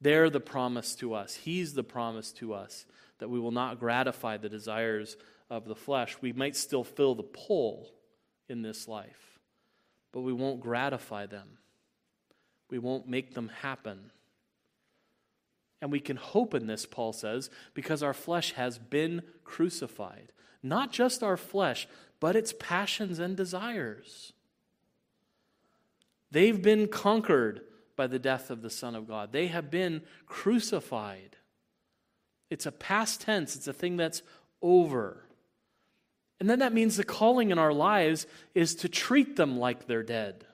They're 0.00 0.30
the 0.30 0.40
promise 0.40 0.94
to 0.96 1.14
us. 1.14 1.34
He's 1.34 1.74
the 1.74 1.84
promise 1.84 2.32
to 2.32 2.54
us 2.54 2.86
that 3.18 3.28
we 3.28 3.38
will 3.38 3.50
not 3.50 3.78
gratify 3.78 4.38
the 4.38 4.48
desires 4.48 5.16
of 5.50 5.66
the 5.66 5.74
flesh. 5.74 6.16
We 6.20 6.32
might 6.32 6.56
still 6.56 6.84
fill 6.84 7.14
the 7.14 7.22
pull 7.22 7.90
in 8.48 8.62
this 8.62 8.88
life, 8.88 9.38
but 10.12 10.20
we 10.20 10.32
won't 10.32 10.60
gratify 10.60 11.26
them. 11.26 11.58
We 12.70 12.78
won't 12.78 13.08
make 13.08 13.34
them 13.34 13.50
happen. 13.60 14.10
And 15.82 15.90
we 15.90 16.00
can 16.00 16.16
hope 16.16 16.54
in 16.54 16.66
this, 16.66 16.86
Paul 16.86 17.12
says, 17.12 17.50
because 17.74 18.02
our 18.02 18.14
flesh 18.14 18.52
has 18.52 18.78
been 18.78 19.22
crucified 19.44 20.32
not 20.62 20.92
just 20.92 21.22
our 21.22 21.36
flesh, 21.36 21.88
but 22.18 22.36
its 22.36 22.52
passions 22.58 23.18
and 23.18 23.36
desires. 23.36 24.32
They've 26.30 26.60
been 26.60 26.88
conquered 26.88 27.62
by 28.00 28.06
the 28.06 28.18
death 28.18 28.48
of 28.48 28.62
the 28.62 28.70
Son 28.70 28.94
of 28.94 29.06
God, 29.06 29.30
they 29.30 29.48
have 29.48 29.70
been 29.70 30.00
crucified. 30.24 31.36
It's 32.48 32.64
a 32.64 32.72
past 32.72 33.20
tense, 33.20 33.54
it's 33.56 33.68
a 33.68 33.74
thing 33.74 33.98
that's 33.98 34.22
over. 34.62 35.22
And 36.40 36.48
then 36.48 36.60
that 36.60 36.72
means 36.72 36.96
the 36.96 37.04
calling 37.04 37.50
in 37.50 37.58
our 37.58 37.74
lives 37.74 38.26
is 38.54 38.74
to 38.76 38.88
treat 38.88 39.36
them 39.36 39.58
like 39.58 39.86
they're 39.86 40.02
dead. 40.02 40.46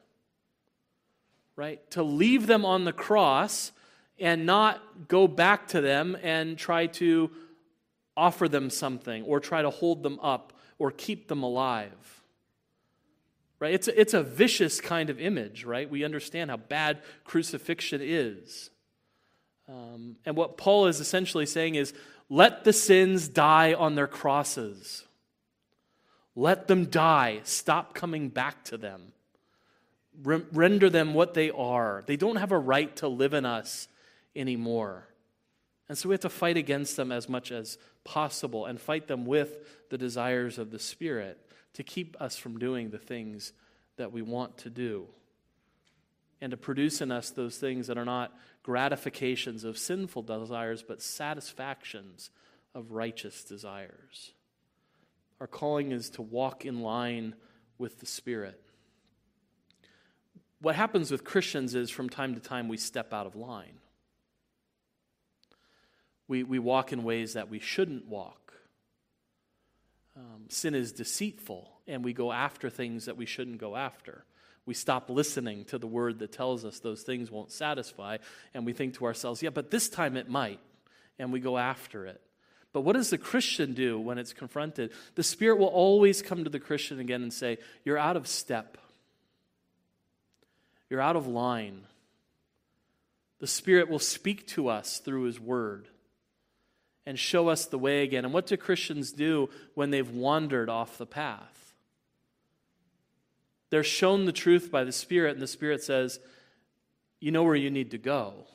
Right? 1.55 1.89
To 1.93 2.03
leave 2.03 2.49
them 2.49 2.65
on 2.65 2.83
the 2.83 2.93
cross 2.93 3.71
and 4.19 4.45
not 4.45 5.07
go 5.07 5.29
back 5.29 5.69
to 5.69 5.81
them 5.81 6.17
and 6.25 6.59
try 6.59 6.89
to 6.99 7.31
offer 8.17 8.49
them 8.49 8.71
something 8.71 9.23
or 9.23 9.39
try 9.39 9.63
to 9.63 9.71
hold 9.71 10.03
them 10.03 10.19
up 10.19 10.53
or 10.81 10.91
keep 10.91 11.29
them 11.29 11.45
alive. 11.45 12.16
Right? 13.67 13.75
It's 13.75 13.89
a, 13.89 14.01
it's 14.01 14.15
a 14.15 14.23
vicious 14.23 14.81
kind 14.81 15.11
of 15.11 15.21
image, 15.21 15.65
right? 15.65 15.91
We 15.91 16.05
understand 16.05 16.51
how 16.51 16.57
bad 16.57 16.99
crucifixion 17.25 18.01
is. 18.01 18.71
Um, 19.69 20.15
and 20.25 20.37
what 20.37 20.57
Paul 20.57 20.87
is 20.87 21.01
essentially 21.01 21.47
saying 21.47 21.75
is 21.75 21.93
let 22.29 22.63
the 22.63 22.73
sins 22.73 23.27
die 23.27 23.75
on 23.75 23.97
their 23.97 24.07
crosses. 24.07 25.03
Let 26.37 26.69
them 26.69 26.85
die. 26.85 27.41
Stop 27.43 27.93
coming 27.93 28.29
back 28.29 28.63
to 28.67 28.77
them. 28.77 29.13
render 30.23 30.89
them 30.89 31.13
what 31.13 31.35
they 31.35 31.51
are. 31.51 32.05
They 32.07 32.17
don't 32.17 32.37
have 32.37 32.53
a 32.53 32.59
right 32.59 32.95
to 32.99 33.09
live 33.09 33.35
in 33.35 33.45
us 33.45 33.89
anymore. 34.37 35.09
And 35.89 35.99
so 35.99 36.09
we 36.09 36.13
have 36.13 36.21
to 36.21 36.29
fight 36.29 36.57
against 36.57 36.97
them 36.97 37.11
as 37.11 37.29
much 37.29 37.51
as 37.51 37.79
possible 38.05 38.67
and 38.67 38.81
fight 38.81 39.09
them 39.09 39.27
with 39.27 39.89
the 39.91 39.99
desires 39.99 40.57
of 40.57 40.71
the 40.71 40.79
Spirit 40.79 41.46
to 41.77 41.83
keep 41.83 42.17
us 42.21 42.37
from 42.37 42.59
doing 42.59 42.89
the 42.89 42.99
things 42.99 43.53
that 43.97 44.11
we 44.11 44.23
want 44.23 44.57
to 44.57 44.71
do 44.71 45.07
and 46.41 46.51
to 46.51 46.57
produce 46.57 47.03
in 47.03 47.13
us 47.13 47.31
those 47.31 47.59
things 47.59 47.87
that 47.87 47.99
are 47.99 48.05
not 48.05 48.33
gratifications 48.63 49.63
of 49.63 49.77
sinful 49.77 50.23
desires, 50.23 50.83
but 50.83 51.03
satisfactions 51.03 52.31
of 52.75 52.93
righteous 52.93 53.45
desires. 53.45 54.33
Our 55.39 55.47
calling 55.47 55.93
is 55.93 56.11
to 56.11 56.23
walk 56.23 56.65
in 56.65 56.81
line 56.81 57.35
with 57.77 58.01
the 58.01 58.07
Spirit. 58.07 58.61
What 60.61 60.77
happens 60.77 61.11
with 61.11 61.25
Christians 61.25 61.75
is 61.75 61.91
from 61.91 62.09
time 62.09 62.35
to 62.35 62.41
time 62.41 62.69
we 62.69 62.79
step 62.79 63.13
out 63.13 63.27
of 63.27 63.37
line. 63.37 63.79
We, 66.27 66.43
we 66.43 66.59
walk 66.59 66.93
in 66.93 67.05
ways 67.05 67.35
that 67.35 67.51
we 67.51 67.61
shouldn't 67.61 68.07
walk. 68.07 68.55
Um, 70.17 70.45
sin 70.49 70.75
is 70.75 70.93
deceitful, 70.93 71.71
and 71.87 72.03
we 72.03 72.15
go 72.15 72.33
after 72.33 72.71
things 72.71 73.05
that 73.05 73.19
we 73.19 73.27
shouldn't 73.27 73.59
go 73.59 73.77
after. 73.77 74.25
We 74.65 74.73
stop 74.73 75.11
listening 75.11 75.67
to 75.67 75.79
the 75.79 75.87
word 75.87 76.19
that 76.21 76.33
tells 76.33 76.65
us 76.65 76.81
those 76.81 77.03
things 77.03 77.31
won't 77.31 77.53
satisfy, 77.53 78.19
and 78.55 78.65
we 78.65 78.73
think 78.73 78.95
to 78.95 79.05
ourselves, 79.05 79.43
yeah, 79.43 79.51
but 79.51 79.71
this 79.71 79.89
time 79.89 80.17
it 80.17 80.29
might, 80.29 80.59
and 81.19 81.33
we 81.33 81.41
go 81.41 81.59
after 81.59 82.07
it. 82.07 82.21
But 82.73 82.81
what 82.81 82.95
does 82.95 83.11
the 83.11 83.19
Christian 83.19 83.75
do 83.75 83.99
when 83.99 84.19
it's 84.19 84.33
confronted? 84.33 84.93
The 85.15 85.23
Spirit 85.23 85.59
will 85.59 85.67
always 85.67 86.23
come 86.23 86.45
to 86.45 86.51
the 86.51 86.61
Christian 86.61 86.99
again 86.99 87.23
and 87.23 87.33
say, 87.33 87.59
You're 87.85 87.97
out 87.99 88.17
of 88.17 88.27
step. 88.27 88.77
You're 90.91 91.01
out 91.01 91.17
of 91.17 91.27
line. 91.27 91.85
The 93.39 93.47
Spirit 93.47 93.89
will 93.89 93.99
speak 93.99 94.47
to 94.49 94.69
us 94.69 94.99
through 94.99 95.23
His 95.23 95.41
Word 95.41 95.89
and 97.07 97.19
show 97.19 97.49
us 97.49 97.67
the 97.67 97.79
way 97.79 98.03
again. 98.03 98.25
And 98.25 98.35
what 98.35 98.47
do 98.47 98.57
Christians 98.57 99.13
do 99.13 99.49
when 99.75 99.91
they've 99.91 100.11
wandered 100.11 100.69
off 100.69 100.99
the 100.99 101.07
path? 101.07 101.75
They're 103.71 103.85
shown 103.85 104.25
the 104.25 104.33
truth 104.33 104.71
by 104.71 104.85
the 104.85 104.93
Spirit, 104.93 105.35
and 105.35 105.43
the 105.43 105.47
Spirit 105.47 105.83
says, 105.83 106.19
You 107.21 107.31
know 107.31 107.45
where 107.45 107.55
you 107.55 107.71
need 107.71 107.93
to 107.93 107.99
go. 107.99 108.47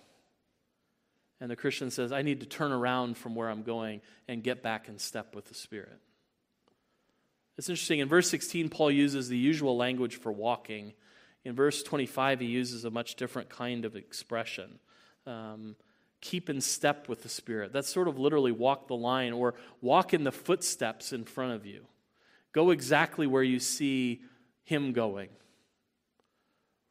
And 1.40 1.50
the 1.50 1.56
Christian 1.56 1.90
says, 1.90 2.12
I 2.12 2.22
need 2.22 2.42
to 2.42 2.46
turn 2.46 2.72
around 2.72 3.18
from 3.18 3.34
where 3.34 3.50
I'm 3.50 3.64
going 3.64 4.02
and 4.28 4.44
get 4.44 4.62
back 4.62 4.88
in 4.88 5.00
step 5.00 5.34
with 5.34 5.46
the 5.46 5.56
Spirit. 5.56 5.98
It's 7.58 7.68
interesting. 7.68 8.00
In 8.00 8.08
verse 8.08 8.30
16, 8.30 8.70
Paul 8.70 8.92
uses 8.92 9.28
the 9.28 9.38
usual 9.38 9.76
language 9.76 10.18
for 10.18 10.32
walking. 10.32 10.94
In 11.44 11.56
verse 11.56 11.82
25, 11.84 12.42
he 12.42 12.46
uses 12.46 12.86
a 12.86 12.92
much 12.92 13.16
different 13.16 13.50
kind 13.50 13.86
of 13.86 13.96
expression. 13.96 14.80
Um, 15.26 15.76
keep 16.22 16.50
in 16.50 16.62
step 16.62 17.10
with 17.10 17.24
the 17.24 17.30
Spirit. 17.30 17.74
That's 17.74 17.90
sort 17.90 18.08
of 18.08 18.18
literally 18.18 18.52
walk 18.52 18.88
the 18.88 18.96
line 18.96 19.34
or 19.34 19.56
walk 19.82 20.14
in 20.14 20.24
the 20.24 20.32
footsteps 20.32 21.12
in 21.12 21.26
front 21.26 21.54
of 21.54 21.66
you. 21.66 21.86
Go 22.54 22.70
exactly 22.70 23.28
where 23.28 23.44
you 23.44 23.60
see 23.60 24.22
Him 24.64 24.94
going. 24.94 25.30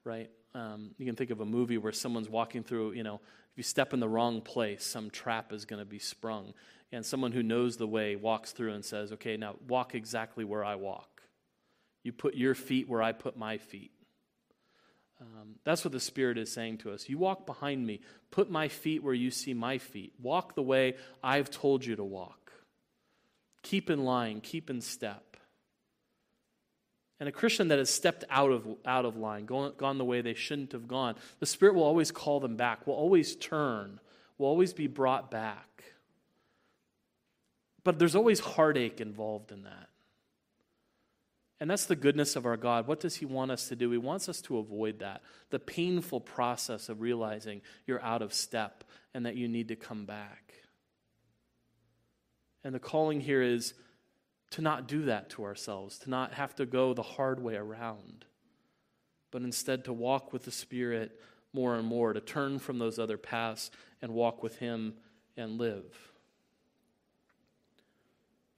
Right? 0.05 0.31
Um, 0.55 0.91
you 0.99 1.07
can 1.07 1.15
think 1.15 1.31
of 1.31 1.41
a 1.41 1.45
movie 1.45 1.79
where 1.79 1.93
someone's 1.93 2.29
walking 2.29 2.65
through, 2.65 2.93
you 2.93 3.05
know, 3.05 3.21
if 3.53 3.57
you 3.57 3.63
step 3.63 3.95
in 3.95 4.01
the 4.01 4.09
wrong 4.09 4.41
place, 4.41 4.85
some 4.85 5.11
trap 5.11 5.53
is 5.53 5.65
going 5.65 5.81
to 5.81 5.87
be 5.87 5.99
sprung. 5.99 6.55
And 6.93 7.07
someone 7.07 7.31
who 7.31 7.43
knows 7.43 7.77
the 7.77 7.87
way 7.87 8.17
walks 8.17 8.53
through 8.53 8.73
and 8.73 8.85
says, 8.85 9.13
okay, 9.13 9.37
now 9.37 9.57
walk 9.69 9.95
exactly 9.95 10.45
where 10.45 10.65
I 10.65 10.75
walk. 10.75 11.23
You 12.03 12.13
put 12.13 12.35
your 12.35 12.55
feet 12.55 12.89
where 12.89 13.03
I 13.03 13.13
put 13.13 13.37
my 13.37 13.59
feet. 13.59 13.93
Um, 15.21 15.57
that's 15.65 15.85
what 15.85 15.93
the 15.93 16.01
Spirit 16.01 16.39
is 16.39 16.51
saying 16.51 16.79
to 16.79 16.93
us. 16.93 17.09
You 17.09 17.19
walk 17.19 17.45
behind 17.45 17.87
me, 17.87 18.01
put 18.31 18.51
my 18.51 18.69
feet 18.69 19.03
where 19.03 19.13
you 19.13 19.31
see 19.31 19.53
my 19.53 19.77
feet. 19.77 20.15
Walk 20.21 20.55
the 20.55 20.63
way 20.63 20.95
I've 21.23 21.51
told 21.51 21.85
you 21.85 21.95
to 21.97 22.05
walk. 22.05 22.53
Keep 23.63 23.91
in 23.91 24.05
line, 24.05 24.41
keep 24.41 24.71
in 24.71 24.81
step. 24.81 25.37
and 27.19 27.29
a 27.29 27.33
Christian 27.33 27.69
that 27.69 27.79
has 27.79 27.91
stepped 27.91 28.25
out 28.31 28.51
of, 28.51 28.67
out 28.87 29.05
of 29.05 29.19
line, 29.19 29.45
gone, 29.45 29.75
gone 29.77 29.99
the 29.99 30.07
way 30.07 30.23
they 30.23 30.33
shouldn't 30.33 30.73
have 30.73 30.89
gone, 30.89 31.17
the 31.39 31.45
Spirit 31.45 31.75
will 31.75 31.85
always 31.85 32.11
call 32.11 32.41
them 32.41 32.57
back, 32.57 32.87
will 32.87 32.95
always 32.95 33.37
turn, 33.37 34.01
will 34.39 34.47
always 34.47 34.73
be 34.73 34.87
brought 34.87 35.31
back. 35.31 35.85
But 37.85 37.99
there's 37.99 38.17
always 38.17 38.41
heartache 38.41 39.03
involved 39.03 39.53
in 39.53 39.65
that. 39.65 39.90
And 41.61 41.71
that's 41.71 41.85
the 41.85 41.97
goodness 41.97 42.37
of 42.37 42.47
our 42.47 42.57
God. 42.57 42.87
What 42.87 43.01
does 43.01 43.17
He 43.17 43.27
want 43.27 43.51
us 43.51 43.69
to 43.69 43.77
do? 43.77 43.91
He 43.91 43.99
wants 43.99 44.31
us 44.31 44.41
to 44.43 44.59
avoid 44.59 45.01
that 45.01 45.21
the 45.51 45.59
painful 45.59 46.21
process 46.21 46.89
of 46.89 47.03
realizing 47.03 47.61
you're 47.87 48.03
out 48.03 48.23
of 48.23 48.33
step 48.33 48.83
and 49.13 49.27
that 49.27 49.37
you 49.37 49.47
need 49.47 49.69
to 49.69 49.77
come 49.77 50.07
back. 50.07 50.55
And 52.65 52.75
the 52.75 52.81
calling 52.81 53.21
here 53.21 53.43
is 53.43 53.75
to 54.51 54.63
not 54.63 54.89
do 54.89 55.03
that 55.03 55.31
to 55.31 55.45
ourselves, 55.45 55.99
to 55.99 56.11
not 56.11 56.35
have 56.35 56.55
to 56.57 56.67
go 56.67 56.95
the 56.95 57.03
hard 57.03 57.43
way 57.43 57.57
around, 57.57 58.25
but 59.31 59.43
instead 59.43 59.85
to 59.85 59.93
walk 59.93 60.33
with 60.33 60.45
the 60.45 60.51
Spirit 60.51 61.21
more 61.53 61.77
and 61.77 61.87
more, 61.87 62.13
to 62.13 62.21
turn 62.21 62.59
from 62.59 62.79
those 62.79 62.99
other 62.99 63.19
paths 63.19 63.71
and 64.01 64.13
walk 64.13 64.43
with 64.43 64.59
Him 64.59 64.95
and 65.37 65.59
live. 65.59 65.85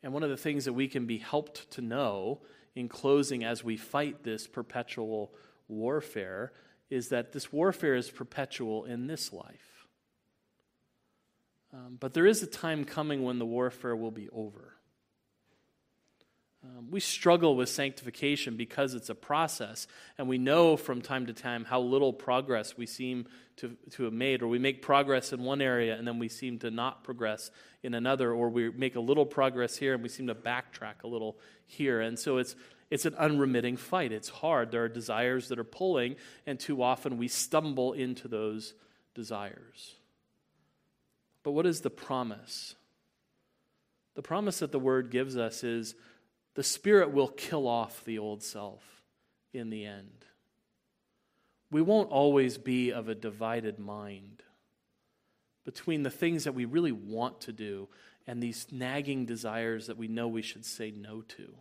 And 0.03 0.13
one 0.13 0.23
of 0.23 0.31
the 0.31 0.37
things 0.37 0.65
that 0.65 0.73
we 0.73 0.89
can 0.89 1.07
be 1.07 1.19
helped 1.19 1.71
to 1.73 1.81
know 1.81 2.41
in 2.75 2.89
closing 2.89 3.45
as 3.45 3.63
we 3.63 3.77
fight 3.77 4.23
this 4.23 4.47
perpetual 4.47 5.33
warfare 5.69 6.53
is 6.91 7.09
that 7.09 7.33
this 7.33 7.53
warfare 7.53 7.95
is 7.95 8.11
perpetual 8.11 8.85
in 8.85 9.07
this 9.07 9.33
life. 9.33 9.87
Um, 11.73 11.97
but 11.99 12.13
there 12.13 12.27
is 12.27 12.43
a 12.43 12.47
time 12.47 12.85
coming 12.85 13.23
when 13.23 13.39
the 13.39 13.47
warfare 13.47 13.97
will 13.97 14.11
be 14.11 14.29
over. 14.31 14.72
Um, 16.65 16.89
we 16.93 17.01
struggle 17.01 17.57
with 17.57 17.69
sanctification 17.69 18.57
because 18.57 18.95
it's 18.95 19.11
a 19.11 19.17
process, 19.17 19.89
and 20.17 20.29
we 20.29 20.39
know 20.39 20.77
from 20.77 21.03
time 21.03 21.27
to 21.27 21.33
time 21.33 21.65
how 21.65 21.81
little 21.81 22.13
progress 22.13 22.77
we 22.77 22.87
seem 22.87 23.27
to, 23.57 23.77
to 23.91 24.05
have 24.05 24.13
made, 24.13 24.43
or 24.43 24.49
we 24.49 24.61
make 24.61 24.81
progress 24.81 25.33
in 25.33 25.43
one 25.43 25.61
area 25.61 25.97
and 25.97 26.07
then 26.07 26.19
we 26.19 26.29
seem 26.29 26.59
to 26.61 26.71
not 26.71 27.03
progress 27.03 27.51
in 27.83 27.95
another, 27.95 28.33
or 28.33 28.49
we 28.49 28.71
make 28.71 28.95
a 28.95 29.01
little 29.01 29.27
progress 29.27 29.77
here 29.77 29.95
and 29.95 30.03
we 30.05 30.09
seem 30.09 30.29
to 30.29 30.35
backtrack 30.37 31.03
a 31.03 31.09
little 31.09 31.37
here. 31.67 32.01
And 32.01 32.17
so 32.17 32.39
it's, 32.39 32.55
it's 32.91 33.07
an 33.07 33.17
unremitting 33.17 33.77
fight. 33.77 34.13
It's 34.13 34.29
hard. 34.29 34.71
There 34.71 34.85
are 34.85 34.89
desires 34.89 35.49
that 35.49 35.59
are 35.59 35.65
pulling, 35.65 36.15
and 36.47 36.61
too 36.61 36.81
often 36.81 37.19
we 37.19 37.27
stumble 37.27 37.93
into 37.93 38.29
those 38.29 38.75
desires. 39.15 39.97
But 41.43 41.53
what 41.53 41.67
is 41.67 41.81
the 41.81 41.91
promise? 41.91 42.77
The 44.15 44.23
promise 44.23 44.61
that 44.61 44.71
the 44.71 44.79
word 44.79 45.11
gives 45.11 45.37
us 45.37 45.65
is 45.65 45.97
the 46.55 46.63
Spirit 46.63 47.13
will 47.13 47.29
kill 47.29 47.67
off 47.67 48.05
the 48.05 48.19
old 48.19 48.43
self 48.43 49.03
in 49.53 49.71
the 49.71 49.85
end. 49.85 50.27
We 51.71 51.81
won't 51.81 52.11
always 52.11 52.59
be 52.59 52.91
of 52.91 53.09
a 53.09 53.15
divided 53.15 53.79
mind 53.79 54.43
between 55.65 56.03
the 56.03 56.11
things 56.11 56.45
that 56.45 56.55
we 56.55 56.65
really 56.65 56.93
want 56.93 57.41
to 57.43 57.53
do 57.53 57.89
and 58.27 58.43
these 58.43 58.67
nagging 58.71 59.25
desires 59.25 59.87
that 59.87 59.97
we 59.97 60.09
know 60.09 60.29
we 60.29 60.43
should 60.43 60.67
say 60.67 60.91
no 60.91 61.23
to. 61.23 61.55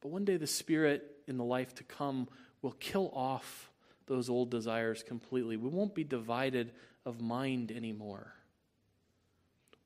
But 0.00 0.10
one 0.10 0.24
day 0.24 0.36
the 0.36 0.46
Spirit 0.46 1.16
in 1.26 1.38
the 1.38 1.44
life 1.44 1.74
to 1.76 1.84
come 1.84 2.28
will 2.62 2.72
kill 2.72 3.10
off 3.14 3.70
those 4.06 4.28
old 4.28 4.50
desires 4.50 5.02
completely. 5.02 5.56
We 5.56 5.68
won't 5.68 5.94
be 5.94 6.04
divided 6.04 6.72
of 7.04 7.20
mind 7.20 7.72
anymore. 7.72 8.34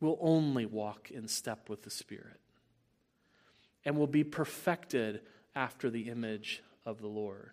We'll 0.01 0.19
only 0.21 0.67
walk 0.67 1.11
in 1.11 1.29
step 1.29 1.69
with 1.69 1.83
the 1.83 1.91
Spirit 1.91 2.41
and 3.89 3.97
will 3.97 4.07
be 4.07 4.23
perfected 4.23 5.23
after 5.55 5.89
the 5.89 6.11
image 6.11 6.63
of 6.85 7.01
the 7.01 7.07
Lord. 7.07 7.53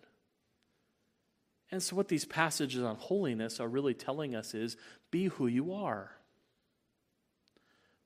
And 1.70 1.82
so, 1.82 1.96
what 1.96 2.08
these 2.08 2.26
passages 2.26 2.82
on 2.82 2.96
holiness 2.96 3.58
are 3.58 3.66
really 3.66 3.94
telling 3.94 4.34
us 4.36 4.52
is 4.52 4.76
be 5.10 5.28
who 5.28 5.46
you 5.46 5.72
are. 5.72 6.10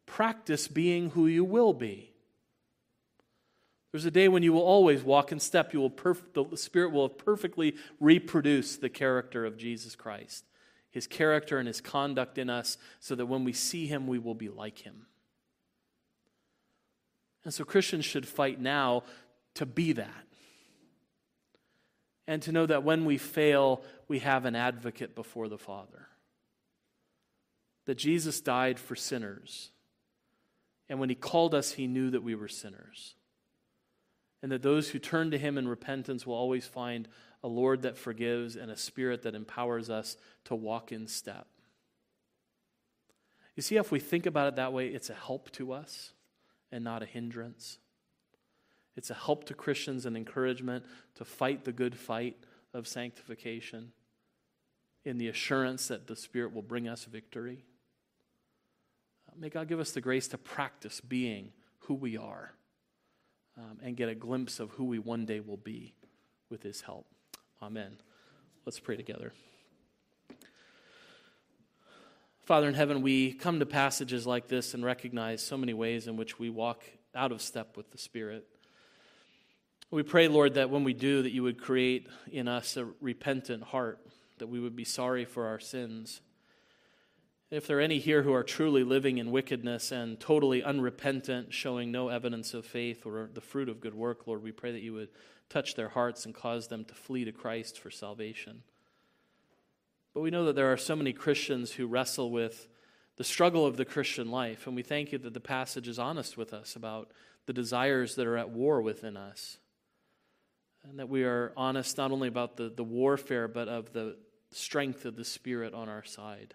Practice 0.07 0.69
being 0.69 1.11
who 1.11 1.27
you 1.27 1.43
will 1.45 1.73
be. 1.73 2.13
There's 3.91 4.05
a 4.05 4.13
day 4.13 4.29
when 4.29 4.45
you 4.45 4.53
will 4.53 4.63
always 4.63 5.03
walk 5.03 5.33
in 5.33 5.41
step. 5.41 5.73
You 5.73 5.81
will 5.81 5.91
perf- 5.91 6.33
the 6.33 6.57
Spirit 6.57 6.93
will 6.93 7.09
perfectly 7.09 7.75
reproduce 7.99 8.77
the 8.77 8.89
character 8.89 9.45
of 9.45 9.59
Jesus 9.59 9.97
Christ, 9.97 10.45
His 10.89 11.09
character 11.09 11.59
and 11.59 11.67
His 11.67 11.81
conduct 11.81 12.39
in 12.39 12.49
us, 12.49 12.79
so 13.01 13.17
that 13.17 13.27
when 13.27 13.43
we 13.43 13.53
see 13.53 13.89
Him, 13.89 14.07
we 14.07 14.21
will 14.21 14.37
be 14.37 14.49
like 14.49 14.79
Him. 14.79 15.07
And 17.45 17.55
so 17.55 17.65
Christians 17.65 18.05
should 18.05 18.27
fight 18.27 18.61
now 18.61 19.05
to 19.55 19.67
be 19.67 19.93
that. 19.93 20.27
And 22.27 22.43
to 22.43 22.53
know 22.53 22.67
that 22.67 22.85
when 22.85 23.05
we 23.05 23.19
fail, 23.19 23.83
we 24.07 24.21
have 24.21 24.45
an 24.45 24.55
advocate 24.55 25.15
before 25.15 25.49
the 25.49 25.59
Father. 25.59 26.07
That 27.87 27.97
Jesus 27.97 28.41
died 28.41 28.79
for 28.79 28.95
sinners. 28.95 29.71
And 30.89 31.01
when 31.01 31.09
he 31.09 31.15
called 31.15 31.55
us, 31.55 31.73
he 31.73 31.87
knew 31.87 32.11
that 32.11 32.23
we 32.23 32.35
were 32.35 32.49
sinners. 32.49 33.15
And 34.43 34.53
that 34.53 34.63
those 34.63 34.91
who 34.91 34.99
turn 34.99 35.31
to 35.33 35.39
him 35.39 35.59
in 35.59 35.67
repentance 35.67 36.27
will 36.27 36.35
always 36.35 36.67
find 36.67 37.09
a 37.43 37.49
Lord 37.49 37.83
that 37.83 37.97
forgives 37.97 38.55
and 38.55 38.71
a 38.71 38.77
spirit 38.77 39.23
that 39.23 39.35
empowers 39.35 39.91
us 39.91 40.17
to 40.45 40.55
walk 40.55 40.93
in 40.93 41.07
step. 41.07 41.47
You 43.57 43.63
see, 43.63 43.77
if 43.77 43.91
we 43.91 43.99
think 43.99 44.27
about 44.27 44.49
it 44.49 44.57
that 44.57 44.73
way, 44.73 44.89
it's 44.89 45.11
a 45.11 45.15
help 45.15 45.51
to 45.53 45.73
us 45.73 46.13
and 46.73 46.85
not 46.85 47.03
a 47.03 47.07
hindrance. 47.07 47.79
It's 48.97 49.11
a 49.11 49.15
help 49.15 49.45
to 49.45 49.55
Christians 49.55 50.07
and 50.07 50.17
encouragement 50.17 50.85
to 51.15 51.25
fight 51.25 51.65
the 51.65 51.73
good 51.73 51.97
fight 51.97 52.37
of 52.75 52.87
sanctification 52.87 53.93
in 55.05 55.19
the 55.19 55.29
assurance 55.29 55.89
that 55.89 56.07
the 56.07 56.17
Spirit 56.17 56.55
will 56.55 56.63
bring 56.63 56.89
us 56.89 57.05
victory. 57.05 57.65
May 59.39 59.49
God 59.49 59.69
give 59.69 59.81
us 59.81 59.93
the 59.93 60.01
grace 60.01 60.29
to 60.29 60.39
practice 60.39 61.01
being 61.01 61.53
who 61.81 61.95
we 61.95 62.17
are 62.17 62.53
um, 63.57 63.79
and 63.83 63.97
get 63.97 64.09
a 64.09 64.15
glimpse 64.15 64.61
of 64.61 64.71
who 64.73 64.85
we 64.85 64.99
one 64.99 65.25
day 65.25 65.41
will 65.41 65.57
be 65.57 65.95
with 66.51 66.63
His 66.63 66.83
help. 66.83 67.07
Amen. 67.63 67.97
Let's 68.67 68.81
pray 68.81 68.97
together. 68.97 69.33
Father 72.51 72.67
in 72.67 72.75
heaven, 72.75 73.01
we 73.01 73.33
come 73.33 73.61
to 73.61 73.65
passages 73.65 74.27
like 74.27 74.49
this 74.49 74.75
and 74.75 74.85
recognize 74.85 75.41
so 75.41 75.57
many 75.57 75.73
ways 75.73 76.09
in 76.09 76.17
which 76.17 76.41
we 76.41 76.51
walk 76.51 76.83
out 77.15 77.31
of 77.31 77.41
step 77.41 77.77
with 77.77 77.93
the 77.93 77.97
Spirit. 77.97 78.45
We 79.93 80.03
pray, 80.03 80.27
Lord, 80.27 80.55
that 80.55 80.69
when 80.69 80.83
we 80.83 80.93
do, 80.93 81.23
that 81.23 81.31
you 81.31 81.45
would 81.45 81.63
create 81.63 82.09
in 82.33 82.49
us 82.49 82.77
a 82.77 82.89
repentant 83.01 83.63
heart, 83.63 84.01
that 84.39 84.49
we 84.49 84.59
would 84.59 84.75
be 84.75 84.83
sorry 84.83 85.25
for 85.25 85.47
our 85.47 85.61
sins. 85.61 86.23
If 87.53 87.69
there 87.69 87.79
are 87.79 87.83
any 87.83 88.01
here 88.01 88.25
who 88.25 88.33
are 88.33 88.43
truly 88.43 88.83
living 88.83 89.19
in 89.19 89.31
wickedness 89.31 89.93
and 89.93 90.19
totally 90.19 90.61
unrepentant, 90.61 91.55
showing 91.55 91.93
no 91.93 92.09
evidence 92.09 92.53
of 92.53 92.67
faith 92.67 93.07
or 93.07 93.31
the 93.33 93.41
fruit 93.41 93.69
of 93.69 93.81
good 93.81 93.95
work, 93.95 94.27
Lord, 94.27 94.43
we 94.43 94.51
pray 94.51 94.73
that 94.73 94.83
you 94.83 94.95
would 94.95 95.11
touch 95.51 95.77
their 95.77 95.91
hearts 95.91 96.27
and 96.27 96.35
cause 96.35 96.67
them 96.67 96.85
to 96.87 96.95
flee 96.95 97.25
to 97.27 97.31
Christ 97.31 97.79
for 97.79 97.93
salvation. 97.93 98.65
But 100.15 100.21
we 100.21 100.31
know 100.31 100.45
that 100.47 100.57
there 100.57 100.73
are 100.73 100.77
so 100.77 100.97
many 100.97 101.13
Christians 101.13 101.73
who 101.73 101.87
wrestle 101.87 102.31
with 102.31 102.69
the 103.17 103.25
struggle 103.25 103.67
of 103.67 103.77
the 103.77 103.85
Christian 103.85 104.31
life, 104.31 104.67
and 104.67 104.75
we 104.75 104.83
thank 104.83 105.13
you 105.13 105.19
that 105.19 105.35
the 105.35 105.41
passage 105.41 105.87
is 105.87 105.99
honest 105.99 106.37
with 106.37 106.53
us 106.53 106.75
about 106.75 107.11
the 107.47 107.53
desires 107.53 108.15
that 108.15 108.27
are 108.27 108.37
at 108.37 108.51
war 108.51 108.81
within 108.81 109.17
us. 109.17 109.59
And 110.89 110.99
that 110.99 111.09
we 111.09 111.25
are 111.25 111.53
honest 111.57 111.99
not 111.99 112.11
only 112.11 112.29
about 112.29 112.57
the, 112.57 112.73
the 112.75 112.85
warfare, 112.85 113.47
but 113.47 113.69
of 113.69 113.93
the 113.93 114.17
strength 114.51 115.05
of 115.05 115.17
the 115.17 115.25
Spirit 115.25 115.75
on 115.75 115.89
our 115.89 116.05
side. 116.05 116.55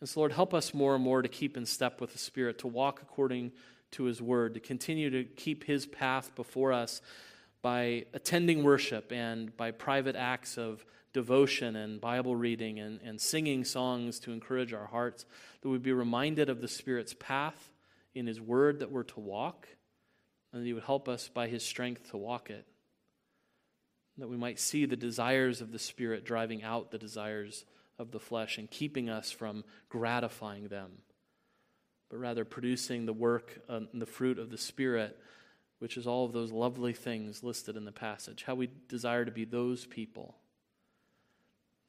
And 0.00 0.08
so, 0.08 0.20
Lord, 0.20 0.32
help 0.32 0.54
us 0.54 0.74
more 0.74 0.94
and 0.94 1.02
more 1.02 1.22
to 1.22 1.28
keep 1.28 1.56
in 1.56 1.66
step 1.66 2.00
with 2.00 2.12
the 2.12 2.18
Spirit, 2.18 2.58
to 2.58 2.66
walk 2.66 3.00
according 3.02 3.52
to 3.92 4.04
His 4.04 4.20
Word, 4.20 4.54
to 4.54 4.60
continue 4.60 5.10
to 5.10 5.24
keep 5.24 5.64
His 5.64 5.86
path 5.86 6.34
before 6.36 6.72
us 6.72 7.00
by 7.62 8.04
attending 8.12 8.62
worship 8.62 9.10
and 9.10 9.56
by 9.56 9.70
private 9.70 10.14
acts 10.14 10.58
of 10.58 10.84
devotion 11.12 11.76
and 11.76 12.00
Bible 12.00 12.36
reading 12.36 12.78
and, 12.78 13.00
and 13.02 13.20
singing 13.20 13.64
songs 13.64 14.18
to 14.20 14.32
encourage 14.32 14.72
our 14.72 14.86
hearts, 14.86 15.24
that 15.60 15.68
we'd 15.68 15.82
be 15.82 15.92
reminded 15.92 16.48
of 16.48 16.60
the 16.60 16.68
Spirit's 16.68 17.14
path 17.18 17.72
in 18.14 18.26
His 18.26 18.40
Word 18.40 18.80
that 18.80 18.90
we're 18.90 19.04
to 19.04 19.20
walk, 19.20 19.68
and 20.52 20.62
that 20.62 20.66
He 20.66 20.72
would 20.72 20.84
help 20.84 21.08
us 21.08 21.28
by 21.28 21.48
His 21.48 21.64
strength 21.64 22.10
to 22.10 22.16
walk 22.16 22.50
it. 22.50 22.66
That 24.18 24.28
we 24.28 24.36
might 24.36 24.58
see 24.58 24.84
the 24.84 24.96
desires 24.96 25.60
of 25.60 25.72
the 25.72 25.78
Spirit 25.78 26.24
driving 26.24 26.62
out 26.62 26.90
the 26.90 26.98
desires 26.98 27.64
of 27.98 28.10
the 28.10 28.20
flesh 28.20 28.58
and 28.58 28.70
keeping 28.70 29.08
us 29.08 29.30
from 29.30 29.64
gratifying 29.88 30.68
them, 30.68 30.90
but 32.10 32.18
rather 32.18 32.44
producing 32.44 33.06
the 33.06 33.12
work 33.12 33.60
and 33.68 33.88
the 33.94 34.06
fruit 34.06 34.38
of 34.38 34.50
the 34.50 34.58
Spirit, 34.58 35.18
which 35.78 35.96
is 35.96 36.06
all 36.06 36.24
of 36.24 36.32
those 36.32 36.52
lovely 36.52 36.92
things 36.92 37.42
listed 37.42 37.76
in 37.76 37.84
the 37.84 37.92
passage. 37.92 38.42
How 38.44 38.54
we 38.54 38.68
desire 38.88 39.24
to 39.24 39.30
be 39.30 39.44
those 39.44 39.86
people 39.86 40.36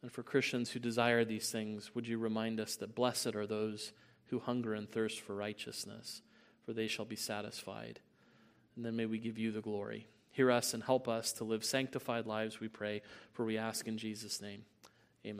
and 0.01 0.11
for 0.11 0.23
Christians 0.23 0.71
who 0.71 0.79
desire 0.79 1.25
these 1.25 1.51
things, 1.51 1.93
would 1.93 2.07
you 2.07 2.17
remind 2.17 2.59
us 2.59 2.75
that 2.77 2.95
blessed 2.95 3.35
are 3.35 3.47
those 3.47 3.91
who 4.27 4.39
hunger 4.39 4.73
and 4.73 4.89
thirst 4.89 5.19
for 5.19 5.35
righteousness, 5.35 6.21
for 6.65 6.73
they 6.73 6.87
shall 6.87 7.05
be 7.05 7.15
satisfied. 7.15 7.99
and 8.75 8.85
then 8.85 8.95
may 8.95 9.05
we 9.05 9.17
give 9.17 9.37
you 9.37 9.51
the 9.51 9.59
glory. 9.59 10.07
Hear 10.31 10.51
us 10.51 10.73
and 10.73 10.81
help 10.81 11.09
us 11.09 11.33
to 11.33 11.43
live 11.43 11.65
sanctified 11.65 12.25
lives, 12.25 12.61
we 12.61 12.69
pray, 12.69 13.01
for 13.33 13.43
we 13.43 13.57
ask 13.57 13.87
in 13.89 13.97
Jesus' 13.97 14.41
name. 14.41 14.63
Amen. 15.25 15.37